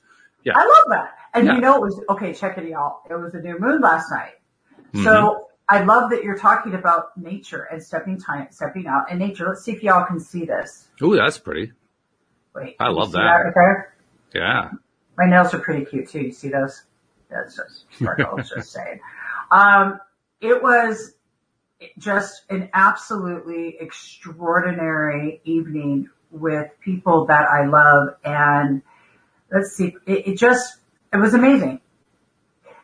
Yeah. 0.43 0.55
I 0.57 0.65
love 0.65 0.87
that. 0.89 1.15
And 1.35 1.47
yeah. 1.47 1.55
you 1.57 1.61
know, 1.61 1.77
it 1.77 1.83
was, 1.83 2.01
okay, 2.09 2.33
check 2.33 2.57
it 2.57 2.67
y'all. 2.67 3.03
It 3.11 3.15
was 3.15 3.35
a 3.35 3.41
new 3.41 3.59
moon 3.59 3.83
last 3.83 4.11
night. 4.11 4.33
Mm-hmm. 4.95 5.50
I 5.71 5.85
love 5.85 6.11
that 6.11 6.25
you're 6.25 6.37
talking 6.37 6.75
about 6.75 7.17
nature 7.17 7.63
and 7.71 7.81
stepping 7.81 8.19
time, 8.19 8.49
stepping 8.51 8.89
out 8.89 9.09
in 9.09 9.19
nature. 9.19 9.47
Let's 9.49 9.63
see 9.63 9.71
if 9.71 9.85
y'all 9.85 10.05
can 10.05 10.19
see 10.19 10.45
this. 10.45 10.89
Ooh, 11.01 11.17
that's 11.17 11.39
pretty. 11.39 11.73
Wait, 12.57 12.75
I 12.81 12.89
love 12.89 13.13
that. 13.13 13.19
that 13.19 13.45
right 13.45 13.55
there? 13.55 13.95
Yeah. 14.35 14.71
My 15.17 15.27
nails 15.27 15.55
are 15.55 15.61
pretty 15.61 15.85
cute 15.85 16.09
too. 16.09 16.23
You 16.23 16.33
see 16.33 16.49
those? 16.49 16.83
That's 17.31 17.55
just 17.55 17.85
sparkle. 17.93 18.37
just 18.39 18.73
saying. 18.73 19.01
Um, 19.53 19.99
it 20.41 20.63
was 20.63 21.15
just 21.99 22.43
an 22.51 22.69
absolutely 22.73 23.77
extraordinary 23.81 25.41
evening 25.43 26.09
with 26.31 26.71
people 26.79 27.27
that 27.27 27.49
I 27.49 27.67
love, 27.67 28.11
and 28.25 28.81
let's 29.51 29.73
see, 29.73 29.97
it, 30.07 30.29
it 30.29 30.39
just 30.39 30.77
it 31.13 31.17
was 31.17 31.35
amazing 31.35 31.81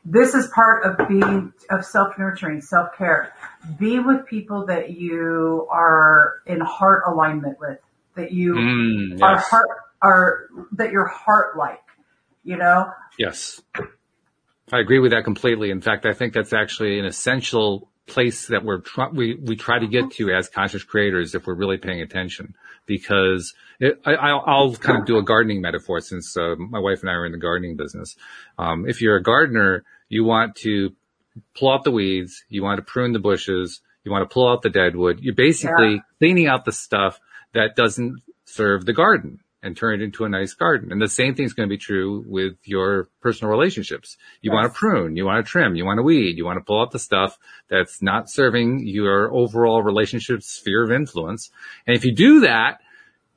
this 0.09 0.35
is 0.35 0.47
part 0.49 0.85
of 0.85 1.09
being 1.09 1.53
of 1.69 1.85
self-nurturing, 1.85 2.61
self-care. 2.61 3.33
Be 3.79 3.99
with 3.99 4.25
people 4.27 4.67
that 4.67 4.91
you 4.91 5.67
are 5.71 6.43
in 6.47 6.61
heart 6.61 7.03
alignment 7.09 7.59
with, 7.59 7.81
that 8.15 8.31
you 8.31 8.55
mm, 8.55 9.11
yes. 9.11 9.21
are 9.21 9.39
heart 9.39 9.69
are 10.03 10.47
that 10.73 10.93
your 10.93 11.07
heart 11.07 11.57
like, 11.57 11.83
you 12.45 12.57
know? 12.57 12.91
Yes. 13.19 13.61
I 14.73 14.79
agree 14.79 15.01
with 15.01 15.11
that 15.11 15.25
completely. 15.25 15.71
In 15.71 15.81
fact, 15.81 16.07
I 16.07 16.13
think 16.13 16.35
that's 16.35 16.53
actually 16.53 17.01
an 17.01 17.05
essential 17.05 17.89
place 18.07 18.47
that 18.47 18.65
we're 18.65 18.81
try- 18.81 19.09
we 19.09 19.35
we 19.35 19.57
try 19.57 19.81
to 19.81 19.89
get 19.89 20.13
to 20.13 20.31
as 20.31 20.49
conscious 20.49 20.85
creators 20.85 21.35
if 21.35 21.47
we're 21.47 21.55
really 21.55 21.79
paying 21.79 22.01
attention 22.01 22.55
because 22.87 23.53
it, 23.81 24.01
I, 24.07 24.33
will 24.33 24.77
kind 24.77 25.01
of 25.01 25.07
do 25.07 25.19
a 25.19 25.25
gardening 25.25 25.61
metaphor 25.61 26.01
since 26.01 26.37
uh, 26.37 26.55
my 26.57 26.79
wife 26.79 27.01
and 27.01 27.11
I 27.11 27.15
are 27.15 27.27
in 27.27 27.33
the 27.33 27.39
gardening 27.39 27.77
business. 27.77 28.15
Um, 28.59 28.89
if 28.89 29.03
you're 29.03 29.17
a 29.17 29.23
gardener, 29.23 29.83
you 30.09 30.25
want 30.25 30.57
to 30.57 30.95
pull 31.59 31.73
out 31.73 31.85
the 31.85 31.91
weeds, 31.91 32.45
you 32.49 32.63
want 32.63 32.79
to 32.79 32.83
prune 32.83 33.13
the 33.13 33.19
bushes, 33.19 33.81
you 34.05 34.13
want 34.13 34.29
to 34.29 34.33
pull 34.33 34.49
out 34.49 34.63
the 34.63 34.71
dead 34.71 34.97
wood. 34.97 35.19
You're 35.21 35.35
basically 35.35 35.95
yeah. 35.95 36.01
cleaning 36.19 36.47
out 36.47 36.65
the 36.65 36.73
stuff 36.73 37.21
that 37.55 37.77
doesn't 37.77 38.23
serve 38.45 38.85
the 38.85 38.93
garden 38.93 39.41
and 39.63 39.77
turn 39.77 40.01
it 40.01 40.05
into 40.05 40.25
a 40.25 40.29
nice 40.29 40.55
garden. 40.55 40.93
And 40.93 41.03
the 41.03 41.09
same 41.09 41.35
thing 41.35 41.45
is 41.45 41.53
going 41.53 41.69
to 41.69 41.73
be 41.73 41.79
true 41.79 42.25
with 42.27 42.55
your 42.63 43.09
personal 43.21 43.51
relationships. 43.51 44.17
You 44.41 44.53
yes. 44.53 44.55
want 44.55 44.73
to 44.73 44.79
prune, 44.79 45.17
you 45.17 45.25
want 45.25 45.45
to 45.45 45.51
trim, 45.51 45.75
you 45.75 45.85
want 45.85 45.99
to 45.99 46.05
weed, 46.05 46.37
you 46.37 46.45
want 46.45 46.59
to 46.59 46.65
pull 46.65 46.81
out 46.81 46.93
the 46.93 47.01
stuff 47.01 47.37
that's 47.69 48.01
not 48.01 48.31
serving 48.31 48.87
your 48.87 49.33
overall 49.35 49.83
relationship 49.83 50.43
sphere 50.45 50.85
of 50.85 50.93
influence. 50.93 51.51
And 51.85 51.97
if 51.97 52.05
you 52.05 52.15
do 52.15 52.41
that, 52.41 52.81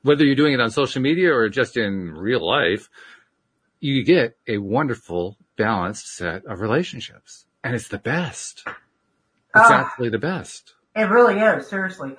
whether 0.04 0.24
you're 0.24 0.36
doing 0.36 0.54
it 0.54 0.62
on 0.62 0.70
social 0.70 1.02
media 1.02 1.34
or 1.34 1.50
just 1.50 1.78
in 1.78 2.12
real 2.12 2.46
life, 2.46 2.90
you 3.80 4.04
get 4.04 4.38
a 4.48 4.60
wonderful 4.60 5.36
balanced 5.60 6.16
set 6.16 6.46
of 6.46 6.62
relationships. 6.62 7.46
And 7.64 7.76
it's 7.76 7.90
the 7.90 8.00
best. 8.00 8.64
It's 8.66 9.70
absolutely 9.70 10.10
the 10.10 10.26
best. 10.26 10.74
It 10.96 11.10
really 11.10 11.40
is, 11.40 11.68
seriously. 11.68 12.16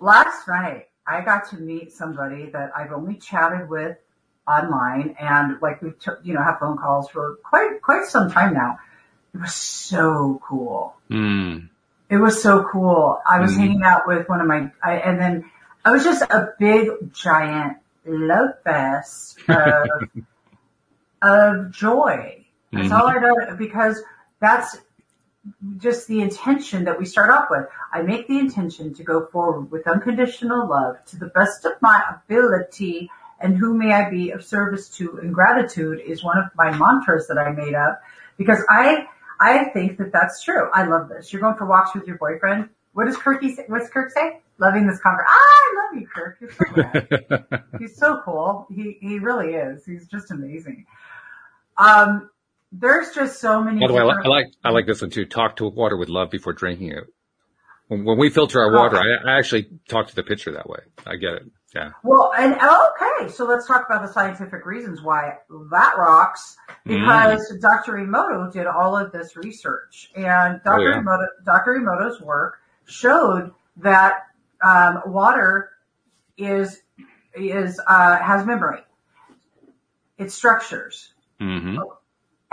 Last 0.00 0.46
night, 0.46 0.86
I 1.06 1.22
got 1.22 1.50
to 1.50 1.56
meet 1.56 1.92
somebody 1.92 2.50
that 2.50 2.70
I've 2.76 2.92
only 2.92 3.16
chatted 3.16 3.68
with 3.68 3.96
online 4.46 5.16
and 5.18 5.60
like 5.60 5.82
we 5.82 5.90
took, 5.92 6.20
you 6.22 6.34
know, 6.34 6.42
have 6.42 6.58
phone 6.60 6.78
calls 6.78 7.08
for 7.08 7.38
quite, 7.42 7.82
quite 7.82 8.04
some 8.04 8.30
time 8.30 8.54
now. 8.54 8.78
It 9.34 9.40
was 9.40 9.54
so 9.54 10.40
cool. 10.46 10.94
Mm. 11.10 11.70
It 12.08 12.18
was 12.18 12.40
so 12.40 12.68
cool. 12.70 13.18
I 13.28 13.40
was 13.40 13.52
mm. 13.52 13.58
hanging 13.58 13.82
out 13.82 14.06
with 14.06 14.28
one 14.28 14.40
of 14.40 14.46
my, 14.46 14.70
I, 14.82 14.96
and 14.98 15.20
then 15.20 15.50
I 15.84 15.90
was 15.90 16.04
just 16.04 16.22
a 16.22 16.52
big 16.58 17.12
giant 17.12 17.78
love 18.06 18.50
fest 18.62 19.38
of, 19.48 19.88
of 21.20 21.72
joy. 21.72 22.43
That's 22.74 22.88
mm-hmm. 22.88 22.92
all 22.92 23.08
I 23.08 23.18
know 23.18 23.56
because 23.56 24.02
that's 24.40 24.78
just 25.78 26.08
the 26.08 26.20
intention 26.20 26.84
that 26.84 26.98
we 26.98 27.04
start 27.04 27.30
off 27.30 27.46
with. 27.50 27.66
I 27.92 28.02
make 28.02 28.26
the 28.28 28.38
intention 28.38 28.94
to 28.94 29.04
go 29.04 29.26
forward 29.26 29.70
with 29.70 29.86
unconditional 29.86 30.68
love 30.68 31.04
to 31.06 31.18
the 31.18 31.26
best 31.26 31.64
of 31.64 31.72
my 31.80 32.02
ability 32.10 33.10
and 33.40 33.56
who 33.56 33.74
may 33.74 33.92
I 33.92 34.08
be 34.08 34.30
of 34.30 34.44
service 34.44 34.88
to 34.96 35.18
and 35.18 35.34
gratitude 35.34 36.00
is 36.00 36.24
one 36.24 36.38
of 36.38 36.46
my 36.56 36.70
mantras 36.76 37.26
that 37.28 37.38
I 37.38 37.50
made 37.50 37.74
up 37.74 38.00
because 38.38 38.58
I, 38.68 39.06
I 39.40 39.64
think 39.66 39.98
that 39.98 40.12
that's 40.12 40.42
true. 40.42 40.70
I 40.72 40.86
love 40.86 41.08
this. 41.08 41.32
You're 41.32 41.42
going 41.42 41.56
for 41.56 41.66
walks 41.66 41.94
with 41.94 42.06
your 42.06 42.16
boyfriend. 42.16 42.70
What 42.92 43.06
does 43.06 43.16
Kirky 43.16 43.54
say? 43.54 43.64
What's 43.66 43.90
Kirk 43.90 44.12
say? 44.12 44.40
Loving 44.58 44.86
this 44.86 45.00
conversation. 45.00 45.26
Ah, 45.28 45.36
I 45.36 45.74
love 45.82 46.00
you, 46.00 46.06
Kirk. 46.06 46.38
You're 46.40 46.52
so 46.52 47.68
He's 47.78 47.96
so 47.96 48.22
cool. 48.24 48.66
He, 48.72 48.98
he 49.00 49.18
really 49.18 49.54
is. 49.54 49.84
He's 49.84 50.06
just 50.06 50.30
amazing. 50.30 50.86
Um, 51.76 52.30
there's 52.80 53.14
just 53.14 53.40
so 53.40 53.62
many. 53.62 53.80
By 53.80 53.86
the 53.86 53.94
way, 53.94 54.00
I 54.00 54.28
like, 54.28 54.46
I 54.64 54.70
like 54.70 54.86
this 54.86 55.00
one 55.00 55.10
too. 55.10 55.24
Talk 55.24 55.56
to 55.56 55.68
water 55.68 55.96
with 55.96 56.08
love 56.08 56.30
before 56.30 56.52
drinking 56.52 56.90
it. 56.90 57.04
When, 57.88 58.04
when 58.04 58.18
we 58.18 58.30
filter 58.30 58.60
our 58.60 58.72
water, 58.72 58.96
I, 58.96 59.32
I, 59.32 59.38
actually 59.38 59.68
talk 59.88 60.08
to 60.08 60.14
the 60.14 60.22
pitcher 60.22 60.52
that 60.52 60.68
way. 60.68 60.80
I 61.06 61.16
get 61.16 61.34
it. 61.34 61.42
Yeah. 61.74 61.90
Well, 62.02 62.32
and 62.36 62.54
okay, 62.54 63.30
so 63.32 63.44
let's 63.44 63.66
talk 63.66 63.84
about 63.86 64.02
the 64.02 64.12
scientific 64.12 64.64
reasons 64.64 65.02
why 65.02 65.38
that 65.70 65.94
rocks. 65.98 66.56
Because 66.84 67.52
mm. 67.52 67.60
Dr. 67.60 67.94
Emoto 67.94 68.52
did 68.52 68.66
all 68.66 68.96
of 68.96 69.12
this 69.12 69.36
research, 69.36 70.10
and 70.14 70.60
Dr. 70.64 70.80
Oh, 70.80 70.96
yeah. 70.96 71.02
Emoto, 71.02 71.26
Dr. 71.44 71.80
Emoto's 71.80 72.20
work 72.20 72.58
showed 72.86 73.52
that 73.78 74.26
um, 74.64 75.02
water 75.06 75.70
is 76.38 76.80
is 77.36 77.80
uh, 77.86 78.18
has 78.18 78.46
memory. 78.46 78.80
It 80.16 80.30
structures. 80.30 81.12
Mm-hmm. 81.40 81.78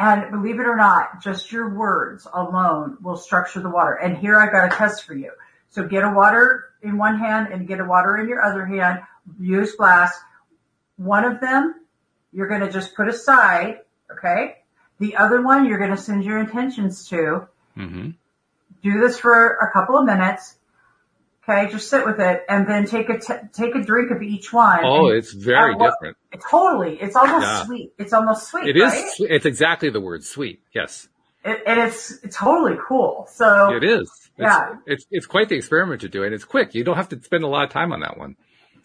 And 0.02 0.32
believe 0.32 0.60
it 0.60 0.66
or 0.66 0.76
not, 0.76 1.22
just 1.22 1.52
your 1.52 1.78
words 1.78 2.28
alone 2.34 2.98
will 3.04 3.18
structure 3.18 3.60
the 3.60 3.70
water. 3.70 3.94
And 3.94 4.18
here 4.18 4.42
I've 4.42 4.52
got 4.52 4.74
a 4.74 4.76
test 4.76 5.06
for 5.06 5.14
you. 5.14 5.32
So 5.70 5.88
get 5.88 6.04
a 6.04 6.10
water 6.10 6.72
in 6.82 6.98
one 6.98 7.20
hand 7.20 7.54
and 7.54 7.68
get 7.68 7.80
a 7.80 7.86
water 7.86 8.18
in 8.18 8.28
your 8.28 8.42
other 8.42 8.66
hand. 8.66 9.02
Use 9.40 9.76
glass. 9.76 10.12
One 10.96 11.24
of 11.24 11.40
them 11.40 11.76
you're 12.34 12.48
going 12.48 12.62
to 12.62 12.72
just 12.72 12.96
put 12.96 13.10
aside. 13.10 13.82
Okay. 14.12 14.56
The 14.98 15.18
other 15.18 15.44
one 15.44 15.68
you're 15.68 15.78
going 15.78 15.92
to 15.92 15.98
send 15.98 16.24
your 16.24 16.40
intentions 16.40 17.08
to. 17.10 17.48
Mm-hmm. 17.78 18.10
Do 18.82 19.00
this 19.02 19.20
for 19.20 19.58
a 19.58 19.72
couple 19.72 20.00
of 20.00 20.06
minutes 20.06 20.56
Okay, 21.48 21.72
just 21.72 21.90
sit 21.90 22.06
with 22.06 22.20
it 22.20 22.44
and 22.48 22.68
then 22.68 22.86
take 22.86 23.10
a 23.10 23.18
t- 23.18 23.48
take 23.52 23.74
a 23.76 23.82
drink 23.82 24.12
of 24.12 24.22
each 24.22 24.54
one. 24.54 24.80
Oh, 24.84 25.08
it's 25.08 25.34
very 25.34 25.74
different. 25.74 26.16
totally, 26.50 26.98
it's 27.02 27.16
almost 27.16 27.46
yeah. 27.46 27.66
sweet. 27.66 27.94
It's 27.98 28.14
almost 28.14 28.48
sweet. 28.48 28.76
It 28.76 28.80
right? 28.80 29.06
is. 29.06 29.16
It's 29.20 29.46
exactly 29.46 29.90
the 29.90 30.00
word 30.00 30.24
sweet. 30.24 30.62
Yes. 30.74 31.08
It, 31.44 31.64
and 31.66 31.80
it's, 31.80 32.24
it's 32.24 32.38
totally 32.38 32.78
cool. 32.88 33.28
So 33.32 33.74
it 33.74 33.84
is. 33.84 34.02
It's, 34.02 34.32
yeah. 34.38 34.76
It's 34.86 35.06
it's 35.10 35.26
quite 35.26 35.50
the 35.50 35.56
experiment 35.56 36.02
to 36.02 36.10
do, 36.10 36.24
and 36.24 36.34
it's 36.34 36.46
quick. 36.46 36.76
You 36.76 36.84
don't 36.84 36.96
have 36.96 37.10
to 37.10 37.22
spend 37.24 37.44
a 37.44 37.48
lot 37.48 37.64
of 37.64 37.72
time 37.72 37.92
on 37.92 38.02
that 38.02 38.20
one. 38.20 38.36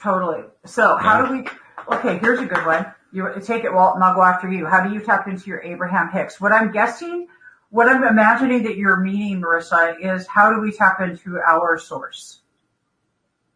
Totally. 0.03 0.45
So 0.65 0.97
how 0.97 1.23
yeah. 1.23 1.29
do 1.29 1.35
we? 1.35 1.95
Okay, 1.95 2.19
here's 2.19 2.41
a 2.41 2.47
good 2.47 2.65
one. 2.65 2.87
You 3.13 3.33
take 3.45 3.65
it, 3.65 3.73
Walt, 3.73 3.95
and 3.95 4.05
I'll 4.05 4.15
go 4.15 4.23
after 4.23 4.51
you. 4.51 4.65
How 4.67 4.87
do 4.87 4.95
you 4.95 5.01
tap 5.01 5.29
into 5.29 5.47
your 5.47 5.63
Abraham 5.63 6.11
Hicks? 6.11 6.41
What 6.41 6.53
I'm 6.53 6.73
guessing, 6.73 7.29
what 7.69 7.87
I'm 7.89 8.03
imagining 8.03 8.63
that 8.65 8.77
you're 8.77 8.97
meaning, 8.97 9.43
Marissa, 9.43 9.97
is 10.01 10.27
how 10.27 10.51
do 10.51 10.61
we 10.61 10.73
tap 10.73 11.01
into 11.01 11.39
our 11.39 11.79
source? 11.79 12.41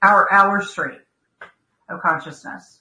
Our 0.02 0.30
our 0.32 0.62
stream 0.62 1.00
of 1.88 2.00
consciousness. 2.00 2.80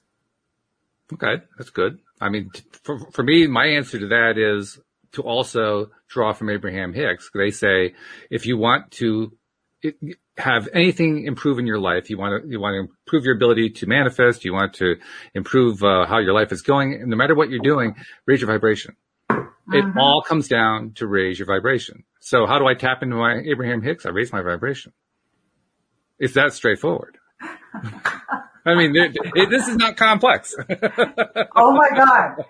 Okay, 1.12 1.44
that's 1.58 1.72
good. 1.72 2.00
I 2.22 2.30
mean, 2.30 2.52
for, 2.84 3.00
for 3.12 3.24
me, 3.24 3.48
my 3.48 3.66
answer 3.66 3.98
to 4.00 4.08
that 4.10 4.38
is 4.38 4.80
to 5.14 5.24
also 5.24 5.90
draw 6.08 6.34
from 6.34 6.50
Abraham 6.50 6.94
Hicks. 6.94 7.30
They 7.34 7.52
say 7.52 7.96
if 8.30 8.46
you 8.46 8.58
want 8.58 8.92
to 8.92 9.32
have 10.38 10.68
anything 10.74 11.26
improve 11.26 11.58
in 11.58 11.66
your 11.66 11.80
life, 11.80 12.10
you 12.10 12.18
want 12.18 12.44
to 12.44 12.50
you 12.50 12.60
want 12.60 12.74
to 12.74 12.92
improve 12.92 13.26
your 13.26 13.36
ability 13.36 13.72
to 13.72 13.88
manifest, 13.88 14.46
you 14.46 14.54
want 14.54 14.74
to 14.76 14.96
improve 15.34 15.84
uh, 15.84 16.06
how 16.06 16.20
your 16.20 16.34
life 16.34 16.52
is 16.52 16.62
going, 16.62 16.94
and 16.94 17.08
no 17.08 17.16
matter 17.16 17.36
what 17.36 17.50
you're 17.50 17.64
doing, 17.64 17.96
raise 18.26 18.42
your 18.42 18.50
vibration. 18.50 18.96
Mm-hmm. 19.30 19.74
It 19.74 19.86
all 19.98 20.22
comes 20.22 20.48
down 20.48 20.94
to 20.96 21.08
raise 21.08 21.40
your 21.40 21.48
vibration. 21.48 22.04
So 22.20 22.46
how 22.46 22.60
do 22.60 22.68
I 22.68 22.74
tap 22.74 23.04
into 23.04 23.16
my 23.16 23.42
Abraham 23.46 23.82
Hicks? 23.82 24.06
I 24.06 24.10
raise 24.10 24.32
my 24.32 24.42
vibration. 24.42 24.94
It's 26.20 26.34
that 26.34 26.54
straightforward. 26.54 27.18
I 28.66 28.76
mean, 28.76 28.94
it, 28.96 29.50
this 29.50 29.68
is 29.68 29.78
not 29.78 29.96
complex. 29.96 30.54
oh 31.56 31.72
my 31.72 31.90
God. 31.96 32.46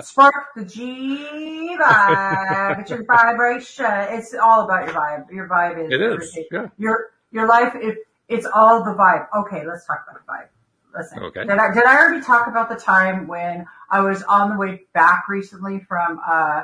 Spark 0.00 0.54
the 0.56 0.64
G 0.64 1.76
vibe. 1.78 2.80
It's 2.80 2.90
your 2.90 3.04
vibration. 3.04 3.86
It's 3.86 4.34
all 4.34 4.64
about 4.64 4.86
your 4.86 4.94
vibe. 4.94 5.30
Your 5.32 5.48
vibe 5.48 5.84
is. 5.84 5.92
It 5.92 6.00
is. 6.00 6.38
Yeah. 6.50 6.68
Your, 6.78 7.10
your 7.32 7.48
life, 7.48 7.74
it, 7.74 7.98
it's 8.28 8.46
all 8.54 8.84
the 8.84 8.92
vibe. 8.92 9.26
Okay, 9.40 9.66
let's 9.66 9.84
talk 9.86 10.04
about 10.08 10.24
the 10.24 10.32
vibe. 10.32 10.48
Listen. 10.96 11.18
Okay. 11.24 11.40
Did 11.40 11.58
I, 11.58 11.74
did 11.74 11.84
I 11.84 11.96
already 11.98 12.24
talk 12.24 12.46
about 12.46 12.68
the 12.68 12.76
time 12.76 13.26
when 13.26 13.66
I 13.90 14.00
was 14.00 14.22
on 14.22 14.50
the 14.50 14.56
way 14.56 14.82
back 14.92 15.28
recently 15.28 15.80
from, 15.80 16.20
uh, 16.24 16.62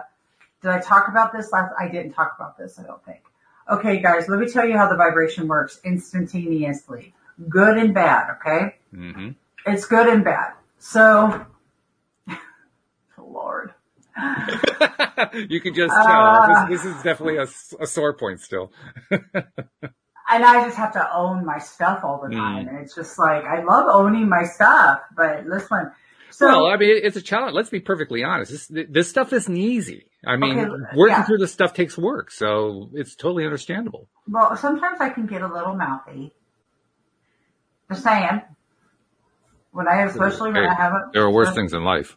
did 0.62 0.70
I 0.70 0.81
talk 0.81 1.09
about 1.09 1.33
this 1.33 1.51
last? 1.53 1.72
I 1.78 1.89
didn't 1.89 2.12
talk 2.12 2.35
about 2.39 2.57
this, 2.57 2.78
I 2.78 2.85
don't 2.85 3.05
think. 3.05 3.20
Okay, 3.70 4.00
guys, 4.02 4.28
let 4.28 4.40
me 4.40 4.48
tell 4.48 4.66
you 4.66 4.76
how 4.76 4.88
the 4.88 4.96
vibration 4.96 5.46
works 5.46 5.80
instantaneously 5.84 7.14
good 7.48 7.78
and 7.78 7.94
bad, 7.94 8.36
okay? 8.36 8.76
Mm-hmm. 8.94 9.30
It's 9.66 9.86
good 9.86 10.08
and 10.08 10.24
bad. 10.24 10.52
So, 10.78 11.46
Lord. 13.18 13.72
you 15.48 15.60
can 15.60 15.74
just 15.74 15.94
tell. 15.94 16.20
Uh, 16.20 16.66
this, 16.66 16.82
this, 16.82 16.94
is 16.94 17.02
definitely 17.02 17.36
a, 17.36 17.46
a 17.82 17.86
sore 17.86 18.12
point 18.14 18.40
still. 18.40 18.72
and 19.10 19.24
I 20.28 20.64
just 20.64 20.76
have 20.76 20.92
to 20.94 21.14
own 21.14 21.44
my 21.46 21.58
stuff 21.58 22.00
all 22.04 22.20
the 22.22 22.34
time. 22.34 22.66
Mm. 22.66 22.68
And 22.68 22.78
it's 22.78 22.94
just 22.94 23.18
like, 23.18 23.44
I 23.44 23.62
love 23.62 23.86
owning 23.90 24.28
my 24.28 24.44
stuff, 24.44 25.00
but 25.16 25.44
this 25.48 25.70
one, 25.70 25.92
so, 26.32 26.46
well, 26.46 26.66
I 26.66 26.76
mean, 26.76 27.00
it's 27.02 27.16
a 27.16 27.22
challenge. 27.22 27.54
Let's 27.54 27.70
be 27.70 27.80
perfectly 27.80 28.22
honest. 28.22 28.52
This, 28.70 28.86
this 28.88 29.10
stuff 29.10 29.32
isn't 29.32 29.56
easy. 29.56 30.06
I 30.24 30.36
mean, 30.36 30.58
okay, 30.58 30.68
working 30.96 31.16
yeah. 31.16 31.22
through 31.24 31.38
this 31.38 31.52
stuff 31.52 31.72
takes 31.72 31.96
work, 31.96 32.30
so 32.30 32.90
it's 32.92 33.16
totally 33.16 33.44
understandable. 33.44 34.08
Well, 34.28 34.56
sometimes 34.56 35.00
I 35.00 35.08
can 35.08 35.26
get 35.26 35.40
a 35.42 35.48
little 35.48 35.74
mouthy, 35.74 36.32
just 37.88 38.04
saying. 38.04 38.42
When 39.72 39.88
I, 39.88 40.02
especially 40.02 40.52
when 40.52 40.66
I 40.66 40.74
haven't. 40.74 41.12
There 41.12 41.22
are 41.22 41.30
worse 41.30 41.54
things 41.54 41.72
in 41.72 41.84
life. 41.84 42.16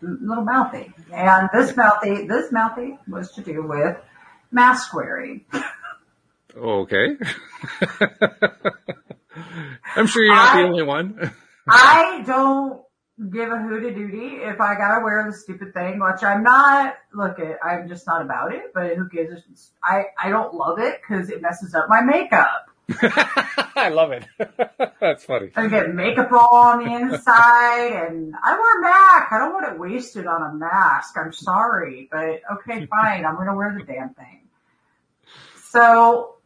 Little 0.00 0.44
mouthy. 0.44 0.92
And 1.12 1.48
this 1.52 1.76
mouthy, 1.76 2.26
this 2.26 2.50
mouthy 2.50 2.98
was 3.06 3.30
to 3.32 3.42
do 3.42 3.62
with 3.66 3.98
mask 4.50 4.94
wearing. 4.94 5.44
Oh, 6.56 6.80
okay. 6.82 7.16
I'm 9.96 10.06
sure 10.06 10.22
you're 10.22 10.34
not 10.34 10.54
I, 10.54 10.62
the 10.62 10.68
only 10.68 10.82
one. 10.82 11.32
I 11.68 12.22
don't 12.26 12.83
give 13.30 13.50
a 13.50 13.58
hoot 13.58 13.84
a 13.84 13.94
duty 13.94 14.36
if 14.42 14.60
I 14.60 14.74
gotta 14.74 15.02
wear 15.04 15.24
the 15.26 15.36
stupid 15.36 15.72
thing, 15.72 16.00
which 16.00 16.22
I'm 16.22 16.42
not, 16.42 16.96
look 17.12 17.38
it, 17.38 17.58
I'm 17.62 17.88
just 17.88 18.06
not 18.06 18.22
about 18.22 18.52
it, 18.52 18.72
but 18.74 18.96
who 18.96 19.08
gives 19.08 19.70
I, 19.82 20.06
I 20.20 20.30
don't 20.30 20.54
love 20.54 20.78
it 20.78 21.00
because 21.00 21.30
it 21.30 21.40
messes 21.40 21.74
up 21.74 21.88
my 21.88 22.00
makeup. 22.00 22.70
I 23.76 23.88
love 23.88 24.12
it. 24.12 24.26
That's 25.00 25.24
funny. 25.24 25.50
I 25.56 25.68
get 25.68 25.94
makeup 25.94 26.32
all 26.32 26.56
on 26.56 26.84
the 26.84 26.92
inside 26.92 27.92
and 27.92 28.34
I 28.42 28.52
wear 28.58 28.78
a 28.78 28.82
mask. 28.82 29.32
I 29.32 29.38
don't 29.38 29.52
want 29.52 29.72
it 29.72 29.78
wasted 29.78 30.26
on 30.26 30.42
a 30.42 30.54
mask. 30.54 31.16
I'm 31.16 31.32
sorry, 31.32 32.08
but 32.10 32.42
okay, 32.52 32.86
fine. 32.90 33.24
I'm 33.24 33.36
going 33.36 33.48
to 33.48 33.54
wear 33.54 33.74
the 33.78 33.84
damn 33.84 34.10
thing. 34.14 34.42
So, 35.70 36.36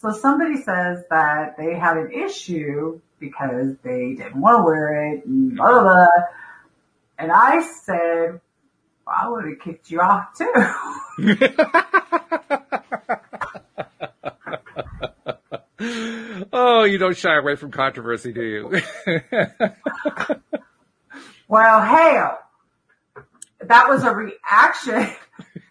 so 0.00 0.12
somebody 0.12 0.62
says 0.62 1.04
that 1.10 1.56
they 1.58 1.74
had 1.74 1.96
an 1.96 2.12
issue 2.12 3.00
because 3.18 3.76
they 3.82 4.14
didn't 4.14 4.40
want 4.40 4.58
to 4.58 4.64
wear 4.64 5.12
it 5.12 5.24
and 5.26 5.56
blah, 5.56 5.70
blah, 5.70 5.82
blah. 5.82 6.06
And 7.18 7.32
I 7.32 7.62
said, 7.62 8.40
well, 9.06 9.16
I 9.16 9.28
would 9.28 9.44
have 9.44 9.60
kicked 9.60 9.90
you 9.90 10.00
off 10.00 10.36
too. 10.36 10.52
oh, 16.52 16.84
you 16.84 16.98
don't 16.98 17.16
shy 17.16 17.36
away 17.36 17.56
from 17.56 17.70
controversy, 17.70 18.32
do 18.32 18.42
you? 18.42 18.80
well, 21.48 21.80
hell, 21.80 22.38
that 23.60 23.88
was 23.88 24.02
a 24.04 24.12
reaction. 24.14 25.08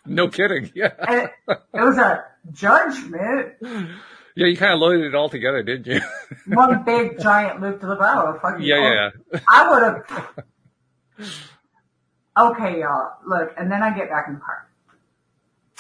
No 0.06 0.28
kidding. 0.28 0.72
Yeah. 0.76 0.94
it, 1.08 1.32
it 1.48 1.60
was 1.74 1.98
a 1.98 2.26
judgment. 2.52 3.54
Yeah, 4.36 4.48
you 4.48 4.58
kind 4.58 4.74
of 4.74 4.80
loaded 4.80 5.06
it 5.06 5.16
all 5.16 5.30
together, 5.30 5.62
didn't 5.62 5.88
you? 5.88 6.02
One 6.56 6.84
big 6.84 7.20
giant 7.20 7.62
loop 7.62 7.80
to 7.82 7.86
the 7.88 7.96
bow. 7.96 8.40
Yeah, 8.60 8.78
yeah, 8.78 9.10
yeah. 9.32 9.40
I 9.48 9.70
would 9.70 9.84
have. 9.84 10.44
Okay, 12.36 12.80
y'all. 12.80 13.12
Look, 13.28 13.54
and 13.58 13.72
then 13.72 13.84
I 13.84 13.96
get 13.96 14.10
back 14.10 14.26
in 14.28 14.34
the 14.34 14.40
car. 14.40 14.68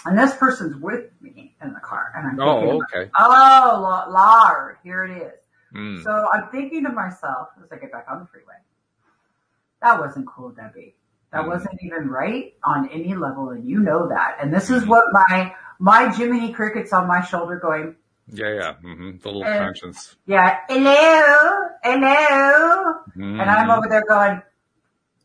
And 0.05 0.17
this 0.17 0.35
person's 0.35 0.75
with 0.75 1.09
me 1.21 1.55
in 1.63 1.73
the 1.73 1.79
car. 1.79 2.11
And 2.15 2.27
I'm 2.27 2.39
oh, 2.39 2.81
okay. 2.83 3.09
oh, 3.17 4.05
Lord, 4.09 4.77
here 4.83 5.05
it 5.05 5.17
is. 5.17 5.39
Mm. 5.75 6.03
So 6.03 6.27
I'm 6.31 6.49
thinking 6.49 6.83
to 6.83 6.89
myself 6.89 7.49
as 7.63 7.71
I 7.71 7.77
get 7.77 7.91
back 7.91 8.05
on 8.09 8.19
the 8.19 8.27
freeway, 8.27 8.53
that 9.81 9.99
wasn't 9.99 10.27
cool, 10.27 10.49
Debbie. 10.49 10.95
That 11.31 11.45
mm. 11.45 11.47
wasn't 11.47 11.79
even 11.81 12.07
right 12.09 12.53
on 12.63 12.89
any 12.89 13.15
level, 13.15 13.49
and 13.49 13.67
you 13.67 13.79
know 13.79 14.07
that. 14.09 14.37
And 14.39 14.53
this 14.53 14.69
is 14.69 14.85
what 14.85 15.05
my 15.11 15.55
my 15.79 16.13
Jiminy 16.13 16.53
Cricket's 16.53 16.93
on 16.93 17.07
my 17.07 17.21
shoulder 17.21 17.57
going. 17.57 17.95
Yeah, 18.31 18.53
yeah, 18.53 18.73
mm-hmm. 18.83 19.17
the 19.21 19.27
little 19.27 19.43
and, 19.43 19.59
conscience. 19.59 20.15
Yeah, 20.25 20.59
hello, 20.69 21.67
hello, 21.83 22.93
mm. 23.17 23.41
and 23.41 23.41
I'm 23.41 23.69
over 23.69 23.87
there 23.89 24.05
going, 24.07 24.41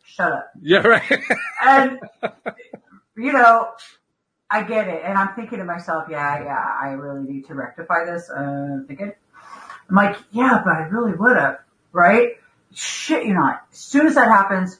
shut 0.05 0.33
up. 0.33 0.51
Yeah, 0.61 0.79
right. 0.79 1.23
and 1.65 2.01
you 3.17 3.33
know, 3.33 3.69
I 4.51 4.63
get 4.63 4.89
it. 4.89 5.03
And 5.05 5.17
I'm 5.17 5.35
thinking 5.35 5.59
to 5.59 5.65
myself, 5.65 6.05
yeah, 6.11 6.43
yeah, 6.43 6.65
I 6.83 6.91
really 6.93 7.31
need 7.31 7.47
to 7.47 7.55
rectify 7.55 8.05
this. 8.05 8.29
Uh, 8.31 8.81
thinking, 8.87 9.13
I'm 9.89 9.97
like, 9.97 10.17
yeah, 10.33 10.61
but 10.65 10.75
I 10.75 10.89
really 10.89 11.15
would 11.15 11.37
have, 11.37 11.59
right? 11.93 12.33
Shit, 12.75 13.27
you 13.27 13.35
know, 13.35 13.47
as 13.47 13.79
soon 13.79 14.07
as 14.07 14.15
that 14.15 14.29
happens, 14.29 14.79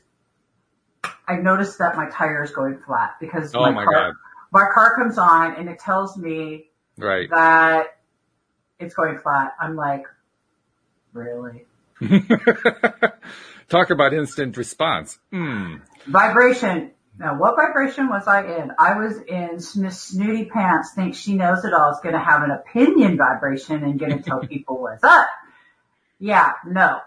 I 1.27 1.37
notice 1.37 1.77
that 1.77 1.97
my 1.97 2.09
tire 2.11 2.43
is 2.43 2.51
going 2.51 2.79
flat 2.87 3.17
because 3.21 3.55
oh 3.55 3.61
my, 3.61 3.71
my 3.71 3.85
car, 3.85 3.95
God. 3.95 4.15
my 4.51 4.65
car 4.75 4.97
comes 4.97 5.19
on 5.19 5.55
and 5.55 5.69
it 5.69 5.79
tells 5.79 6.17
me 6.17 6.67
right. 6.97 7.29
that 7.31 7.98
it's 8.79 8.95
going 8.95 9.19
flat. 9.19 9.55
I'm 9.61 9.77
like, 9.77 10.05
really? 11.13 11.67
Talk 13.69 13.91
about 13.91 14.15
instant 14.15 14.57
response. 14.57 15.19
Mm. 15.33 15.83
Vibration 16.07 16.93
now, 17.19 17.37
what 17.37 17.57
vibration 17.57 18.09
was 18.09 18.29
I 18.29 18.45
in? 18.45 18.71
I 18.79 18.97
was 18.97 19.21
in 19.21 19.59
Snooty 19.59 20.45
Pants, 20.45 20.93
thinks 20.95 21.19
she 21.19 21.35
knows 21.35 21.65
it 21.65 21.75
all, 21.75 21.91
is 21.91 21.99
going 22.01 22.15
to 22.15 22.21
have 22.21 22.43
an 22.43 22.53
opinion 22.53 23.17
vibration 23.17 23.83
and 23.83 23.99
going 23.99 24.17
to 24.17 24.23
tell 24.23 24.39
people 24.47 24.81
what's 24.81 25.03
up. 25.03 25.27
Yeah, 26.21 26.53
no. 26.65 27.01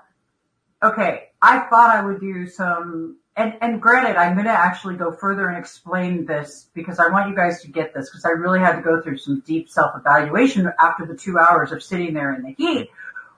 Okay, 0.84 1.30
I 1.42 1.60
thought 1.60 1.96
I 1.96 2.04
would 2.06 2.20
do 2.20 2.48
some, 2.48 3.20
and, 3.38 3.54
and 3.62 3.82
granted, 3.82 4.18
I'm 4.18 4.34
going 4.34 4.46
to 4.46 4.52
actually 4.52 4.96
go 4.96 5.12
further 5.12 5.48
and 5.48 5.58
explain 5.58 6.26
this 6.26 6.68
because 6.74 7.00
I 7.00 7.08
want 7.08 7.30
you 7.30 7.36
guys 7.36 7.62
to 7.62 7.70
get 7.70 7.94
this 7.94 8.10
because 8.10 8.26
I 8.26 8.32
really 8.32 8.60
had 8.60 8.76
to 8.76 8.82
go 8.82 9.02
through 9.02 9.20
some 9.20 9.42
deep 9.46 9.70
self-evaluation 9.70 10.70
after 10.80 11.06
the 11.06 11.16
two 11.16 11.38
hours 11.40 11.72
of 11.72 11.82
sitting 11.82 12.14
there 12.14 12.34
in 12.36 12.44
the 12.44 12.52
heat 12.52 12.90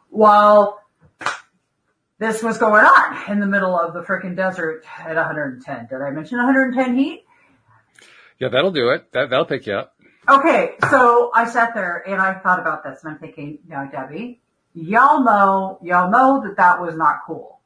while 0.09 0.81
this 2.17 2.41
was 2.41 2.57
going 2.57 2.85
on 2.85 3.31
in 3.31 3.39
the 3.39 3.45
middle 3.45 3.77
of 3.77 3.93
the 3.93 4.01
freaking 4.01 4.35
desert 4.35 4.83
at 4.99 5.15
110. 5.15 5.87
Did 5.87 6.01
I 6.01 6.09
mention 6.09 6.37
110 6.37 6.97
heat? 6.97 7.25
Yeah, 8.39 8.49
that'll 8.49 8.71
do 8.71 8.89
it. 8.89 9.11
That, 9.11 9.29
that'll 9.29 9.45
pick 9.45 9.67
you 9.67 9.75
up. 9.75 9.95
Okay. 10.27 10.75
So 10.89 11.31
I 11.35 11.47
sat 11.49 11.75
there 11.75 12.03
and 12.07 12.21
I 12.21 12.33
thought 12.35 12.59
about 12.59 12.83
this 12.83 13.03
and 13.03 13.13
I'm 13.13 13.19
thinking, 13.19 13.59
now 13.67 13.85
Debbie, 13.85 14.41
y'all 14.73 15.23
know, 15.23 15.79
y'all 15.83 16.09
know 16.09 16.41
that 16.47 16.57
that 16.57 16.81
was 16.81 16.95
not 16.95 17.19
cool. 17.27 17.59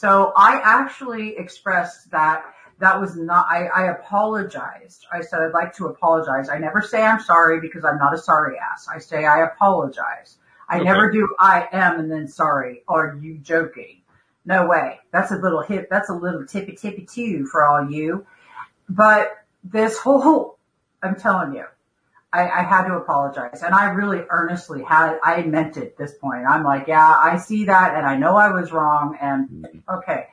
So 0.00 0.32
I 0.34 0.62
actually 0.64 1.36
expressed 1.36 2.10
that 2.10 2.42
that 2.78 2.98
was 2.98 3.16
not, 3.16 3.44
I, 3.50 3.66
I 3.66 3.90
apologized. 3.90 5.04
I 5.12 5.20
said, 5.20 5.40
I'd 5.40 5.52
like 5.52 5.76
to 5.76 5.88
apologize. 5.88 6.48
I 6.48 6.56
never 6.56 6.80
say 6.80 7.02
I'm 7.02 7.20
sorry 7.20 7.60
because 7.60 7.84
I'm 7.84 7.98
not 7.98 8.14
a 8.14 8.18
sorry 8.18 8.56
ass. 8.58 8.88
I 8.88 8.98
say 8.98 9.26
I 9.26 9.44
apologize. 9.44 10.38
I 10.70 10.76
okay. 10.76 10.84
never 10.84 11.12
do 11.12 11.28
I 11.38 11.68
am 11.72 12.00
and 12.00 12.10
then 12.10 12.28
sorry. 12.28 12.82
Are 12.88 13.18
you 13.20 13.36
joking? 13.42 14.00
No 14.46 14.66
way. 14.66 15.00
That's 15.12 15.32
a 15.32 15.36
little 15.36 15.60
hip. 15.60 15.88
That's 15.90 16.08
a 16.08 16.14
little 16.14 16.46
tippy 16.46 16.76
tippy 16.76 17.04
too 17.04 17.44
for 17.44 17.66
all 17.66 17.90
you. 17.90 18.24
But 18.88 19.32
this 19.62 19.98
whole, 19.98 20.56
I'm 21.02 21.16
telling 21.16 21.52
you, 21.54 21.66
I, 22.32 22.48
I 22.48 22.62
had 22.62 22.86
to 22.86 22.94
apologize. 22.94 23.62
And 23.62 23.74
I 23.74 23.90
really 23.90 24.24
earnestly 24.28 24.82
had, 24.82 25.18
I 25.22 25.42
meant 25.42 25.76
it 25.76 25.82
at 25.82 25.96
this 25.96 26.14
point. 26.14 26.44
I'm 26.48 26.62
like, 26.62 26.86
yeah, 26.86 27.06
I 27.06 27.38
see 27.38 27.64
that 27.64 27.96
and 27.96 28.06
I 28.06 28.16
know 28.16 28.36
I 28.36 28.52
was 28.52 28.70
wrong 28.70 29.18
and 29.20 29.48
mm-hmm. 29.48 29.96
okay. 29.98 30.28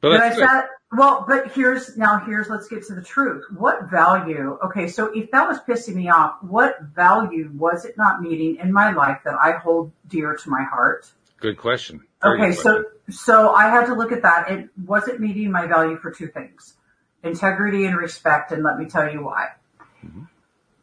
But 0.00 0.20
I 0.20 0.34
said, 0.34 0.62
well, 0.92 1.26
but 1.28 1.52
here's, 1.52 1.98
now 1.98 2.20
here's, 2.20 2.48
let's 2.48 2.68
get 2.68 2.86
to 2.86 2.94
the 2.94 3.02
truth. 3.02 3.44
What 3.54 3.90
value, 3.90 4.58
okay, 4.64 4.88
so 4.88 5.12
if 5.14 5.30
that 5.32 5.46
was 5.46 5.58
pissing 5.60 5.94
me 5.94 6.08
off, 6.08 6.36
what 6.40 6.80
value 6.80 7.50
was 7.54 7.84
it 7.84 7.98
not 7.98 8.22
meeting 8.22 8.56
in 8.56 8.72
my 8.72 8.92
life 8.92 9.18
that 9.26 9.34
I 9.34 9.58
hold 9.58 9.92
dear 10.08 10.34
to 10.34 10.50
my 10.50 10.64
heart? 10.64 11.10
Good 11.38 11.58
question. 11.58 12.00
Very 12.22 12.40
okay, 12.40 12.54
good 12.54 12.62
question. 12.62 12.86
so, 13.10 13.14
so 13.14 13.52
I 13.52 13.68
had 13.68 13.86
to 13.86 13.94
look 13.94 14.10
at 14.10 14.22
that. 14.22 14.50
It 14.50 14.70
wasn't 14.86 15.20
meeting 15.20 15.52
my 15.52 15.66
value 15.66 15.98
for 15.98 16.10
two 16.10 16.28
things. 16.28 16.74
Integrity 17.22 17.84
and 17.84 17.98
respect, 17.98 18.50
and 18.50 18.62
let 18.62 18.78
me 18.78 18.86
tell 18.86 19.12
you 19.12 19.22
why. 19.22 19.48
Mm-hmm 20.02 20.22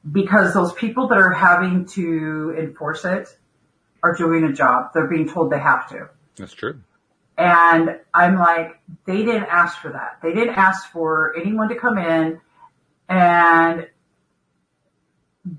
because 0.09 0.53
those 0.53 0.73
people 0.73 1.07
that 1.09 1.17
are 1.17 1.33
having 1.33 1.85
to 1.85 2.55
enforce 2.57 3.05
it 3.05 3.27
are 4.03 4.15
doing 4.15 4.43
a 4.43 4.53
job. 4.53 4.91
They're 4.93 5.07
being 5.07 5.29
told 5.29 5.51
they 5.51 5.59
have 5.59 5.89
to. 5.89 6.09
That's 6.35 6.53
true. 6.53 6.81
And 7.37 7.99
I'm 8.13 8.37
like, 8.37 8.79
they 9.05 9.23
didn't 9.23 9.45
ask 9.45 9.79
for 9.79 9.91
that. 9.91 10.19
They 10.23 10.33
didn't 10.33 10.55
ask 10.55 10.91
for 10.91 11.35
anyone 11.37 11.69
to 11.69 11.75
come 11.75 11.97
in 11.97 12.41
and 13.07 13.87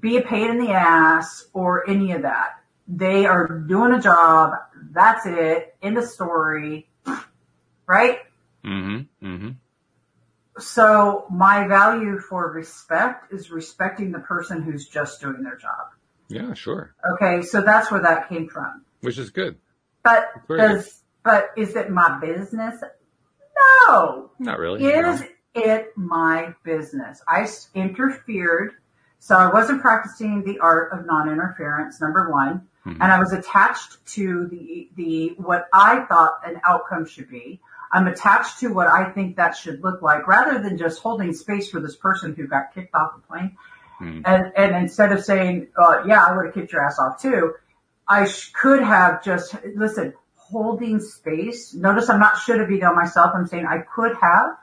be 0.01 0.16
a 0.16 0.22
pain 0.22 0.51
in 0.51 0.59
the 0.59 0.72
ass 0.72 1.47
or 1.53 1.89
any 1.89 2.12
of 2.12 2.22
that. 2.22 2.61
They 2.89 3.26
are 3.26 3.47
doing 3.47 3.93
a 3.93 4.01
job. 4.01 4.53
That's 4.91 5.24
it. 5.26 5.76
In 5.82 5.95
the 5.95 6.07
story. 6.07 6.89
Right? 7.91 8.18
Mm-hmm. 8.66 9.26
Mm-hmm. 9.26 9.49
So 10.61 11.27
my 11.31 11.67
value 11.67 12.19
for 12.19 12.51
respect 12.51 13.33
is 13.33 13.51
respecting 13.51 14.13
the 14.13 14.21
person 14.21 14.63
who's 14.63 14.87
just 14.89 15.21
doing 15.21 15.43
their 15.43 15.57
job. 15.57 15.93
Yeah, 16.29 16.55
sure. 16.55 16.95
Okay, 17.15 17.43
so 17.43 17.63
that's 17.63 17.91
where 17.91 18.03
that 18.03 18.29
came 18.29 18.49
from. 18.49 18.85
Which 19.01 19.19
is 19.19 19.31
good. 19.31 19.57
But 20.03 20.29
does, 20.49 21.03
but 21.23 21.51
is 21.57 21.75
it 21.77 21.91
my 21.91 22.19
business? 22.21 22.83
No. 23.89 24.31
Not 24.39 24.59
really. 24.59 24.85
Is 24.85 25.21
no. 25.21 25.27
it 25.55 25.93
my 25.97 26.55
business? 26.65 27.23
I 27.27 27.49
interfered. 27.75 28.73
So 29.21 29.37
I 29.37 29.53
wasn't 29.53 29.81
practicing 29.83 30.45
the 30.45 30.61
art 30.61 30.93
of 30.93 31.05
non-interference, 31.07 32.01
number 32.01 32.31
one. 32.31 32.69
Mm-hmm. 32.87 33.03
And 33.03 33.13
I 33.13 33.19
was 33.19 33.33
attached 33.33 34.05
to 34.15 34.47
the, 34.47 34.89
the, 34.97 35.35
what 35.39 35.67
I 35.73 36.05
thought 36.05 36.41
an 36.47 36.61
outcome 36.65 37.07
should 37.07 37.29
be. 37.29 37.61
I'm 37.91 38.07
attached 38.07 38.61
to 38.61 38.68
what 38.68 38.86
I 38.86 39.11
think 39.11 39.36
that 39.36 39.57
should 39.57 39.82
look 39.82 40.03
like 40.03 40.26
rather 40.26 40.62
than 40.62 40.76
just 40.78 41.01
holding 41.01 41.32
space 41.32 41.70
for 41.70 41.80
this 41.80 41.97
person 41.97 42.34
who 42.34 42.47
got 42.47 42.74
kicked 42.74 42.95
off 42.95 43.16
the 43.16 43.22
plane. 43.22 43.57
Mm. 44.01 44.22
And, 44.24 44.53
and 44.57 44.76
instead 44.76 45.12
of 45.12 45.24
saying, 45.24 45.68
uh, 45.76 46.03
yeah, 46.07 46.24
I 46.24 46.36
would 46.36 46.47
have 46.47 46.55
kicked 46.55 46.72
your 46.72 46.84
ass 46.84 46.99
off 46.99 47.20
too, 47.20 47.55
I 48.07 48.26
sh- 48.26 48.53
could 48.53 48.82
have 48.82 49.24
just, 49.24 49.55
listen, 49.74 50.14
holding 50.36 51.01
space. 51.01 51.74
Notice 51.74 52.09
I'm 52.09 52.20
not 52.20 52.39
should 52.39 52.61
have 52.61 52.68
be 52.68 52.82
on 52.82 52.95
myself. 52.95 53.32
I'm 53.34 53.47
saying 53.47 53.66
I 53.66 53.78
could 53.78 54.16
have 54.20 54.57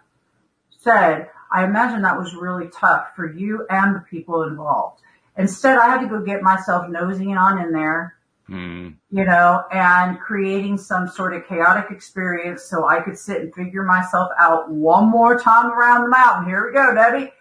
said, 0.82 1.30
I 1.52 1.64
imagine 1.64 2.02
that 2.04 2.18
was 2.18 2.36
really 2.36 2.70
tough 2.70 3.16
for 3.16 3.32
you 3.32 3.66
and 3.70 3.96
the 3.96 4.00
people 4.00 4.44
involved. 4.44 5.02
Instead, 5.38 5.78
I 5.78 5.90
had 5.90 6.02
to 6.02 6.08
go 6.08 6.22
get 6.22 6.42
myself 6.42 6.90
nosing 6.90 7.36
on 7.38 7.62
in 7.62 7.72
there 7.72 8.15
Mm. 8.50 8.96
You 9.10 9.26
know, 9.26 9.64
and 9.72 10.20
creating 10.20 10.78
some 10.78 11.08
sort 11.08 11.34
of 11.34 11.48
chaotic 11.48 11.90
experience 11.90 12.64
so 12.64 12.88
I 12.88 13.02
could 13.02 13.18
sit 13.18 13.42
and 13.42 13.54
figure 13.54 13.84
myself 13.84 14.30
out 14.40 14.70
one 14.70 15.10
more 15.10 15.40
time 15.40 15.72
around 15.72 16.04
the 16.04 16.10
mountain. 16.10 16.46
Here 16.46 16.68
we 16.68 16.74
go, 16.74 16.94
Debbie. 16.94 17.32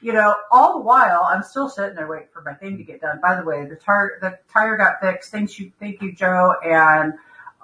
You 0.00 0.12
know, 0.12 0.34
all 0.50 0.78
the 0.78 0.84
while 0.84 1.26
I'm 1.28 1.42
still 1.42 1.68
sitting 1.68 1.94
there 1.94 2.08
waiting 2.08 2.28
for 2.32 2.42
my 2.42 2.54
thing 2.54 2.76
to 2.76 2.84
get 2.84 3.00
done. 3.00 3.20
By 3.22 3.36
the 3.36 3.44
way, 3.44 3.66
the 3.66 3.76
tire 3.76 4.18
the 4.20 4.38
tire 4.52 4.76
got 4.76 5.00
fixed. 5.00 5.30
Thank 5.30 5.58
you, 5.58 5.72
thank 5.78 6.02
you, 6.02 6.12
Joe. 6.12 6.54
And 6.64 7.14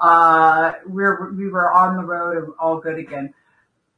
uh, 0.01 0.73
we're 0.87 1.33
we 1.33 1.49
were 1.49 1.73
on 1.73 1.97
the 1.97 2.05
road 2.05 2.45
and 2.45 2.53
all 2.61 2.79
good 2.79 2.99
again. 2.99 3.35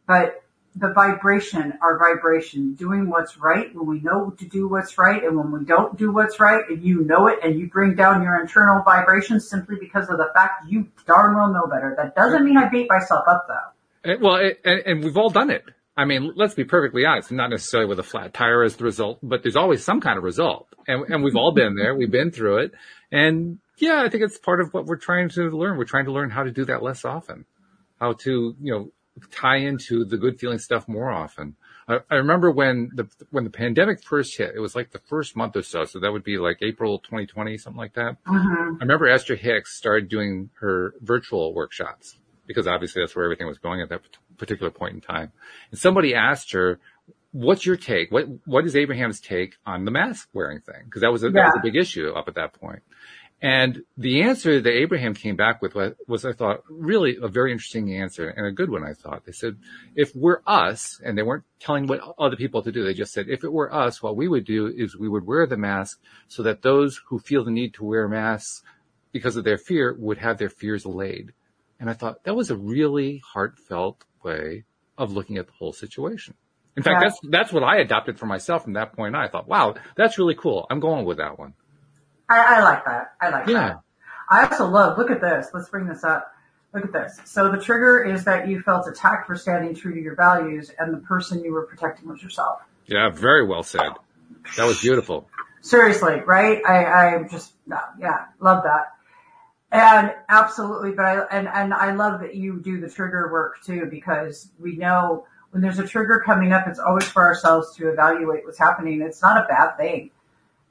But 0.07 0.43
the 0.79 0.93
vibration, 0.93 1.73
our 1.81 1.99
vibration, 1.99 2.75
doing 2.75 3.09
what's 3.09 3.39
right 3.39 3.75
when 3.75 3.87
we 3.87 4.01
know 4.01 4.31
to 4.39 4.45
do 4.47 4.69
what's 4.69 4.99
right 4.99 5.25
and 5.25 5.37
when 5.37 5.51
we 5.51 5.65
don't 5.65 5.97
do 5.97 6.13
what's 6.13 6.39
right 6.39 6.63
and 6.69 6.85
you 6.85 7.03
know 7.03 7.29
it 7.29 7.39
and 7.43 7.59
you 7.59 7.69
bring 7.69 7.95
down 7.95 8.23
your 8.23 8.39
internal 8.41 8.83
vibrations 8.83 9.49
simply 9.49 9.77
because 9.81 10.09
of 10.11 10.19
the 10.19 10.31
fact 10.35 10.69
you 10.69 10.87
darn 11.07 11.35
well 11.35 11.53
know 11.53 11.67
better. 11.67 11.95
That 11.97 12.15
doesn't 12.15 12.45
mean 12.45 12.59
I 12.59 12.69
beat 12.69 12.89
myself 12.91 13.25
up 13.27 13.47
though. 13.49 14.11
And, 14.13 14.23
well, 14.23 14.37
it, 14.37 14.61
and, 14.65 14.83
and 14.85 15.05
we've 15.05 15.17
all 15.17 15.31
done 15.31 15.51
it. 15.51 15.65
I 15.97 16.05
mean, 16.05 16.33
let's 16.37 16.55
be 16.55 16.65
perfectly 16.65 17.07
honest, 17.07 17.33
not 17.33 17.49
necessarily 17.49 17.89
with 17.89 17.99
a 17.99 18.03
flat 18.03 18.35
tire 18.35 18.63
as 18.63 18.77
the 18.77 18.85
result, 18.85 19.19
but 19.23 19.43
there's 19.43 19.57
always 19.57 19.83
some 19.83 20.03
kind 20.03 20.19
of 20.19 20.25
result. 20.25 20.69
And, 20.87 21.09
and 21.09 21.25
we've 21.25 21.37
all 21.37 21.53
been 21.53 21.75
there. 21.75 21.95
We've 21.95 22.11
been 22.11 22.31
through 22.31 22.59
it. 22.59 22.73
And 23.11 23.61
yeah, 23.79 24.03
I 24.03 24.11
think 24.11 24.23
it's 24.25 24.37
part 24.37 24.61
of 24.61 24.75
what 24.75 24.85
we're 24.85 24.97
trying 24.97 25.31
to 25.31 25.51
learn. 25.51 25.79
We're 25.79 25.85
trying 25.85 26.05
to 26.05 26.13
learn 26.13 26.29
how 26.29 26.43
to 26.43 26.51
do 26.51 26.67
that 26.67 26.83
less 26.83 27.07
often, 27.07 27.47
how 27.99 28.13
to, 28.25 28.55
you 28.61 28.73
know, 28.73 28.91
tie 29.31 29.57
into 29.57 30.05
the 30.05 30.17
good 30.17 30.39
feeling 30.39 30.59
stuff 30.59 30.89
more 30.89 31.11
often. 31.11 31.57
I, 31.89 31.99
I, 32.11 32.15
remember 32.17 32.51
when 32.51 32.91
the 32.95 33.09
when 33.31 33.45
the 33.45 33.51
pandemic 33.51 34.03
first 34.03 34.37
hit, 34.37 34.53
it 34.55 34.61
was 34.61 34.75
like 34.75 34.91
the 34.91 34.99
first 34.99 35.37
month 35.37 35.57
or 35.57 35.63
so. 35.63 35.85
So 35.85 36.01
that 36.01 36.13
would 36.13 36.25
be 36.25 36.39
like 36.39 36.59
April 36.63 36.99
2020, 36.99 37.59
something 37.59 37.79
like 37.79 37.95
that. 37.95 38.23
Mm-hmm. 38.25 38.77
I 38.77 38.79
remember 38.81 39.09
Esther 39.09 39.37
Hicks 39.37 39.77
started 39.77 40.09
doing 40.09 40.51
her 40.61 40.95
virtual 41.01 41.55
workshops 41.55 42.19
because 42.47 42.67
obviously 42.67 43.03
that's 43.03 43.15
where 43.15 43.25
everything 43.25 43.47
was 43.47 43.59
going 43.59 43.81
at 43.81 43.89
that 43.89 44.03
particular 44.37 44.71
point 44.71 44.95
in 44.95 45.01
time. 45.01 45.33
And 45.71 45.79
somebody 45.79 46.15
asked 46.15 46.53
her, 46.53 46.81
"What's 47.33 47.65
your 47.65 47.77
take? 47.77 48.11
What 48.11 48.27
what 48.45 48.65
is 48.67 48.77
Abraham's 48.77 49.21
take 49.21 49.55
on 49.65 49.85
the 49.85 49.91
mask 49.91 50.29
wearing 50.33 50.61
thing?" 50.61 50.85
Because 50.85 51.03
that 51.03 51.13
was 51.13 51.23
a, 51.23 51.27
yeah. 51.27 51.33
that 51.35 51.47
was 51.47 51.61
a 51.61 51.63
big 51.63 51.77
issue 51.77 52.11
up 52.11 52.29
at 52.29 52.35
that 52.35 52.53
point. 52.55 52.83
And 53.43 53.83
the 53.99 54.23
answer 54.23 54.61
that 54.63 54.73
Abraham 54.73 55.13
came 55.13 55.37
back 55.37 55.61
with 55.61 55.75
was, 56.09 56.25
I 56.25 56.33
thought, 56.33 56.63
really 56.71 57.19
a 57.21 57.29
very 57.29 57.53
interesting 57.53 57.95
answer 57.95 58.29
and 58.29 58.47
a 58.47 58.51
good 58.51 58.71
one, 58.71 58.83
I 58.83 58.95
thought. 58.95 59.27
They 59.27 59.33
said, 59.33 59.59
if 59.95 60.17
we're 60.17 60.41
us, 60.47 61.01
and 61.05 61.19
they 61.19 61.23
weren't 61.23 61.45
telling 61.61 61.87
what 61.87 62.01
other 62.19 62.37
people 62.37 62.63
to 62.63 62.73
do, 62.73 62.83
they 62.83 62.95
just 62.95 63.13
said, 63.13 63.29
if 63.29 63.45
it 63.45 63.53
were 63.53 63.73
us, 63.73 64.03
what 64.03 64.17
we 64.17 64.27
would 64.27 64.47
do 64.47 64.69
is 64.69 64.97
we 64.97 65.09
would 65.09 65.27
wear 65.27 65.47
the 65.47 65.59
mask 65.59 66.01
so 66.29 66.43
that 66.45 66.63
those 66.63 67.01
who 67.09 67.19
feel 67.19 67.45
the 67.45 67.51
need 67.51 67.75
to 67.75 67.85
wear 67.85 68.09
masks 68.09 68.63
because 69.13 69.37
of 69.37 69.45
their 69.45 69.59
fear 69.59 69.95
would 69.99 70.19
have 70.19 70.39
their 70.39 70.49
fears 70.49 70.87
allayed. 70.87 71.33
And 71.79 71.91
I 71.91 71.93
thought 71.93 72.25
that 72.25 72.35
was 72.35 72.51
a 72.51 72.57
really 72.57 73.23
heartfelt 73.35 74.03
way 74.23 74.65
of 74.97 75.13
looking 75.13 75.37
at 75.37 75.47
the 75.47 75.53
whole 75.53 75.75
situation. 75.75 76.35
In 76.75 76.83
fact, 76.83 77.03
yeah. 77.03 77.09
that's, 77.09 77.21
that's 77.23 77.53
what 77.53 77.63
I 77.63 77.79
adopted 77.79 78.19
for 78.19 78.27
myself 78.27 78.65
from 78.65 78.75
that 78.75 78.95
point 78.95 79.15
on. 79.15 79.23
I 79.23 79.29
thought, 79.29 79.47
wow, 79.47 79.75
that's 79.95 80.19
really 80.19 80.35
cool. 80.35 80.67
I'm 80.71 80.81
going 80.81 81.05
with 81.05 81.19
that 81.19 81.39
one. 81.39 81.53
I, 82.29 82.57
I 82.57 82.63
like 82.63 82.85
that. 82.85 83.15
I 83.21 83.29
like 83.31 83.47
that. 83.47 83.53
yeah. 83.53 83.69
that. 83.69 83.81
I 84.29 84.47
also 84.47 84.67
love, 84.69 84.99
look 84.99 85.11
at 85.11 85.21
this. 85.21 85.49
Let's 85.55 85.69
bring 85.69 85.87
this 85.87 86.03
up. 86.03 86.33
Look 86.75 86.85
at 86.85 86.93
this. 86.93 87.21
So 87.25 87.51
the 87.51 87.59
trigger 87.59 88.03
is 88.03 88.25
that 88.25 88.49
you 88.49 88.61
felt 88.61 88.89
attacked 88.89 89.27
for 89.27 89.37
standing 89.37 89.75
true 89.75 89.95
to 89.95 90.01
your 90.01 90.17
values 90.17 90.71
and 90.79 90.93
the 90.93 90.99
person 90.99 91.45
you 91.45 91.53
were 91.53 91.67
protecting 91.67 92.09
was 92.09 92.23
yourself. 92.23 92.61
Yeah, 92.87 93.09
very 93.11 93.47
well 93.47 93.63
said. 93.63 93.91
That 94.57 94.65
was 94.65 94.81
beautiful. 94.81 95.29
Seriously, 95.63 96.21
right? 96.27 96.61
I, 96.67 96.85
I 97.17 97.23
just, 97.29 97.53
yeah, 97.99 98.27
love 98.41 98.65
that. 98.65 98.93
And 99.73 100.13
absolutely, 100.29 100.93
but 100.93 101.05
I, 101.05 101.21
and, 101.31 101.49
and 101.49 101.75
I 101.75 101.93
love 101.93 102.21
that 102.21 102.35
you 102.35 102.61
do 102.61 102.81
the 102.81 102.89
trigger 102.89 103.31
work 103.33 103.63
too, 103.65 103.87
because 103.91 104.49
we 104.59 104.77
know 104.77 105.27
when 105.51 105.63
there's 105.63 105.79
a 105.79 105.87
trigger 105.87 106.23
coming 106.25 106.53
up, 106.53 106.67
it's 106.69 106.79
always 106.79 107.05
for 107.05 107.25
ourselves 107.25 107.75
to 107.77 107.89
evaluate 107.91 108.45
what's 108.45 108.59
happening. 108.59 109.03
It's 109.03 109.23
not 109.23 109.39
a 109.39 109.47
bad 109.49 109.77
thing. 109.77 110.11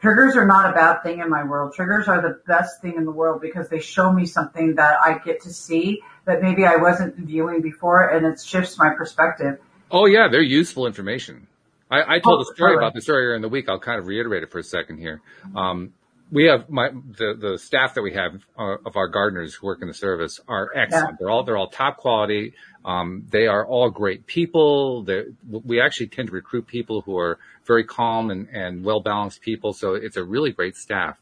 Triggers 0.01 0.35
are 0.35 0.45
not 0.45 0.69
a 0.69 0.73
bad 0.73 1.01
thing 1.03 1.19
in 1.19 1.29
my 1.29 1.43
world. 1.43 1.73
Triggers 1.73 2.07
are 2.07 2.21
the 2.21 2.39
best 2.45 2.81
thing 2.81 2.95
in 2.95 3.05
the 3.05 3.11
world 3.11 3.41
because 3.41 3.69
they 3.69 3.79
show 3.79 4.11
me 4.11 4.25
something 4.25 4.75
that 4.75 4.99
I 5.01 5.19
get 5.19 5.41
to 5.43 5.53
see 5.53 6.01
that 6.25 6.41
maybe 6.41 6.65
I 6.65 6.75
wasn't 6.75 7.15
viewing 7.15 7.61
before 7.61 8.09
and 8.09 8.25
it 8.25 8.39
shifts 8.41 8.77
my 8.77 8.93
perspective. 8.95 9.59
Oh 9.89 10.05
yeah, 10.05 10.27
they're 10.29 10.41
useful 10.41 10.85
information. 10.85 11.47
I, 11.89 12.15
I 12.15 12.19
told 12.19 12.39
oh, 12.45 12.51
a 12.51 12.55
story 12.55 12.75
about 12.75 12.93
this 12.93 13.07
earlier 13.07 13.35
in 13.35 13.41
the 13.41 13.49
week. 13.49 13.69
I'll 13.69 13.79
kind 13.79 13.99
of 13.99 14.07
reiterate 14.07 14.43
it 14.43 14.51
for 14.51 14.59
a 14.59 14.63
second 14.63 14.97
here. 14.97 15.21
Um, 15.55 15.93
we 16.31 16.45
have 16.45 16.69
my 16.69 16.89
the 16.89 17.35
the 17.39 17.57
staff 17.57 17.93
that 17.95 18.01
we 18.01 18.13
have 18.13 18.33
uh, 18.57 18.77
of 18.85 18.95
our 18.95 19.07
gardeners 19.07 19.53
who 19.55 19.67
work 19.67 19.81
in 19.81 19.87
the 19.87 19.93
service 19.93 20.39
are 20.47 20.69
excellent. 20.75 21.11
Yeah. 21.11 21.15
They're 21.19 21.29
all 21.29 21.43
they're 21.43 21.57
all 21.57 21.69
top 21.69 21.97
quality. 21.97 22.53
Um, 22.83 23.25
they 23.31 23.47
are 23.47 23.65
all 23.65 23.89
great 23.89 24.27
people. 24.27 25.03
They're, 25.03 25.25
we 25.49 25.81
actually 25.81 26.07
tend 26.07 26.27
to 26.27 26.33
recruit 26.33 26.67
people 26.67 27.01
who 27.01 27.17
are 27.17 27.39
very 27.65 27.83
calm 27.83 28.29
and, 28.29 28.47
and 28.49 28.83
well 28.83 28.99
balanced 28.99 29.41
people. 29.41 29.73
So 29.73 29.95
it's 29.95 30.17
a 30.17 30.23
really 30.23 30.51
great 30.51 30.75
staff. 30.75 31.17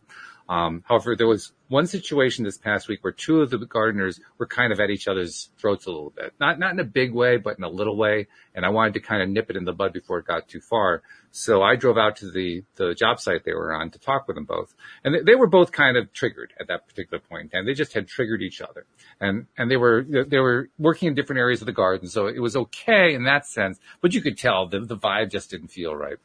Um, 0.50 0.84
however, 0.88 1.16
there 1.16 1.28
was 1.28 1.54
one 1.70 1.88
situation 1.88 2.44
this 2.44 2.58
past 2.58 2.88
week 2.88 3.04
where 3.04 3.14
two 3.14 3.42
of 3.42 3.50
the 3.50 3.58
gardeners 3.58 4.20
were 4.38 4.46
kind 4.46 4.72
of 4.72 4.80
at 4.80 4.90
each 4.90 5.08
other's 5.08 5.50
throats 5.58 5.86
a 5.86 5.92
little 5.92 6.12
bit. 6.12 6.34
Not, 6.40 6.60
not 6.60 6.74
in 6.74 6.80
a 6.80 6.84
big 6.84 7.14
way, 7.14 7.38
but 7.38 7.58
in 7.58 7.64
a 7.64 7.70
little 7.70 7.98
way. 7.98 8.28
And 8.54 8.66
I 8.66 8.70
wanted 8.70 8.94
to 8.96 9.00
kind 9.00 9.24
of 9.24 9.30
nip 9.30 9.50
it 9.50 9.56
in 9.56 9.64
the 9.64 9.74
bud 9.74 9.94
before 9.94 10.20
it 10.20 10.28
got 10.28 10.48
too 10.48 10.60
far. 10.60 11.02
So 11.32 11.64
I 11.64 11.76
drove 11.76 11.98
out 11.98 12.18
to 12.18 12.30
the, 12.30 12.64
the 12.76 12.94
job 12.94 13.20
site 13.20 13.44
they 13.46 13.54
were 13.54 13.74
on 13.74 13.90
to 13.92 14.00
talk 14.00 14.28
with 14.28 14.36
them 14.36 14.46
both. 14.46 14.76
And 15.04 15.16
they, 15.16 15.22
they 15.32 15.36
were 15.36 15.48
both 15.48 15.72
kind 15.72 15.98
of 15.98 16.14
triggered 16.14 16.54
at 16.60 16.68
that 16.68 16.88
particular 16.88 17.20
point 17.20 17.44
in 17.44 17.50
time. 17.50 17.66
They 17.66 17.74
just 17.74 17.94
had 17.94 18.08
triggered 18.08 18.42
each 18.42 18.62
other. 18.62 18.86
And, 19.20 19.48
and 19.58 19.72
they 19.72 19.78
were, 19.78 20.04
they 20.04 20.40
were 20.40 20.70
working 20.78 21.08
in 21.08 21.16
different 21.16 21.40
areas 21.40 21.62
of 21.62 21.66
the 21.66 21.72
garden. 21.72 22.08
So 22.08 22.28
it 22.28 22.40
was 22.40 22.56
okay 22.56 23.16
in 23.16 23.24
that 23.24 23.48
sense, 23.48 23.80
but 24.02 24.14
you 24.14 24.22
could 24.22 24.38
tell 24.38 24.68
the, 24.68 24.82
the 24.82 24.98
vibe 24.98 25.32
just 25.32 25.50
didn't 25.50 25.70
feel 25.70 25.96
right. 25.96 26.18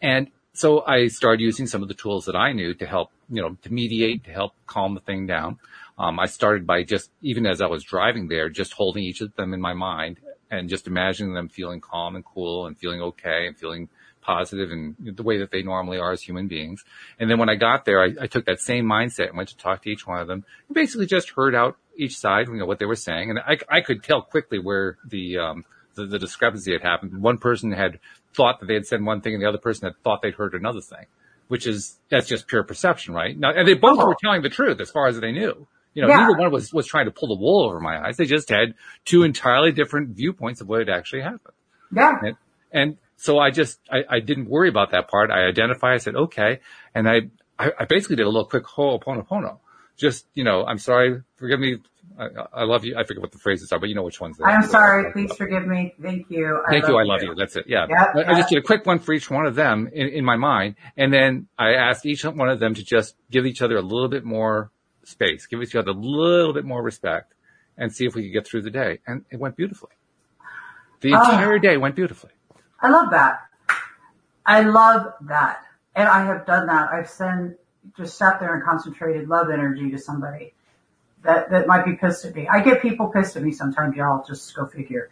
And 0.00 0.30
so 0.56 0.84
I 0.86 1.08
started 1.08 1.40
using 1.40 1.66
some 1.66 1.82
of 1.82 1.88
the 1.88 1.94
tools 1.94 2.24
that 2.24 2.36
I 2.36 2.52
knew 2.52 2.74
to 2.74 2.86
help, 2.86 3.10
you 3.28 3.42
know, 3.42 3.56
to 3.62 3.72
mediate, 3.72 4.24
to 4.24 4.32
help 4.32 4.52
calm 4.66 4.94
the 4.94 5.00
thing 5.00 5.26
down. 5.26 5.58
Um, 5.98 6.18
I 6.18 6.26
started 6.26 6.66
by 6.66 6.82
just, 6.82 7.10
even 7.22 7.46
as 7.46 7.60
I 7.60 7.66
was 7.66 7.84
driving 7.84 8.28
there, 8.28 8.48
just 8.48 8.72
holding 8.72 9.02
each 9.02 9.20
of 9.20 9.34
them 9.36 9.54
in 9.54 9.60
my 9.60 9.74
mind 9.74 10.18
and 10.50 10.68
just 10.68 10.86
imagining 10.86 11.34
them 11.34 11.48
feeling 11.48 11.80
calm 11.80 12.16
and 12.16 12.24
cool 12.24 12.66
and 12.66 12.78
feeling 12.78 13.02
okay 13.02 13.46
and 13.46 13.56
feeling 13.56 13.88
positive 14.20 14.70
and 14.70 14.96
the 14.98 15.22
way 15.22 15.38
that 15.38 15.50
they 15.50 15.62
normally 15.62 15.98
are 15.98 16.12
as 16.12 16.22
human 16.22 16.48
beings. 16.48 16.84
And 17.18 17.30
then 17.30 17.38
when 17.38 17.48
I 17.48 17.54
got 17.54 17.84
there, 17.84 18.02
I, 18.02 18.14
I, 18.22 18.26
took 18.26 18.46
that 18.46 18.60
same 18.60 18.84
mindset 18.84 19.28
and 19.28 19.36
went 19.36 19.50
to 19.50 19.56
talk 19.56 19.82
to 19.82 19.88
each 19.88 20.06
one 20.06 20.20
of 20.20 20.26
them 20.26 20.44
and 20.68 20.74
basically 20.74 21.06
just 21.06 21.30
heard 21.30 21.54
out 21.54 21.76
each 21.96 22.18
side, 22.18 22.48
you 22.48 22.56
know, 22.56 22.66
what 22.66 22.80
they 22.80 22.86
were 22.86 22.96
saying. 22.96 23.30
And 23.30 23.38
I, 23.38 23.58
I 23.68 23.80
could 23.82 24.02
tell 24.02 24.22
quickly 24.22 24.58
where 24.58 24.98
the, 25.06 25.38
um, 25.38 25.64
the, 25.94 26.06
the 26.06 26.18
discrepancy 26.18 26.72
had 26.72 26.82
happened. 26.82 27.20
One 27.20 27.38
person 27.38 27.72
had 27.72 28.00
thought 28.36 28.60
that 28.60 28.66
they 28.66 28.74
had 28.74 28.86
said 28.86 29.02
one 29.02 29.20
thing 29.20 29.34
and 29.34 29.42
the 29.42 29.48
other 29.48 29.58
person 29.58 29.86
had 29.86 29.94
thought 30.04 30.20
they'd 30.22 30.34
heard 30.34 30.54
another 30.54 30.80
thing, 30.80 31.06
which 31.48 31.66
is, 31.66 31.98
that's 32.10 32.28
just 32.28 32.46
pure 32.46 32.62
perception, 32.62 33.14
right? 33.14 33.36
Now, 33.38 33.52
and 33.52 33.66
they 33.66 33.74
both 33.74 33.98
oh. 33.98 34.06
were 34.06 34.12
uh-huh. 34.12 34.18
telling 34.22 34.42
the 34.42 34.50
truth 34.50 34.80
as 34.80 34.90
far 34.90 35.06
as 35.08 35.18
they 35.18 35.32
knew. 35.32 35.66
You 35.94 36.02
know, 36.02 36.08
yeah. 36.08 36.18
neither 36.18 36.36
one 36.36 36.52
was, 36.52 36.74
was 36.74 36.86
trying 36.86 37.06
to 37.06 37.10
pull 37.10 37.28
the 37.28 37.40
wool 37.40 37.64
over 37.64 37.80
my 37.80 38.06
eyes. 38.06 38.18
They 38.18 38.26
just 38.26 38.50
had 38.50 38.74
two 39.06 39.22
entirely 39.22 39.72
different 39.72 40.10
viewpoints 40.10 40.60
of 40.60 40.68
what 40.68 40.80
had 40.80 40.90
actually 40.90 41.22
happened. 41.22 41.54
Yeah. 41.90 42.12
And, 42.22 42.36
and 42.70 42.96
so 43.16 43.38
I 43.38 43.50
just, 43.50 43.80
I, 43.90 44.16
I 44.16 44.20
didn't 44.20 44.50
worry 44.50 44.68
about 44.68 44.90
that 44.90 45.08
part. 45.08 45.30
I 45.30 45.46
identified, 45.46 45.94
I 45.94 45.96
said, 45.96 46.14
okay. 46.14 46.60
And 46.94 47.08
I, 47.08 47.30
I, 47.58 47.70
I 47.80 47.84
basically 47.86 48.16
did 48.16 48.26
a 48.26 48.28
little 48.28 48.44
quick 48.44 48.64
ho'oponopono. 48.64 49.58
Just, 49.96 50.26
you 50.34 50.44
know, 50.44 50.64
I'm 50.64 50.78
sorry, 50.78 51.22
forgive 51.36 51.60
me. 51.60 51.78
I, 52.18 52.28
I, 52.52 52.64
love 52.64 52.84
you. 52.84 52.96
I 52.96 53.04
forget 53.04 53.20
what 53.20 53.32
the 53.32 53.38
phrases 53.38 53.72
are, 53.72 53.78
but 53.78 53.88
you 53.90 53.94
know 53.94 54.02
which 54.02 54.20
ones. 54.20 54.38
I'm 54.42 54.62
sorry. 54.62 55.12
Please 55.12 55.34
forgive 55.34 55.66
me. 55.66 55.94
Thank 56.00 56.30
you. 56.30 56.62
I 56.66 56.70
Thank 56.70 56.88
you. 56.88 56.96
I 56.96 57.02
love 57.02 57.22
you. 57.22 57.30
you. 57.30 57.34
That's 57.34 57.56
it. 57.56 57.64
Yeah. 57.66 57.86
Yep, 57.88 57.98
I, 57.98 58.18
yep. 58.18 58.28
I, 58.28 58.34
just 58.36 58.48
did 58.48 58.58
a 58.58 58.62
quick 58.62 58.86
one 58.86 58.98
for 58.98 59.12
each 59.12 59.30
one 59.30 59.44
of 59.44 59.54
them 59.54 59.90
in, 59.92 60.08
in 60.08 60.24
my 60.24 60.36
mind. 60.36 60.76
And 60.96 61.12
then 61.12 61.48
I 61.58 61.74
asked 61.74 62.06
each 62.06 62.24
one 62.24 62.48
of 62.48 62.58
them 62.58 62.74
to 62.74 62.82
just 62.82 63.16
give 63.30 63.44
each 63.44 63.60
other 63.60 63.76
a 63.76 63.82
little 63.82 64.08
bit 64.08 64.24
more 64.24 64.70
space, 65.04 65.46
give 65.46 65.62
each 65.62 65.74
other 65.74 65.90
a 65.90 65.94
little 65.94 66.54
bit 66.54 66.64
more 66.64 66.82
respect 66.82 67.34
and 67.76 67.92
see 67.92 68.06
if 68.06 68.14
we 68.14 68.22
could 68.24 68.32
get 68.32 68.46
through 68.46 68.62
the 68.62 68.70
day. 68.70 69.00
And 69.06 69.24
it 69.30 69.38
went 69.38 69.56
beautifully. 69.56 69.92
The 71.00 71.12
ah. 71.12 71.30
entire 71.30 71.58
day 71.58 71.76
went 71.76 71.96
beautifully. 71.96 72.32
I 72.80 72.88
love 72.88 73.10
that. 73.10 73.40
I 74.44 74.62
love 74.62 75.12
that. 75.22 75.62
And 75.94 76.08
I 76.08 76.24
have 76.24 76.46
done 76.46 76.66
that. 76.66 76.90
I've 76.92 77.08
sent, 77.08 77.56
just 77.96 78.16
sat 78.16 78.40
there 78.40 78.54
and 78.54 78.64
concentrated 78.64 79.28
love 79.28 79.50
energy 79.50 79.90
to 79.90 79.98
somebody 79.98 80.54
that, 81.22 81.50
that 81.50 81.66
might 81.66 81.84
be 81.84 81.94
pissed 81.94 82.24
at 82.24 82.34
me. 82.34 82.48
I 82.48 82.60
get 82.60 82.82
people 82.82 83.08
pissed 83.08 83.36
at 83.36 83.42
me 83.42 83.52
sometimes, 83.52 83.96
y'all. 83.96 84.24
Just 84.26 84.54
go 84.54 84.66
figure. 84.66 85.10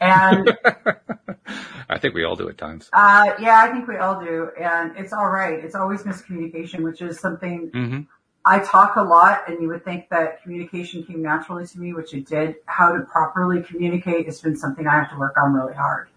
And 0.00 0.56
I 1.88 1.98
think 1.98 2.14
we 2.14 2.24
all 2.24 2.36
do 2.36 2.48
at 2.48 2.58
times. 2.58 2.90
Uh, 2.92 3.32
yeah, 3.38 3.60
I 3.62 3.70
think 3.72 3.86
we 3.86 3.96
all 3.96 4.20
do. 4.20 4.50
And 4.60 4.96
it's 4.96 5.12
all 5.12 5.30
right. 5.30 5.64
It's 5.64 5.74
always 5.74 6.02
miscommunication, 6.02 6.80
which 6.80 7.00
is 7.00 7.20
something 7.20 7.70
mm-hmm. 7.70 8.00
I 8.44 8.58
talk 8.58 8.96
a 8.96 9.02
lot 9.02 9.48
and 9.48 9.62
you 9.62 9.68
would 9.68 9.84
think 9.84 10.08
that 10.10 10.42
communication 10.42 11.04
came 11.04 11.22
naturally 11.22 11.66
to 11.66 11.78
me, 11.78 11.92
which 11.92 12.12
it 12.12 12.26
did. 12.26 12.56
How 12.66 12.92
to 12.92 13.02
properly 13.02 13.62
communicate 13.62 14.26
has 14.26 14.40
been 14.40 14.56
something 14.56 14.86
I 14.86 14.96
have 14.96 15.10
to 15.10 15.16
work 15.16 15.36
on 15.40 15.52
really 15.52 15.74
hard. 15.74 16.08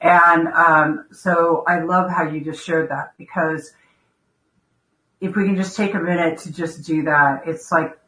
And 0.00 0.46
um, 0.48 1.06
so 1.10 1.64
I 1.66 1.80
love 1.80 2.08
how 2.10 2.22
you 2.22 2.40
just 2.40 2.64
shared 2.64 2.90
that 2.90 3.14
because 3.18 3.72
if 5.20 5.34
we 5.34 5.44
can 5.44 5.56
just 5.56 5.76
take 5.76 5.94
a 5.94 6.00
minute 6.00 6.38
to 6.40 6.52
just 6.52 6.84
do 6.84 7.04
that, 7.04 7.42
it's 7.46 7.70
like. 7.72 7.98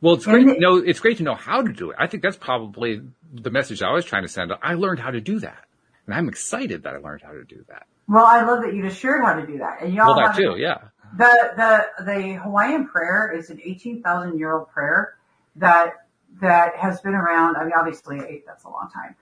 Well, 0.00 0.14
it's 0.14 0.26
great. 0.26 0.46
The, 0.46 0.54
to 0.54 0.60
know, 0.60 0.76
it's 0.76 1.00
great 1.00 1.18
to 1.18 1.22
know 1.22 1.34
how 1.34 1.62
to 1.62 1.72
do 1.72 1.90
it. 1.90 1.96
I 1.98 2.06
think 2.06 2.22
that's 2.22 2.36
probably 2.36 3.00
the 3.32 3.50
message 3.50 3.82
I 3.82 3.92
was 3.92 4.04
trying 4.04 4.22
to 4.22 4.28
send. 4.28 4.52
I 4.62 4.74
learned 4.74 5.00
how 5.00 5.10
to 5.10 5.20
do 5.20 5.40
that, 5.40 5.64
and 6.06 6.14
I'm 6.14 6.28
excited 6.28 6.82
that 6.82 6.94
I 6.94 6.98
learned 6.98 7.22
how 7.22 7.32
to 7.32 7.44
do 7.44 7.64
that. 7.68 7.86
Well, 8.08 8.24
I 8.24 8.42
love 8.42 8.62
that 8.62 8.74
you 8.74 8.82
just 8.82 9.00
shared 9.00 9.24
how 9.24 9.34
to 9.34 9.46
do 9.46 9.58
that, 9.58 9.82
and 9.82 9.94
y'all. 9.94 10.14
Well, 10.14 10.26
that 10.26 10.36
too, 10.36 10.56
yeah. 10.58 10.88
The 11.16 11.52
the 11.56 12.04
the 12.04 12.34
Hawaiian 12.34 12.86
prayer 12.86 13.32
is 13.36 13.50
an 13.50 13.60
eighteen 13.64 14.02
thousand 14.02 14.38
year 14.38 14.54
old 14.54 14.68
prayer 14.68 15.16
that 15.56 15.94
that 16.40 16.76
has 16.76 17.00
been 17.00 17.14
around. 17.14 17.56
I 17.56 17.64
mean, 17.64 17.72
obviously, 17.74 18.42
that's 18.46 18.64
a 18.64 18.68
long 18.68 18.90
time 18.92 19.16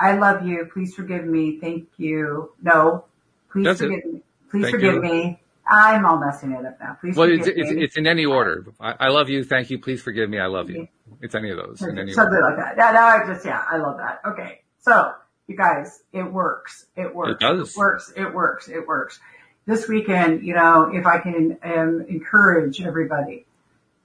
I 0.00 0.16
love 0.16 0.46
you. 0.46 0.66
Please 0.72 0.94
forgive 0.94 1.26
me. 1.26 1.58
Thank 1.60 1.88
you. 1.98 2.52
No, 2.62 3.04
please 3.52 3.64
That's 3.66 3.80
forgive 3.80 3.98
it. 3.98 4.12
me. 4.14 4.22
Please 4.50 4.62
Thank 4.62 4.74
forgive 4.76 4.94
you. 4.94 5.02
me. 5.02 5.42
I'm 5.70 6.04
all 6.04 6.18
messing 6.18 6.52
it 6.52 6.66
up 6.66 6.78
now. 6.80 6.96
Please 7.00 7.16
well, 7.16 7.30
it's, 7.30 7.46
it's, 7.46 7.70
it's, 7.70 7.96
in 7.96 8.06
any 8.06 8.26
order. 8.26 8.66
I, 8.80 8.94
I, 9.00 9.08
love 9.08 9.28
you. 9.28 9.44
Thank 9.44 9.70
you. 9.70 9.78
Please 9.78 10.02
forgive 10.02 10.28
me. 10.28 10.38
I 10.38 10.46
love 10.46 10.68
you. 10.68 10.88
It's 11.20 11.34
any 11.34 11.50
of 11.50 11.56
those. 11.56 11.80
In 11.82 11.98
any 11.98 12.12
Something 12.12 12.40
order. 12.42 12.56
like 12.56 12.56
that. 12.56 12.74
Yeah, 12.76 12.92
no, 12.92 13.00
I 13.00 13.32
just, 13.32 13.46
yeah, 13.46 13.64
I 13.70 13.76
love 13.76 13.98
that. 13.98 14.20
Okay. 14.26 14.62
So 14.80 15.12
you 15.46 15.56
guys, 15.56 16.02
it 16.12 16.22
works. 16.22 16.86
It 16.96 17.14
works. 17.14 17.32
It 17.32 17.40
does. 17.40 17.70
It 17.70 17.76
works. 17.76 18.12
It 18.16 18.34
works. 18.34 18.68
It 18.68 18.86
works. 18.86 19.20
This 19.66 19.88
weekend, 19.88 20.44
you 20.44 20.54
know, 20.54 20.90
if 20.92 21.06
I 21.06 21.18
can 21.18 21.58
um, 21.62 22.04
encourage 22.08 22.80
everybody 22.80 23.46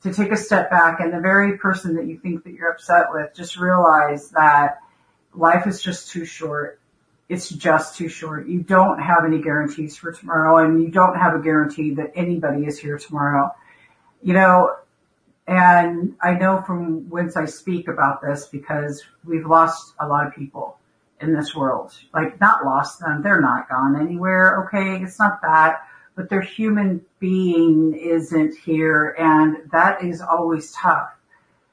to 0.04 0.14
take 0.14 0.32
a 0.32 0.38
step 0.38 0.70
back 0.70 1.00
and 1.00 1.14
the 1.14 1.20
very 1.20 1.58
person 1.58 1.96
that 1.96 2.08
you 2.08 2.20
think 2.20 2.44
that 2.44 2.54
you're 2.54 2.70
upset 2.70 3.06
with, 3.12 3.34
just 3.34 3.58
realize 3.58 4.30
that 4.32 4.80
life 5.34 5.68
is 5.68 5.82
just 5.82 6.12
too 6.12 6.26
short. 6.26 6.80
It's 7.28 7.50
just 7.50 7.98
too 7.98 8.08
short. 8.08 8.48
You 8.48 8.62
don't 8.62 9.00
have 9.00 9.26
any 9.26 9.42
guarantees 9.42 9.98
for 9.98 10.12
tomorrow 10.12 10.64
and 10.64 10.82
you 10.82 10.90
don't 10.90 11.18
have 11.18 11.34
a 11.34 11.40
guarantee 11.40 11.96
that 11.96 12.12
anybody 12.16 12.66
is 12.66 12.78
here 12.78 13.00
tomorrow. 13.00 13.52
You 14.22 14.34
know, 14.34 14.76
and 15.48 16.16
I 16.22 16.34
know 16.34 16.62
from 16.66 17.10
whence 17.10 17.36
I 17.36 17.46
speak 17.46 17.88
about 17.88 18.22
this 18.22 18.48
because 18.48 19.04
we've 19.24 19.46
lost 19.46 19.94
a 20.00 20.08
lot 20.08 20.28
of 20.28 20.34
people 20.34 20.78
in 21.20 21.34
this 21.34 21.56
world. 21.56 21.94
Like 22.14 22.40
not 22.40 22.66
lost 22.66 23.00
them. 23.00 23.22
They're 23.24 23.42
not 23.42 23.70
gone 23.70 24.00
anywhere. 24.00 24.66
Okay. 24.66 25.04
It's 25.04 25.20
not 25.20 25.42
that, 25.42 25.88
but 26.16 26.30
their 26.30 26.42
human 26.42 27.02
being 27.20 27.96
isn't 27.96 28.56
here. 28.58 29.16
And 29.18 29.70
that 29.72 30.04
is 30.04 30.22
always 30.22 30.72
tough. 30.74 31.10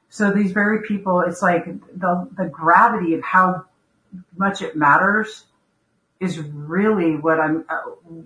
So 0.09 0.31
these 0.31 0.53
very 0.53 0.87
people, 0.87 1.21
it's 1.21 1.41
like 1.41 1.65
the, 1.65 2.29
the 2.37 2.47
gravity 2.47 3.15
of 3.15 3.23
how 3.23 3.65
much 4.37 4.63
it 4.63 4.77
matters 4.77 5.45
is 6.21 6.39
really 6.39 7.17
what 7.17 7.41
I'm, 7.41 7.65
uh, 7.69 7.81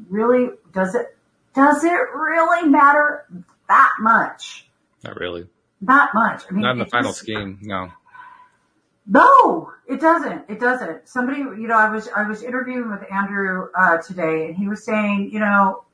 really, 0.08 0.50
does 0.72 0.94
it, 0.94 1.16
does 1.54 1.82
it 1.84 1.98
really 2.14 2.68
matter 2.68 3.26
that 3.68 3.92
much? 4.00 4.68
Not 5.02 5.16
really. 5.18 5.46
Not 5.80 6.10
much. 6.14 6.42
I 6.48 6.52
mean, 6.52 6.62
Not 6.62 6.72
in 6.72 6.78
the 6.78 6.86
final 6.86 7.10
just, 7.10 7.20
scheme, 7.20 7.58
no. 7.62 7.90
No, 9.06 9.72
it 9.86 10.00
doesn't. 10.00 10.44
It 10.48 10.58
doesn't. 10.58 11.08
Somebody, 11.08 11.38
you 11.38 11.68
know, 11.68 11.78
I 11.78 11.88
was, 11.90 12.08
I 12.14 12.28
was 12.28 12.42
interviewing 12.42 12.90
with 12.90 13.00
Andrew, 13.10 13.68
uh, 13.78 13.98
today 13.98 14.46
and 14.48 14.56
he 14.56 14.68
was 14.68 14.84
saying, 14.84 15.30
you 15.32 15.40
know, 15.40 15.84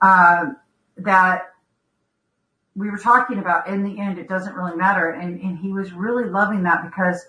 uh, 0.00 0.46
that 0.98 1.54
we 2.76 2.90
were 2.90 2.98
talking 2.98 3.38
about 3.38 3.66
in 3.66 3.82
the 3.82 4.00
end, 4.00 4.18
it 4.18 4.28
doesn't 4.28 4.54
really 4.54 4.76
matter. 4.76 5.10
And, 5.10 5.40
and 5.40 5.58
he 5.58 5.72
was 5.72 5.92
really 5.92 6.30
loving 6.30 6.62
that 6.62 6.84
because, 6.84 7.26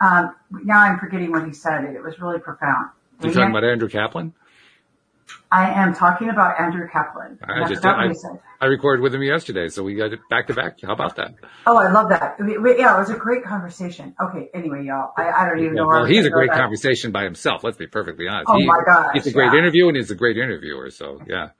um, 0.00 0.34
now 0.64 0.80
I'm 0.80 0.98
forgetting 0.98 1.30
what 1.30 1.46
he 1.46 1.52
said. 1.52 1.84
It 1.84 2.02
was 2.02 2.18
really 2.20 2.38
profound. 2.38 2.90
You're 3.22 3.32
talking 3.32 3.50
about 3.50 3.64
Andrew 3.64 3.88
Zapolin? 3.88 4.32
I 5.50 5.70
am 5.82 5.94
talking 5.94 6.28
about 6.28 6.60
Andrew 6.60 6.86
Zapolin. 6.88 7.38
I 7.42 7.68
just 7.68 7.84
I, 7.84 8.12
I, 8.60 8.66
recorded 8.66 9.02
with 9.02 9.14
him 9.14 9.22
yesterday, 9.22 9.68
so 9.68 9.82
we 9.82 9.94
got 9.94 10.12
it 10.12 10.20
back 10.28 10.46
to 10.48 10.54
back. 10.54 10.78
How 10.82 10.92
about 10.92 11.16
that? 11.16 11.34
Oh, 11.66 11.76
I 11.76 11.90
love 11.90 12.10
that. 12.10 12.36
Yeah, 12.38 12.96
it 12.96 13.00
was 13.00 13.10
a 13.10 13.16
great 13.16 13.44
conversation. 13.44 14.14
Okay, 14.22 14.50
anyway, 14.52 14.84
y'all, 14.84 15.12
I, 15.16 15.30
I 15.30 15.48
don't 15.48 15.60
even 15.60 15.74
know. 15.74 15.86
Well, 15.86 16.04
he's 16.04 16.26
a 16.26 16.30
great 16.30 16.50
conversation 16.50 17.12
by 17.12 17.24
himself. 17.24 17.64
Let's 17.64 17.78
be 17.78 17.86
perfectly 17.86 18.28
honest. 18.28 18.48
Oh 18.48 18.58
he, 18.58 18.66
my 18.66 18.80
god, 18.86 19.12
he's 19.14 19.26
a 19.26 19.32
great 19.32 19.52
yeah. 19.52 19.58
interview 19.58 19.88
and 19.88 19.96
he's 19.96 20.10
a 20.10 20.14
great 20.14 20.36
interviewer. 20.36 20.90
So 20.90 21.20
yeah. 21.26 21.50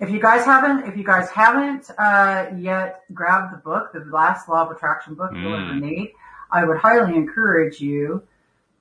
If 0.00 0.10
you 0.10 0.20
guys 0.20 0.44
haven't, 0.44 0.88
if 0.88 0.96
you 0.96 1.04
guys 1.04 1.30
haven't 1.30 1.88
uh, 1.98 2.46
yet 2.56 3.02
grabbed 3.12 3.52
the 3.52 3.58
book, 3.58 3.92
the 3.92 4.04
last 4.12 4.48
law 4.48 4.66
of 4.66 4.76
attraction 4.76 5.14
book, 5.14 5.30
mm. 5.30 5.80
Nate, 5.80 6.12
I 6.50 6.64
would 6.64 6.78
highly 6.78 7.14
encourage 7.14 7.80
you 7.80 8.22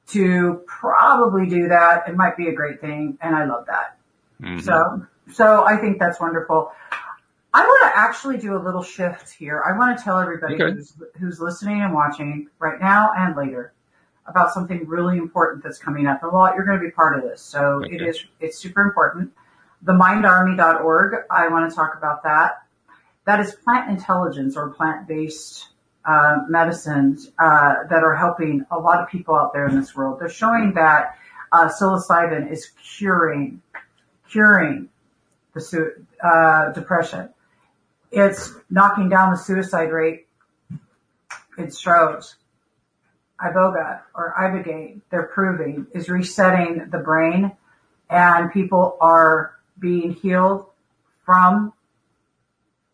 to 0.10 0.62
probably 0.68 1.48
do 1.48 1.70
that. 1.70 2.08
It 2.08 2.16
might 2.16 2.38
be 2.38 2.48
a 2.50 2.54
great 2.54 2.82
thing, 2.82 3.18
and 3.22 3.36
I 3.36 3.46
love 3.46 3.68
that. 3.68 3.98
Mm-hmm. 4.42 4.60
So, 4.60 5.06
so 5.34 5.64
I 5.66 5.78
think 5.78 6.00
that's 6.00 6.20
wonderful. 6.20 6.72
I 7.54 7.62
want 7.62 7.94
to 7.94 8.00
actually 8.00 8.38
do 8.38 8.58
a 8.58 8.62
little 8.62 8.82
shift 8.82 9.32
here. 9.32 9.64
I 9.66 9.78
want 9.78 9.98
to 9.98 10.04
tell 10.04 10.20
everybody 10.20 10.56
okay. 10.56 10.74
who's, 10.74 10.94
who's 11.20 11.40
listening 11.40 11.82
and 11.82 11.94
watching 11.94 12.50
right 12.60 12.80
now 12.82 13.12
and 13.16 13.36
later 13.36 13.74
about 14.26 14.54
something 14.54 14.88
really 14.88 15.18
important 15.18 15.64
that's 15.64 15.78
coming 15.78 16.08
up. 16.08 16.24
And 16.24 16.32
well, 16.32 16.52
you're 16.56 16.66
going 16.66 16.80
to 16.80 16.84
be 16.84 16.92
part 16.92 17.18
of 17.18 17.24
this, 17.24 17.42
so 17.42 17.84
okay. 17.84 17.96
it 17.96 18.02
is 18.02 18.26
it's 18.40 18.58
super 18.58 18.82
important 18.82 19.34
The 19.84 19.94
themindarmy.org. 19.94 21.26
I 21.30 21.50
want 21.50 21.70
to 21.70 21.76
talk 21.76 21.96
about 21.98 22.24
that. 22.24 22.64
That 23.26 23.40
is 23.40 23.54
plant 23.54 23.90
intelligence 23.90 24.58
or 24.58 24.70
plant-based 24.70 25.68
uh, 26.06 26.40
medicines 26.50 27.32
uh, 27.40 27.76
that 27.90 28.04
are 28.04 28.16
helping 28.16 28.66
a 28.72 28.78
lot 28.78 29.02
of 29.02 29.10
people 29.10 29.36
out 29.36 29.54
there 29.54 29.68
in 29.68 29.80
this 29.80 29.96
world. 29.96 30.20
They're 30.20 30.30
showing 30.30 30.74
that 30.74 31.18
uh, 31.52 31.70
psilocybin 31.70 32.52
is 32.52 32.72
curing, 32.98 33.62
curing 34.30 34.90
the 35.54 35.62
su- 35.62 36.06
uh, 36.24 36.72
depression. 36.72 37.30
It's 38.12 38.54
knocking 38.70 39.10
down 39.10 39.32
the 39.32 39.38
suicide 39.38 39.92
rate. 39.92 40.28
It 41.58 41.76
shows. 41.76 42.36
Iboga 43.40 44.02
or 44.16 44.34
Ibogaine, 44.40 45.02
they're 45.10 45.28
proving, 45.28 45.88
is 45.94 46.10
resetting 46.10 46.90
the 46.92 47.00
brain 47.00 47.52
and 48.10 48.52
people 48.52 48.98
are 49.02 49.56
being 49.80 50.14
healed 50.14 50.68
from 51.26 51.74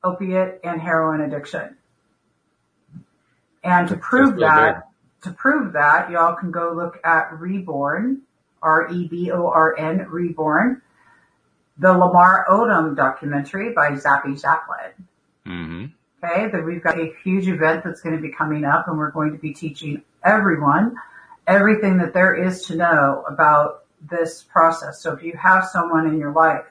opiate 0.03 0.59
and 0.63 0.79
heroin 0.81 1.21
addiction. 1.21 1.75
And 3.63 3.87
to 3.89 3.97
prove 3.97 4.37
that, 4.39 4.87
to 5.23 5.31
prove 5.31 5.73
that, 5.73 6.09
y'all 6.11 6.35
can 6.35 6.51
go 6.51 6.73
look 6.73 6.99
at 7.03 7.39
Reborn, 7.39 8.21
R-E-B-O-R-N, 8.61 10.07
Reborn, 10.09 10.81
the 11.77 11.91
Lamar 11.91 12.45
Odom 12.49 12.95
documentary 12.95 13.73
by 13.73 13.91
Zappy 13.91 14.39
Zapolin. 14.39 14.93
Mm-hmm. 15.45 15.85
Okay, 16.21 16.49
that 16.49 16.65
we've 16.65 16.83
got 16.83 16.99
a 16.99 17.13
huge 17.23 17.47
event 17.47 17.83
that's 17.85 18.01
going 18.01 18.15
to 18.15 18.21
be 18.21 18.31
coming 18.31 18.65
up 18.65 18.87
and 18.87 18.97
we're 18.97 19.11
going 19.11 19.31
to 19.31 19.37
be 19.37 19.53
teaching 19.53 20.03
everyone 20.23 20.97
everything 21.49 21.97
that 21.97 22.13
there 22.13 22.35
is 22.35 22.67
to 22.67 22.75
know 22.75 23.23
about 23.27 23.83
this 24.09 24.43
process. 24.43 25.01
So 25.01 25.13
if 25.13 25.23
you 25.23 25.33
have 25.35 25.65
someone 25.65 26.07
in 26.07 26.17
your 26.17 26.31
life 26.31 26.65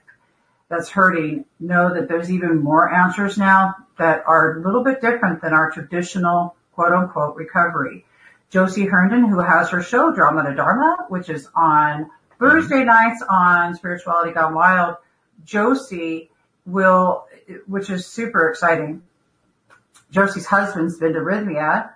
that's 0.70 0.88
hurting, 0.88 1.44
know 1.58 1.92
that 1.92 2.08
there's 2.08 2.30
even 2.30 2.62
more 2.62 2.90
answers 2.90 3.36
now 3.36 3.74
that 3.98 4.22
are 4.26 4.58
a 4.58 4.62
little 4.62 4.84
bit 4.84 5.00
different 5.00 5.42
than 5.42 5.52
our 5.52 5.70
traditional 5.72 6.54
quote 6.78 6.92
unquote 6.92 7.34
recovery. 7.34 8.04
Josie 8.50 8.86
Herndon, 8.86 9.28
who 9.28 9.40
has 9.40 9.68
her 9.70 9.82
show 9.82 10.14
Drama 10.14 10.48
to 10.48 10.54
Dharma, 10.54 11.06
which 11.08 11.28
is 11.28 11.48
on 11.56 12.08
Thursday 12.38 12.76
mm-hmm. 12.76 12.86
nights 12.86 13.24
on 13.28 13.74
Spirituality 13.74 14.32
Gone 14.32 14.54
Wild. 14.54 14.94
Josie 15.44 16.30
will, 16.64 17.26
which 17.66 17.90
is 17.90 18.06
super 18.06 18.48
exciting. 18.48 19.02
Josie's 20.12 20.46
husband's 20.46 20.98
been 20.98 21.14
to 21.14 21.18
Rythmia 21.18 21.90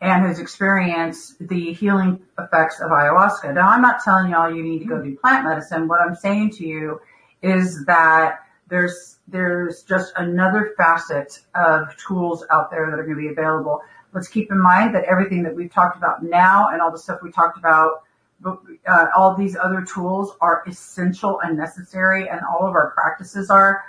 and 0.00 0.26
has 0.26 0.40
experienced 0.40 1.36
the 1.38 1.72
healing 1.72 2.20
effects 2.40 2.80
of 2.80 2.90
ayahuasca. 2.90 3.54
Now 3.54 3.68
I'm 3.68 3.82
not 3.82 4.02
telling 4.02 4.32
y'all 4.32 4.52
you 4.52 4.64
need 4.64 4.80
to 4.80 4.84
go 4.84 4.96
mm-hmm. 4.96 5.10
do 5.10 5.16
plant 5.16 5.44
medicine. 5.44 5.86
What 5.86 6.00
I'm 6.00 6.16
saying 6.16 6.50
to 6.54 6.66
you 6.66 7.00
is 7.40 7.84
that 7.84 8.40
there's, 8.68 9.18
there's 9.28 9.84
just 9.84 10.12
another 10.16 10.74
facet 10.76 11.38
of 11.54 11.96
tools 11.96 12.44
out 12.52 12.72
there 12.72 12.90
that 12.90 12.98
are 12.98 13.04
going 13.04 13.16
to 13.16 13.22
be 13.22 13.28
available. 13.28 13.80
Let's 14.12 14.28
keep 14.28 14.50
in 14.50 14.60
mind 14.60 14.94
that 14.94 15.04
everything 15.04 15.42
that 15.44 15.54
we've 15.54 15.72
talked 15.72 15.96
about 15.96 16.22
now 16.22 16.68
and 16.68 16.80
all 16.80 16.90
the 16.90 16.98
stuff 16.98 17.20
we 17.22 17.30
talked 17.30 17.58
about, 17.58 18.02
uh, 18.44 19.06
all 19.16 19.34
these 19.34 19.56
other 19.56 19.82
tools 19.82 20.32
are 20.40 20.62
essential 20.66 21.40
and 21.40 21.56
necessary 21.56 22.28
and 22.28 22.40
all 22.40 22.66
of 22.66 22.74
our 22.74 22.92
practices 22.92 23.50
are. 23.50 23.84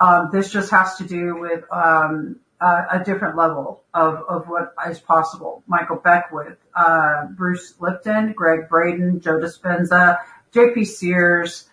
Um, 0.00 0.30
this 0.32 0.50
just 0.50 0.70
has 0.70 0.96
to 0.96 1.04
do 1.04 1.38
with, 1.38 1.64
um, 1.70 2.40
uh, 2.60 2.84
a 2.92 3.04
different 3.04 3.36
level 3.36 3.82
of, 3.92 4.22
of 4.28 4.48
what 4.48 4.72
is 4.88 5.00
possible. 5.00 5.62
Michael 5.66 5.96
Beckwith, 5.96 6.58
uh, 6.74 7.26
Bruce 7.26 7.74
Lipton, 7.80 8.32
Gregg 8.32 8.68
Braden, 8.68 9.20
Joe 9.20 9.38
Dispenza, 9.38 10.18
JP 10.52 10.86
Sears, 10.86 11.68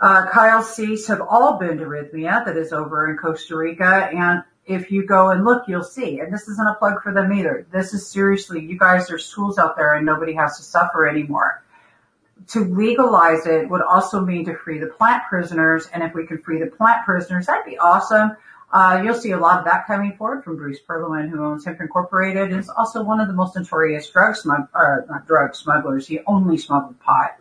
uh, 0.00 0.26
Kyle 0.30 0.62
Cease 0.62 1.06
have 1.06 1.20
all 1.20 1.58
been 1.58 1.78
to 1.78 1.84
Rythmia 1.84 2.44
that 2.44 2.56
is 2.56 2.72
over 2.72 3.08
in 3.10 3.16
Costa 3.16 3.56
Rica. 3.56 4.08
And 4.12 4.42
if 4.66 4.90
you 4.90 5.06
go 5.06 5.30
and 5.30 5.44
look, 5.44 5.64
you'll 5.68 5.82
see. 5.82 6.20
And 6.20 6.32
this 6.32 6.48
isn't 6.48 6.66
a 6.66 6.74
plug 6.74 7.02
for 7.02 7.12
them 7.12 7.32
either. 7.32 7.66
This 7.70 7.92
is 7.92 8.08
seriously, 8.08 8.64
you 8.64 8.78
guys, 8.78 9.08
there's 9.08 9.32
tools 9.32 9.58
out 9.58 9.76
there 9.76 9.94
and 9.94 10.06
nobody 10.06 10.32
has 10.34 10.56
to 10.56 10.62
suffer 10.62 11.06
anymore. 11.06 11.62
To 12.48 12.60
legalize 12.64 13.46
it 13.46 13.68
would 13.68 13.82
also 13.82 14.20
mean 14.20 14.44
to 14.46 14.56
free 14.56 14.78
the 14.78 14.86
plant 14.86 15.24
prisoners. 15.28 15.88
And 15.92 16.02
if 16.02 16.14
we 16.14 16.26
can 16.26 16.38
free 16.38 16.60
the 16.60 16.66
plant 16.66 17.04
prisoners, 17.04 17.46
that'd 17.46 17.64
be 17.64 17.78
awesome. 17.78 18.36
Uh, 18.72 19.02
you'll 19.04 19.14
see 19.14 19.30
a 19.30 19.38
lot 19.38 19.58
of 19.58 19.66
that 19.66 19.86
coming 19.86 20.16
forward 20.16 20.42
from 20.42 20.56
Bruce 20.56 20.80
Perlowin, 20.80 21.28
who 21.28 21.44
owns 21.44 21.64
Hemp 21.64 21.80
Incorporated, 21.80 22.50
and 22.50 22.58
is 22.58 22.68
also 22.68 23.04
one 23.04 23.20
of 23.20 23.28
the 23.28 23.34
most 23.34 23.54
notorious 23.54 24.10
drug 24.10 24.34
smugglers, 24.34 25.04
not 25.08 25.28
drug 25.28 25.54
smugglers. 25.54 26.08
He 26.08 26.20
only 26.26 26.58
smuggled 26.58 26.98
pot. 26.98 27.36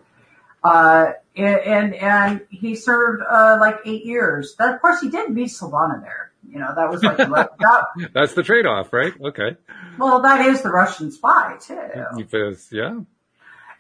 Uh, 0.64 1.14
and, 1.36 1.96
and 1.96 2.42
he 2.52 2.76
served, 2.76 3.24
uh, 3.28 3.58
like 3.60 3.78
eight 3.86 4.06
years. 4.06 4.54
But 4.56 4.76
of 4.76 4.82
course 4.82 5.02
he 5.02 5.10
did 5.10 5.32
meet 5.32 5.50
Solana 5.50 6.02
there. 6.02 6.33
You 6.54 6.60
know, 6.60 6.72
that 6.76 6.88
was 6.88 7.02
like, 7.02 7.18
that, 7.18 7.86
that's 8.14 8.36
the 8.36 8.44
trade-off, 8.44 8.94
right? 8.94 9.12
Okay. 9.20 9.58
Well, 9.98 10.22
that 10.22 10.46
is 10.46 10.62
the 10.62 10.70
Russian 10.70 11.12
spy 11.12 11.58
too. 11.60 11.82
Because, 12.16 12.70
yeah. 12.72 13.00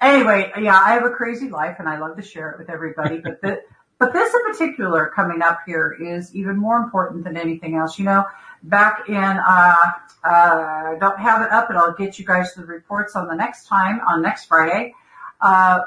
Anyway, 0.01 0.51
yeah, 0.59 0.81
I 0.83 0.93
have 0.93 1.05
a 1.05 1.11
crazy 1.11 1.49
life 1.49 1.75
and 1.77 1.87
I 1.87 1.99
love 1.99 2.17
to 2.17 2.23
share 2.23 2.49
it 2.49 2.57
with 2.57 2.71
everybody, 2.71 3.19
but 3.19 3.41
the, 3.41 3.61
but 3.99 4.11
this 4.11 4.33
in 4.33 4.51
particular 4.51 5.11
coming 5.15 5.43
up 5.43 5.59
here 5.67 5.95
is 6.01 6.35
even 6.35 6.57
more 6.57 6.77
important 6.77 7.25
than 7.25 7.37
anything 7.37 7.75
else. 7.75 7.99
You 7.99 8.05
know, 8.05 8.25
back 8.63 9.07
in, 9.07 9.15
uh, 9.15 9.75
uh, 10.23 10.95
don't 10.95 11.19
have 11.19 11.43
it 11.43 11.51
up, 11.51 11.67
but 11.67 11.77
I'll 11.77 11.93
get 11.93 12.17
you 12.17 12.25
guys 12.25 12.55
the 12.55 12.65
reports 12.65 13.15
on 13.15 13.27
the 13.27 13.35
next 13.35 13.67
time, 13.67 14.01
on 14.07 14.23
next 14.23 14.45
Friday. 14.45 14.95
Uh, 15.39 15.81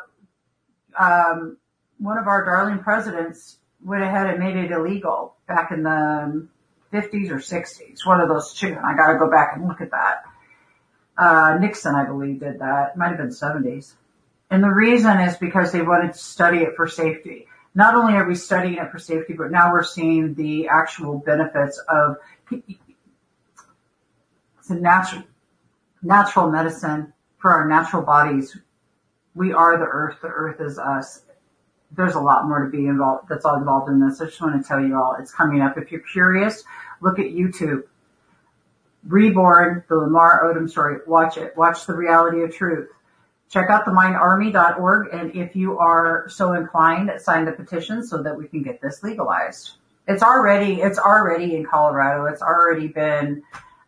um, 0.96 1.56
one 1.98 2.16
of 2.16 2.28
our 2.28 2.44
darling 2.44 2.78
presidents 2.78 3.56
went 3.84 4.04
ahead 4.04 4.28
and 4.28 4.38
made 4.38 4.54
it 4.54 4.70
illegal 4.70 5.34
back 5.48 5.72
in 5.72 5.82
the 5.82 6.46
50s 6.92 7.30
or 7.30 7.36
60s. 7.36 8.06
One 8.06 8.20
of 8.20 8.28
those 8.28 8.54
two. 8.54 8.68
And 8.68 8.78
I 8.78 8.96
got 8.96 9.12
to 9.12 9.18
go 9.18 9.30
back 9.30 9.56
and 9.56 9.66
look 9.66 9.80
at 9.80 9.90
that. 9.90 10.24
Uh, 11.18 11.58
Nixon, 11.58 11.94
I 11.94 12.04
believe, 12.04 12.40
did 12.40 12.60
that. 12.60 12.90
It 12.90 12.96
might 12.96 13.08
have 13.08 13.18
been 13.18 13.28
70s. 13.28 13.94
And 14.50 14.62
the 14.62 14.70
reason 14.70 15.18
is 15.20 15.36
because 15.38 15.72
they 15.72 15.82
wanted 15.82 16.12
to 16.12 16.18
study 16.18 16.58
it 16.58 16.76
for 16.76 16.86
safety 16.86 17.46
not 17.76 17.94
only 17.94 18.14
are 18.14 18.26
we 18.26 18.34
studying 18.34 18.78
it 18.78 18.90
for 18.90 18.98
safety, 18.98 19.34
but 19.34 19.50
now 19.50 19.70
we're 19.70 19.84
seeing 19.84 20.32
the 20.32 20.68
actual 20.68 21.18
benefits 21.18 21.78
of 21.90 22.16
it's 22.50 22.80
a 24.70 24.74
natural, 24.74 25.24
natural 26.02 26.50
medicine 26.50 27.12
for 27.36 27.52
our 27.52 27.68
natural 27.68 28.00
bodies. 28.00 28.56
We 29.34 29.52
are 29.52 29.76
the 29.76 29.84
earth. 29.84 30.20
The 30.22 30.28
earth 30.28 30.58
is 30.62 30.78
us. 30.78 31.20
There's 31.92 32.14
a 32.14 32.20
lot 32.20 32.46
more 32.46 32.64
to 32.64 32.70
be 32.70 32.86
involved, 32.86 33.28
that's 33.28 33.44
all 33.44 33.56
involved 33.56 33.88
in 33.90 34.00
this. 34.00 34.20
I 34.20 34.26
just 34.26 34.40
want 34.40 34.60
to 34.60 34.66
tell 34.66 34.80
you 34.80 34.96
all, 34.96 35.16
it's 35.18 35.32
coming 35.32 35.62
up. 35.62 35.78
If 35.78 35.92
you're 35.92 36.00
curious, 36.00 36.64
look 37.00 37.18
at 37.18 37.26
YouTube. 37.26 37.84
Reborn, 39.06 39.84
the 39.88 39.96
Lamar 39.96 40.42
Odom 40.44 40.68
story. 40.68 40.98
Watch 41.06 41.36
it. 41.36 41.56
Watch 41.56 41.86
the 41.86 41.94
reality 41.94 42.42
of 42.42 42.54
truth 42.54 42.88
check 43.50 43.70
out 43.70 43.84
themindarmy.org. 43.84 45.08
And 45.12 45.34
if 45.34 45.56
you 45.56 45.78
are 45.78 46.28
so 46.28 46.54
inclined, 46.54 47.10
sign 47.20 47.44
the 47.44 47.52
petition 47.52 48.04
so 48.04 48.22
that 48.22 48.36
we 48.36 48.48
can 48.48 48.62
get 48.62 48.80
this 48.80 49.02
legalized. 49.02 49.72
It's 50.08 50.22
already, 50.22 50.80
it's 50.80 50.98
already 50.98 51.56
in 51.56 51.64
Colorado. 51.64 52.26
It's 52.26 52.42
already 52.42 52.88
been, 52.88 53.42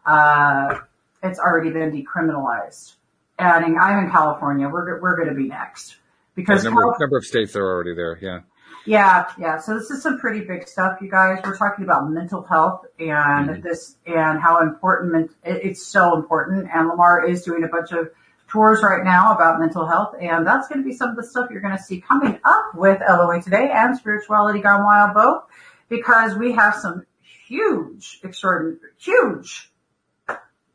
uh, 0.05 0.81
it's 1.23 1.39
already 1.39 1.71
been 1.71 1.93
decriminalized. 1.93 2.95
And 3.39 3.79
I'm 3.79 4.05
in 4.05 4.11
California. 4.11 4.69
We're, 4.69 5.01
we're 5.01 5.17
going 5.17 5.29
to 5.29 5.35
be 5.35 5.49
next 5.49 5.97
because 6.39 6.65
a 6.65 6.71
number, 6.71 6.95
number 7.01 7.17
of 7.17 7.25
states 7.25 7.57
are 7.57 7.67
already 7.67 7.95
there. 7.95 8.17
Yeah. 8.23 8.41
Yeah, 8.87 9.29
yeah. 9.39 9.59
So 9.59 9.77
this 9.77 9.91
is 9.91 10.03
some 10.03 10.19
pretty 10.19 10.45
big 10.47 10.69
stuff, 10.69 10.99
you 11.03 11.11
guys. 11.11 11.41
We're 11.45 11.57
talking 11.57 11.85
about 11.85 12.09
mental 12.09 12.43
health 12.43 12.87
and 12.99 13.51
mm-hmm. 13.51 13.61
this 13.61 13.97
and 14.07 14.41
how 14.41 14.63
important 14.63 15.33
it's 15.45 15.85
so 15.85 16.17
important. 16.17 16.69
And 16.73 16.89
Lamar 16.89 17.29
is 17.29 17.43
doing 17.43 17.65
a 17.65 17.69
bunch 17.69 17.91
of 17.93 18.09
tours 18.49 18.83
right 18.83 19.05
now 19.05 19.35
about 19.35 19.61
mental 19.61 19.87
health, 19.87 20.15
and 20.21 20.47
that's 20.47 20.69
going 20.69 20.81
to 20.81 20.89
be 20.89 20.95
some 20.95 21.11
of 21.11 21.17
the 21.17 21.25
stuff 21.25 21.51
you're 21.51 21.61
going 21.61 21.77
to 21.77 21.83
see 21.83 22.01
coming 22.01 22.39
up 22.45 22.75
with 22.75 23.01
LOA 23.07 23.43
today 23.43 23.71
and 23.75 23.99
Spirituality 23.99 24.61
Gone 24.61 24.83
Wild 24.83 25.13
both, 25.13 25.43
because 25.91 26.35
we 26.35 26.53
have 26.53 26.75
some 26.77 27.05
huge, 27.47 28.21
extraordinary, 28.23 28.79
huge 28.97 29.71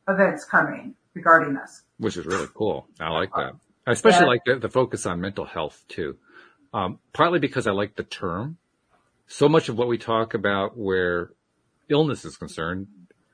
events 0.08 0.46
coming 0.46 0.94
regarding 1.16 1.56
this. 1.56 1.82
Which 1.98 2.18
is 2.18 2.26
really 2.26 2.48
cool. 2.54 2.86
I 3.00 3.10
like 3.10 3.32
that. 3.34 3.56
I 3.86 3.92
especially 3.92 4.22
yeah. 4.22 4.28
like 4.28 4.46
the, 4.46 4.56
the, 4.56 4.70
focus 4.70 5.06
on 5.06 5.20
mental 5.20 5.46
health 5.46 5.84
too. 5.88 6.18
Um, 6.74 7.00
partly 7.12 7.40
because 7.40 7.68
I 7.68 7.72
like 7.72 7.96
the 7.96 8.04
term. 8.04 8.58
So 9.28 9.50
much 9.50 9.70
of 9.70 9.78
what 9.78 9.88
we 9.88 9.98
talk 9.98 10.34
about 10.34 10.78
where 10.78 11.32
illness 11.90 12.26
is 12.26 12.38
concerned 12.38 12.88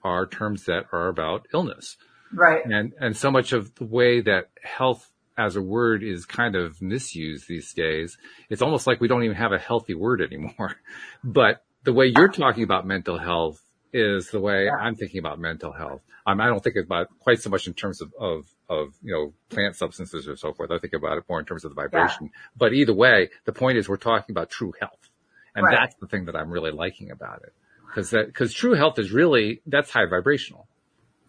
are 0.04 0.26
terms 0.26 0.66
that 0.66 0.86
are 0.91 1.08
about 1.08 1.47
illness. 1.54 1.97
Right. 2.34 2.66
And, 2.66 2.93
and 3.00 3.16
so 3.16 3.32
much 3.32 3.54
of 3.54 3.74
the 3.76 3.86
way 3.86 4.22
that 4.22 4.50
health 4.64 5.10
as 5.38 5.56
a 5.56 5.62
word 5.62 6.04
is 6.04 6.26
kind 6.26 6.56
of 6.56 6.82
misused 6.82 7.47
these 7.47 7.74
days, 7.74 8.18
it's 8.50 8.62
almost 8.62 8.88
like 8.88 9.00
we 9.00 9.08
don't 9.08 9.24
even 9.24 9.38
have 9.38 9.54
a 9.54 9.58
healthy 9.58 9.93
word 9.93 10.22
anymore. 10.22 10.76
But 11.24 11.64
the 11.84 11.93
way 11.93 12.12
you're 12.16 12.30
talking 12.30 12.64
about 12.64 12.86
mental 12.86 13.18
health 13.18 13.62
is 13.93 14.29
the 14.29 14.39
way 14.39 14.65
yeah. 14.65 14.75
I'm 14.75 14.95
thinking 14.95 15.19
about 15.19 15.39
mental 15.39 15.71
health. 15.71 16.01
Um, 16.25 16.41
I 16.41 16.47
don't 16.47 16.63
think 16.63 16.75
about 16.75 17.07
quite 17.19 17.41
so 17.41 17.49
much 17.49 17.67
in 17.67 17.73
terms 17.73 18.01
of, 18.01 18.13
of, 18.19 18.45
of, 18.69 18.93
you 19.01 19.13
know, 19.13 19.33
plant 19.49 19.75
substances 19.75 20.27
or 20.27 20.35
so 20.35 20.53
forth. 20.53 20.71
I 20.71 20.77
think 20.77 20.93
about 20.93 21.17
it 21.17 21.23
more 21.27 21.39
in 21.39 21.45
terms 21.45 21.65
of 21.65 21.71
the 21.71 21.75
vibration. 21.75 22.25
Yeah. 22.25 22.39
But 22.55 22.73
either 22.73 22.93
way, 22.93 23.29
the 23.45 23.53
point 23.53 23.77
is 23.77 23.89
we're 23.89 23.97
talking 23.97 24.33
about 24.33 24.49
true 24.49 24.73
health. 24.79 25.09
And 25.55 25.65
right. 25.65 25.75
that's 25.75 25.95
the 25.95 26.07
thing 26.07 26.25
that 26.25 26.35
I'm 26.35 26.51
really 26.51 26.71
liking 26.71 27.09
about 27.09 27.41
it. 27.43 27.53
Cause 27.95 28.11
that, 28.11 28.33
cause 28.35 28.53
true 28.53 28.73
health 28.73 28.99
is 28.99 29.11
really, 29.11 29.61
that's 29.65 29.89
high 29.89 30.05
vibrational. 30.05 30.67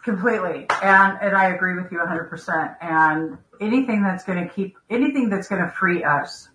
Completely. 0.05 0.67
And, 0.83 1.19
and 1.23 1.37
I 1.37 1.49
agree 1.55 1.75
with 1.75 1.91
you 1.91 1.99
100%. 1.99 2.77
And 2.83 3.39
anything 3.61 4.03
that's 4.03 4.25
going 4.25 4.47
to 4.47 4.53
keep, 4.53 4.77
anything 4.91 5.31
that's 5.31 5.49
going 5.49 5.63
to 5.63 5.71
free 5.71 6.05
us, 6.05 6.49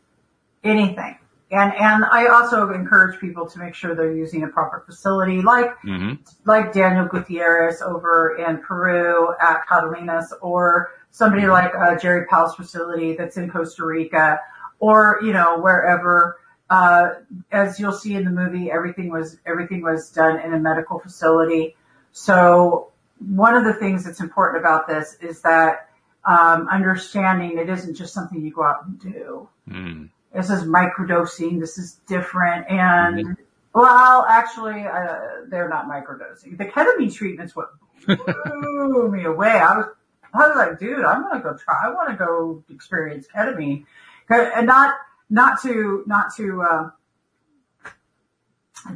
anything. 0.63 1.17
And, 1.51 1.73
and 1.73 2.03
I 2.03 2.27
also 2.27 2.71
encourage 2.71 3.19
people 3.19 3.47
to 3.47 3.59
make 3.59 3.75
sure 3.75 3.93
they're 3.93 4.15
using 4.15 4.43
a 4.43 4.47
proper 4.47 4.83
facility 4.83 5.41
like, 5.43 5.79
mm-hmm. 5.85 6.13
like 6.45 6.73
Daniel 6.73 7.05
Gutierrez 7.05 7.83
over 7.83 8.35
in 8.37 8.57
Peru 8.57 9.33
at 9.39 9.67
Catalinas 9.67 10.31
or 10.41 10.91
somebody 11.11 11.45
like 11.45 11.71
uh, 11.75 11.99
Gerry 11.99 12.25
Powell's 12.25 12.55
facility 12.55 13.15
that's 13.15 13.37
in 13.37 13.49
Costa 13.49 13.85
Rica 13.85 14.39
or, 14.79 15.19
you 15.23 15.33
know, 15.33 15.59
wherever, 15.59 16.39
uh, 16.71 17.09
as 17.51 17.79
you'll 17.79 17.93
see 17.93 18.15
in 18.15 18.25
the 18.25 18.31
movie, 18.31 18.71
everything 18.71 19.11
was, 19.11 19.37
everything 19.45 19.83
was 19.83 20.09
done 20.09 20.39
in 20.39 20.51
a 20.51 20.59
medical 20.59 20.99
facility. 20.99 21.75
So 22.11 22.91
one 23.19 23.55
of 23.55 23.63
the 23.63 23.73
things 23.73 24.03
that's 24.03 24.19
important 24.19 24.63
about 24.63 24.87
this 24.87 25.15
is 25.21 25.43
that, 25.43 25.89
um, 26.25 26.67
understanding 26.69 27.59
it 27.59 27.69
isn't 27.69 27.93
just 27.93 28.15
something 28.15 28.43
you 28.43 28.51
go 28.51 28.63
out 28.63 28.85
and 28.87 28.99
do. 28.99 29.47
Mm. 29.69 30.09
This 30.35 30.49
is 30.49 30.63
microdosing. 30.63 31.59
This 31.59 31.77
is 31.77 31.93
different. 32.07 32.69
And 32.69 33.15
mm-hmm. 33.17 33.33
well, 33.73 34.25
actually, 34.27 34.85
uh, 34.85 35.45
they're 35.47 35.69
not 35.69 35.87
microdosing. 35.87 36.57
The 36.57 36.65
ketamine 36.65 37.13
treatment's 37.13 37.55
what 37.55 37.69
blew 38.05 39.09
me 39.09 39.23
away. 39.23 39.51
I 39.51 39.77
was, 39.77 39.85
I 40.33 40.47
was 40.47 40.57
like, 40.57 40.79
dude, 40.79 41.05
I'm 41.05 41.23
going 41.23 41.35
to 41.35 41.39
go 41.41 41.55
try. 41.55 41.75
I 41.85 41.93
want 41.93 42.09
to 42.09 42.15
go 42.17 42.63
experience 42.69 43.27
ketamine 43.33 43.85
and 44.29 44.67
not, 44.67 44.95
not 45.29 45.61
to, 45.61 46.03
not 46.05 46.35
to, 46.35 46.61
uh, 46.61 46.89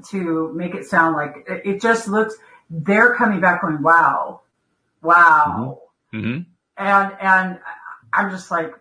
to 0.10 0.52
make 0.54 0.76
it 0.76 0.86
sound 0.86 1.16
like 1.16 1.48
it, 1.48 1.82
just 1.82 2.08
looks, 2.08 2.36
they're 2.70 3.16
coming 3.16 3.40
back 3.40 3.62
going, 3.62 3.82
wow, 3.82 4.42
wow. 5.02 5.82
Mm-hmm. 6.14 6.18
Mm-hmm. 6.18 6.42
And, 6.78 7.18
and 7.22 7.60
I'm 8.12 8.30
just 8.32 8.52
like, 8.52 8.74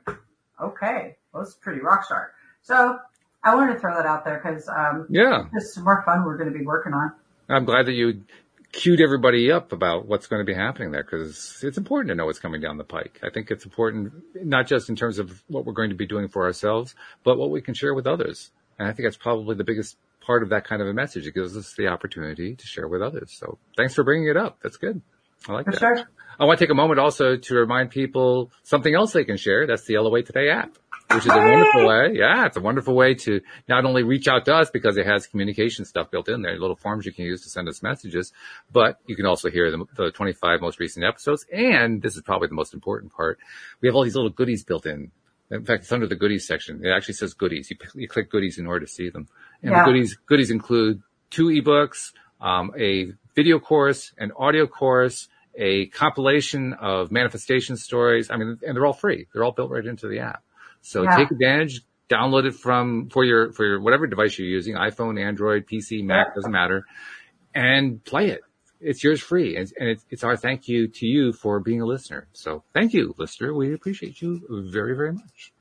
okay, 0.61 1.17
well, 1.33 1.45
it's 1.45 1.55
pretty 1.55 1.81
rock 1.81 2.05
star. 2.05 2.33
So 2.69 2.99
I 3.43 3.55
wanted 3.55 3.75
to 3.75 3.81
throw 3.81 3.97
that 3.97 4.05
out 4.05 4.27
there 4.27 4.43
because, 4.45 4.69
um, 4.69 5.07
yeah, 5.09 5.45
there's 5.51 5.73
some 5.73 5.85
more 5.85 6.03
fun 6.05 6.25
we're 6.27 6.37
going 6.37 6.53
to 6.53 6.59
be 6.59 6.67
working 6.67 6.93
on. 6.93 7.13
I'm 7.49 7.65
glad 7.65 7.87
that 7.87 7.95
you 7.95 8.25
queued 8.73 9.01
everybody 9.01 9.51
up 9.51 9.73
about 9.73 10.07
what's 10.07 10.27
going 10.27 10.41
to 10.41 10.45
be 10.45 10.53
happening 10.53 10.91
there 10.93 11.03
because 11.03 11.61
it's 11.63 11.79
important 11.79 12.11
to 12.11 12.15
know 12.15 12.27
what's 12.27 12.39
coming 12.39 12.61
down 12.61 12.77
the 12.77 12.85
pike. 12.85 13.21
I 13.23 13.31
think 13.31 13.51
it's 13.51 13.65
important 13.65 14.13
not 14.35 14.67
just 14.67 14.91
in 14.91 14.97
terms 14.97 15.19
of 15.19 15.43
what 15.49 15.65
we're 15.65 15.73
going 15.73 15.89
to 15.89 15.97
be 15.97 16.07
doing 16.07 16.29
for 16.29 16.45
ourselves, 16.45 16.95
but 17.25 17.39
what 17.39 17.51
we 17.51 17.63
can 17.63 17.73
share 17.73 17.95
with 17.95 18.07
others. 18.07 18.51
And 18.79 18.87
I 18.87 18.93
think 18.93 19.07
that's 19.07 19.17
probably 19.17 19.57
the 19.57 19.65
biggest 19.65 19.97
part 20.21 20.43
of 20.43 20.51
that 20.51 20.67
kind 20.67 20.83
of 20.83 20.89
a 20.89 20.93
message. 20.93 21.27
It 21.27 21.35
gives 21.35 21.57
us 21.57 21.73
the 21.73 21.87
opportunity 21.87 22.55
to 22.55 22.67
share 22.67 22.87
with 22.87 23.01
others. 23.01 23.33
So 23.33 23.57
thanks 23.79 23.95
for 23.95 24.05
bringing 24.05 24.29
it 24.29 24.37
up. 24.37 24.59
That's 24.63 24.77
good. 24.77 25.01
I 25.49 25.53
like 25.53 25.65
for 25.65 25.71
that. 25.71 25.79
Sure. 25.79 26.09
I 26.39 26.45
want 26.45 26.59
to 26.59 26.67
take 26.67 26.71
a 26.71 26.75
moment 26.75 27.01
also 27.01 27.37
to 27.37 27.55
remind 27.55 27.91
people 27.91 28.51
something 28.63 28.95
else 28.95 29.13
they 29.15 29.25
can 29.25 29.39
share. 29.39 29.67
That's 29.67 29.87
the 29.87 29.97
LOA 29.97 30.23
Today 30.23 30.51
app 30.51 30.77
which 31.11 31.25
is 31.25 31.33
a 31.33 31.39
wonderful 31.39 31.87
way. 31.87 32.11
Yeah, 32.15 32.47
it's 32.47 32.57
a 32.57 32.61
wonderful 32.61 32.95
way 32.95 33.15
to 33.15 33.41
not 33.69 33.85
only 33.85 34.03
reach 34.03 34.29
out 34.29 34.45
to 34.45 34.55
us 34.55 34.71
because 34.71 34.97
it 34.97 35.07
has 35.07 35.27
communication 35.27 35.85
stuff 35.85 36.11
built 36.11 36.29
in 36.29 36.43
there, 36.43 36.59
little 36.59 36.77
forms 36.77 37.07
you 37.07 37.13
can 37.13 37.25
use 37.25 37.43
to 37.43 37.49
send 37.49 37.69
us 37.69 37.83
messages, 37.83 38.33
but 38.73 38.99
you 39.07 39.17
can 39.17 39.27
also 39.27 39.51
hear 39.51 39.71
the, 39.71 39.85
the 39.97 40.11
25 40.11 40.61
most 40.61 40.79
recent 40.79 41.05
episodes. 41.05 41.47
And 41.53 42.03
this 42.03 42.17
is 42.17 42.23
probably 42.23 42.49
the 42.49 42.55
most 42.55 42.75
important 42.75 43.13
part. 43.13 43.39
We 43.81 43.89
have 43.89 43.95
all 43.95 44.05
these 44.05 44.17
little 44.17 44.31
goodies 44.31 44.65
built 44.65 44.87
in. 44.87 45.11
In 45.51 45.65
fact, 45.65 45.85
it's 45.85 45.93
under 45.93 46.07
the 46.07 46.17
goodies 46.17 46.47
section. 46.47 46.85
It 46.85 46.91
actually 46.91 47.15
says 47.15 47.33
goodies. 47.33 47.71
You, 47.71 47.77
you 47.95 48.07
click 48.09 48.31
goodies 48.31 48.59
in 48.59 48.67
order 48.67 48.85
to 48.85 48.93
see 48.93 49.09
them. 49.09 49.29
And 49.63 49.73
yeah. 49.73 49.85
the 49.85 49.91
goodies, 49.91 50.19
goodies 50.27 50.51
include 50.51 51.03
two 51.31 51.47
ebooks, 51.47 52.13
um, 52.41 52.73
a 52.79 53.13
video 53.35 53.59
course, 53.59 54.13
an 54.19 54.33
audio 54.37 54.67
course, 54.67 55.29
a 55.55 55.87
compilation 55.87 56.75
of 56.75 57.11
manifestation 57.11 57.77
stories. 57.77 58.31
I 58.31 58.37
mean, 58.37 58.59
and 58.67 58.77
they're 58.77 58.85
all 58.85 58.93
free. 58.93 59.27
They're 59.33 59.43
all 59.43 59.53
built 59.53 59.71
right 59.71 59.85
into 59.85 60.07
the 60.07 60.21
app. 60.21 60.43
So 60.83 61.03
yeah. 61.03 61.17
take 61.17 61.31
advantage, 61.31 61.83
download 62.09 62.47
it 62.47 62.55
from, 62.55 63.09
for 63.11 63.25
your, 63.25 63.53
for 63.53 63.65
your, 63.65 63.81
whatever 63.81 64.07
device 64.07 64.39
you're 64.39 64.49
using, 64.49 64.75
iPhone, 64.75 65.21
Android, 65.21 65.67
PC, 65.67 66.05
Mac, 66.05 66.35
doesn't 66.35 66.51
matter, 66.53 66.85
and 67.55 68.03
play 68.05 68.31
it. 68.31 68.41
It's 68.81 69.03
yours 69.03 69.21
free. 69.21 69.57
And, 69.57 69.71
and 69.79 69.89
it's, 69.91 70.07
it's 70.11 70.25
our 70.25 70.37
thank 70.37 70.69
you 70.69 70.89
to 70.89 71.07
you 71.07 71.33
for 71.33 71.61
being 71.61 71.81
a 71.81 71.87
listener. 71.87 72.29
So 72.33 72.63
thank 72.73 72.95
you, 72.95 73.15
listener. 73.19 73.53
We 73.53 73.75
appreciate 73.75 74.23
you 74.23 74.41
very, 74.71 74.95
very 74.95 75.13
much. 75.13 75.53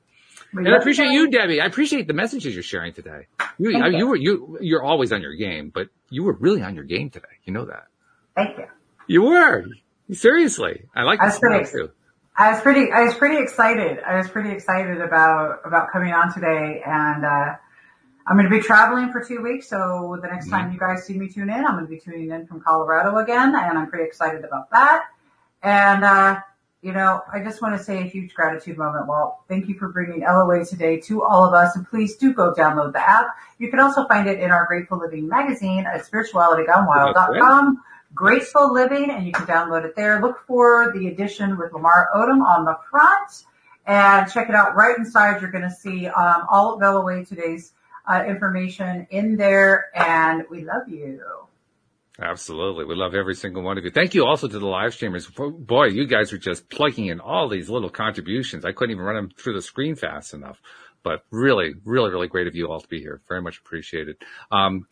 And 0.54 0.68
I 0.68 0.78
appreciate 0.78 1.10
you, 1.12 1.30
Debbie. 1.30 1.60
I 1.60 1.66
appreciate 1.66 2.08
the 2.08 2.14
messages 2.14 2.54
you're 2.54 2.64
sharing 2.64 2.94
today. 2.94 3.28
You, 3.58 3.78
I, 3.78 3.88
you 3.90 4.08
were, 4.08 4.16
you, 4.16 4.58
you're 4.62 4.84
always 4.84 5.12
on 5.12 5.22
your 5.22 5.36
game, 5.36 5.72
but 5.74 5.88
you 6.10 6.24
were 6.24 6.34
really 6.34 6.62
on 6.62 6.76
your 6.76 6.86
game 6.86 7.10
today. 7.10 7.28
You 7.44 7.54
know 7.54 7.66
that. 7.66 7.88
Thank 8.36 8.58
you. 8.58 8.66
You 9.08 9.24
were. 9.24 9.66
Seriously. 10.12 10.86
I 10.96 11.04
like 11.04 11.20
this 11.22 11.72
too. 11.72 11.92
I 12.38 12.52
was 12.52 12.62
pretty, 12.62 12.92
I 12.92 13.04
was 13.04 13.16
pretty 13.16 13.42
excited. 13.42 14.00
I 14.06 14.18
was 14.18 14.30
pretty 14.30 14.52
excited 14.52 15.02
about, 15.02 15.62
about 15.66 15.92
coming 15.92 16.14
on 16.14 16.34
today 16.34 16.82
and, 16.86 17.26
uh, 17.26 17.56
I'm 18.28 18.36
going 18.36 18.50
to 18.50 18.56
be 18.56 18.62
traveling 18.62 19.10
for 19.12 19.24
two 19.24 19.42
weeks. 19.42 19.70
So 19.70 20.20
the 20.22 20.28
next 20.28 20.50
time 20.50 20.74
you 20.74 20.78
guys 20.78 21.06
see 21.06 21.18
me 21.18 21.30
tune 21.30 21.50
in, 21.50 21.66
I'm 21.66 21.76
going 21.76 21.86
to 21.86 21.90
be 21.90 22.00
tuning 22.00 22.30
in 22.30 22.46
from 22.46 22.60
Colorado 22.60 23.18
again 23.18 23.56
and 23.56 23.78
I'm 23.78 23.90
pretty 23.90 24.04
excited 24.06 24.44
about 24.44 24.70
that. 24.72 25.06
And, 25.64 26.04
uh, 26.04 26.42
you 26.82 26.92
know, 26.92 27.22
I 27.34 27.40
just 27.40 27.62
want 27.62 27.78
to 27.78 27.84
say 27.84 28.02
a 28.02 28.04
huge 28.04 28.34
gratitude 28.34 28.78
moment. 28.78 29.08
Well, 29.08 29.44
thank 29.48 29.68
you 29.68 29.76
for 29.76 29.90
bringing 29.90 30.22
LOA 30.22 30.66
today 30.66 31.00
to 31.02 31.24
all 31.24 31.46
of 31.46 31.54
us. 31.54 31.76
And 31.76 31.88
please 31.88 32.18
do 32.18 32.34
go 32.34 32.54
download 32.54 32.94
the 32.94 33.00
app. 33.00 33.28
You 33.60 33.70
can 33.70 33.80
also 33.80 34.06
find 34.08 34.28
it 34.28 34.40
in 34.40 34.52
our 34.52 34.66
Grateful 34.66 35.00
Living 35.00 35.28
magazine 35.28 35.86
at 35.86 36.06
spiritualitygonewild.com. 36.06 37.82
Graceful 38.14 38.74
Living, 38.74 39.12
and 39.12 39.26
you 39.26 39.32
can 39.32 39.46
download 39.46 39.86
it 39.86 39.96
there. 39.96 40.22
Look 40.22 40.40
for 40.48 40.92
the 40.94 41.08
edition 41.08 41.58
with 41.58 41.74
Lamar 41.74 42.10
Odom 42.16 42.42
on 42.42 42.66
the 42.66 42.78
front 42.90 43.44
and 43.86 44.32
check 44.32 44.50
it 44.50 44.56
out 44.56 44.76
right 44.76 44.98
inside. 44.98 45.42
You're 45.42 45.52
going 45.52 45.64
to 45.64 45.72
see 45.72 46.08
um, 46.08 46.46
all 46.50 46.74
of 46.74 46.82
LOA 46.82 47.26
today's 47.26 47.74
uh, 48.06 48.24
information 48.28 49.08
in 49.10 49.38
there, 49.38 49.88
and 49.96 50.44
we 50.50 50.64
love 50.64 50.88
you. 50.88 51.22
Absolutely. 52.20 52.86
We 52.86 52.96
love 52.96 53.14
every 53.14 53.36
single 53.36 53.62
one 53.62 53.78
of 53.78 53.84
you. 53.84 53.92
Thank 53.92 54.16
you 54.16 54.26
also 54.26 54.48
to 54.48 54.60
the 54.60 54.66
live 54.66 54.94
streamers. 54.94 55.28
Boy, 55.28 55.86
you 55.86 56.08
guys 56.08 56.34
are 56.34 56.40
just 56.40 56.68
plugging 56.70 57.08
in 57.08 57.20
all 57.20 57.48
these 57.48 57.70
little 57.70 57.92
contributions. 57.92 58.66
I 58.66 58.72
couldn't 58.72 58.94
even 58.96 59.06
run 59.06 59.16
them 59.16 59.30
through 59.38 59.54
the 59.54 59.62
screen 59.62 59.96
fast 59.96 60.34
enough, 60.34 60.60
but 61.04 61.24
really, 61.30 61.74
really, 61.86 62.10
really 62.10 62.28
great 62.28 62.48
of 62.48 62.56
you 62.56 62.72
all 62.72 62.82
to 62.82 62.88
be 62.88 63.00
here. 63.00 63.22
Very 63.28 63.42
much 63.42 63.60
appreciated. 63.60 64.18
Um, 64.52 64.88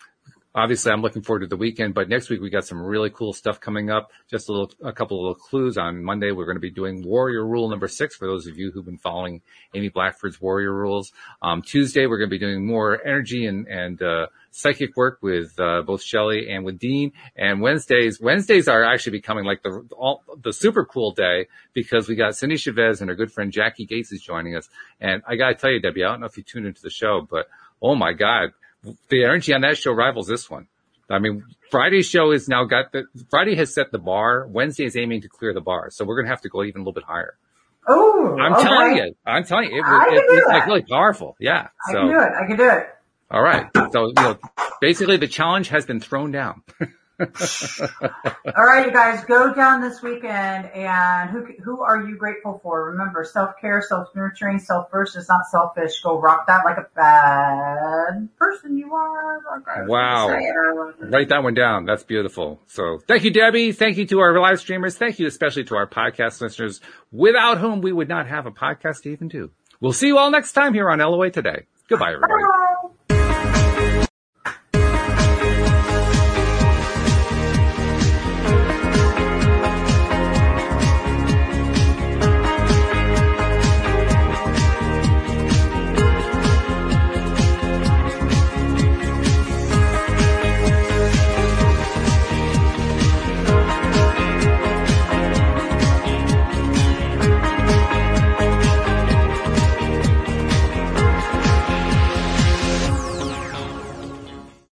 obviously 0.56 0.92
I'm 0.92 1.02
looking 1.02 1.22
forward 1.22 1.42
to 1.42 1.48
the 1.48 1.58
weekend, 1.58 1.94
but 1.94 2.08
next 2.08 2.30
week 2.30 2.42
we 2.42 2.50
got 2.50 2.66
some 2.66 2.82
really 2.82 3.10
cool 3.10 3.34
stuff 3.34 3.60
coming 3.60 3.92
up. 3.92 4.12
Just 4.30 4.48
a 4.48 4.54
little, 4.54 4.72
a 4.84 4.94
couple 4.94 5.18
of 5.18 5.22
little 5.22 5.36
clues 5.36 5.78
on 5.78 6.02
Monday. 6.02 6.32
We're 6.32 6.46
going 6.46 6.56
to 6.56 6.62
be 6.62 6.72
doing 6.72 7.04
warrior 7.06 7.46
rule 7.46 7.70
number 7.70 7.90
six 7.90 8.16
for 8.16 8.26
those 8.26 8.48
of 8.48 8.58
you 8.58 8.72
who've 8.72 8.86
been 8.86 8.98
following 8.98 9.42
Amy 9.74 9.90
Blackford's 9.90 10.40
warrior 10.40 10.74
rules. 10.74 11.12
Um, 11.42 11.62
Tuesday 11.62 12.08
we're 12.08 12.18
going 12.18 12.30
to 12.30 12.34
be 12.34 12.40
doing 12.40 12.66
more 12.66 13.06
energy 13.06 13.46
and, 13.46 13.68
and, 13.68 14.02
uh, 14.02 14.28
psychic 14.52 14.96
work 14.96 15.20
with, 15.22 15.60
uh, 15.60 15.82
both 15.82 16.02
Shelly 16.02 16.50
and 16.50 16.64
with 16.64 16.80
Dean. 16.80 17.12
And 17.36 17.62
Wednesdays, 17.62 18.22
Wednesdays 18.22 18.70
are 18.70 18.86
actually 18.86 19.18
becoming 19.18 19.44
like 19.44 19.62
the, 19.64 19.86
all, 19.98 20.24
the 20.42 20.54
super 20.54 20.86
cool 20.86 21.12
day 21.12 21.48
because 21.74 22.08
we 22.08 22.16
got 22.16 22.38
Cindy 22.38 22.56
Chavez 22.56 23.02
and 23.02 23.10
her 23.10 23.16
good 23.16 23.32
friend 23.34 23.52
Jackie 23.52 23.86
Gates 23.86 24.14
is 24.14 24.22
joining 24.22 24.56
us. 24.56 24.70
And 25.02 25.22
I 25.28 25.36
got 25.36 25.50
to 25.50 25.56
tell 25.56 25.72
you, 25.72 25.82
Debbie, 25.82 26.06
I 26.06 26.08
don't 26.08 26.22
know 26.22 26.28
if 26.28 26.38
you 26.38 26.44
tuned 26.44 26.68
into 26.68 26.82
the 26.82 26.90
show, 26.90 27.28
but 27.30 27.48
oh 27.82 27.96
my 27.96 28.14
God 28.14 28.52
the 29.10 29.24
energy 29.24 29.54
on 29.54 29.62
that 29.62 29.78
show 29.78 29.92
rivals 29.92 30.28
this 30.28 30.50
one. 30.50 30.68
I 31.10 31.20
mean, 31.20 31.44
Friday's 31.70 32.08
show 32.08 32.32
is 32.32 32.48
now 32.48 32.64
got 32.66 32.92
the, 32.92 33.06
Friday 33.30 33.56
has 33.56 33.74
set 33.74 33.92
the 33.92 34.00
bar. 34.00 34.48
Wednesday 34.48 34.86
is 34.86 34.98
aiming 34.98 35.22
to 35.22 35.30
clear 35.30 35.54
the 35.54 35.62
bar. 35.62 35.90
So 35.92 36.06
we're 36.06 36.16
going 36.16 36.26
to 36.26 36.32
have 36.32 36.42
to 36.42 36.50
go 36.50 36.64
even 36.64 36.82
a 36.82 36.84
little 36.84 36.94
bit 36.94 37.04
higher. 37.04 37.36
Oh, 37.88 38.36
I'm 38.40 38.54
okay. 38.54 38.64
telling 38.64 38.98
you, 38.98 39.16
I'm 39.26 39.44
telling 39.44 39.72
you, 39.72 39.84
it, 39.84 40.14
it, 40.14 40.24
it's 40.28 40.48
like 40.48 40.66
really 40.66 40.82
powerful. 40.82 41.36
Yeah. 41.40 41.68
I 41.88 41.92
so, 41.92 42.00
can 42.00 42.08
do 42.08 42.20
it. 42.20 42.32
I 42.32 42.48
can 42.48 42.58
do 42.58 42.70
it. 42.70 42.88
All 43.30 43.42
right. 43.42 43.68
So, 43.92 44.08
you 44.08 44.14
know, 44.16 44.38
basically 44.82 45.18
the 45.18 45.28
challenge 45.28 45.70
has 45.70 45.86
been 45.86 46.00
thrown 46.00 46.32
down. 46.32 46.64
All 47.18 48.66
right, 48.66 48.86
you 48.86 48.92
guys, 48.92 49.24
go 49.26 49.54
down 49.54 49.82
this 49.82 50.02
weekend 50.02 50.66
and 50.68 51.30
who, 51.30 51.48
who 51.64 51.82
are 51.82 52.02
you 52.02 52.18
grateful 52.18 52.60
for? 52.62 52.92
Remember, 52.92 53.24
self-care, 53.24 53.82
self-nurturing, 53.88 54.60
self-first 54.60 55.16
is 55.16 55.30
not 55.30 55.46
selfish. 55.50 56.02
Go 56.02 56.20
rock 56.20 56.48
that 56.48 56.66
like 56.66 56.78
a 56.78 56.88
bad 56.96 58.28
person 58.38 58.78
you 58.78 58.94
are. 58.94 59.40
Wow. 59.88 60.28
Write 61.00 61.30
that 61.30 61.44
one 61.44 61.54
down. 61.54 61.86
That's 61.86 62.04
beautiful. 62.04 62.60
So 62.68 63.00
thank 63.08 63.24
you, 63.24 63.32
Debbie. 63.32 63.72
Thank 63.72 63.98
you 63.98 64.06
to 64.08 64.20
our 64.20 64.38
live 64.40 64.60
streamers. 64.60 64.98
Thank 64.98 65.20
you 65.20 65.28
especially 65.28 65.64
to 65.66 65.76
our 65.76 65.88
podcast 65.88 66.42
listeners 66.42 66.82
without 67.12 67.60
whom 67.60 67.82
we 67.82 67.94
would 67.94 68.10
not 68.10 68.28
have 68.28 68.46
a 68.46 68.52
podcast 68.52 69.04
to 69.04 69.10
even 69.12 69.28
do. 69.30 69.52
We'll 69.80 69.94
see 69.94 70.08
you 70.08 70.18
all 70.18 70.32
next 70.32 70.54
time 70.54 70.74
here 70.74 70.90
on 70.90 71.00
LOA 71.00 71.32
Today. 71.32 71.64
Goodbye, 71.88 72.14
everybody. 72.14 72.44
Bye. 72.44 72.65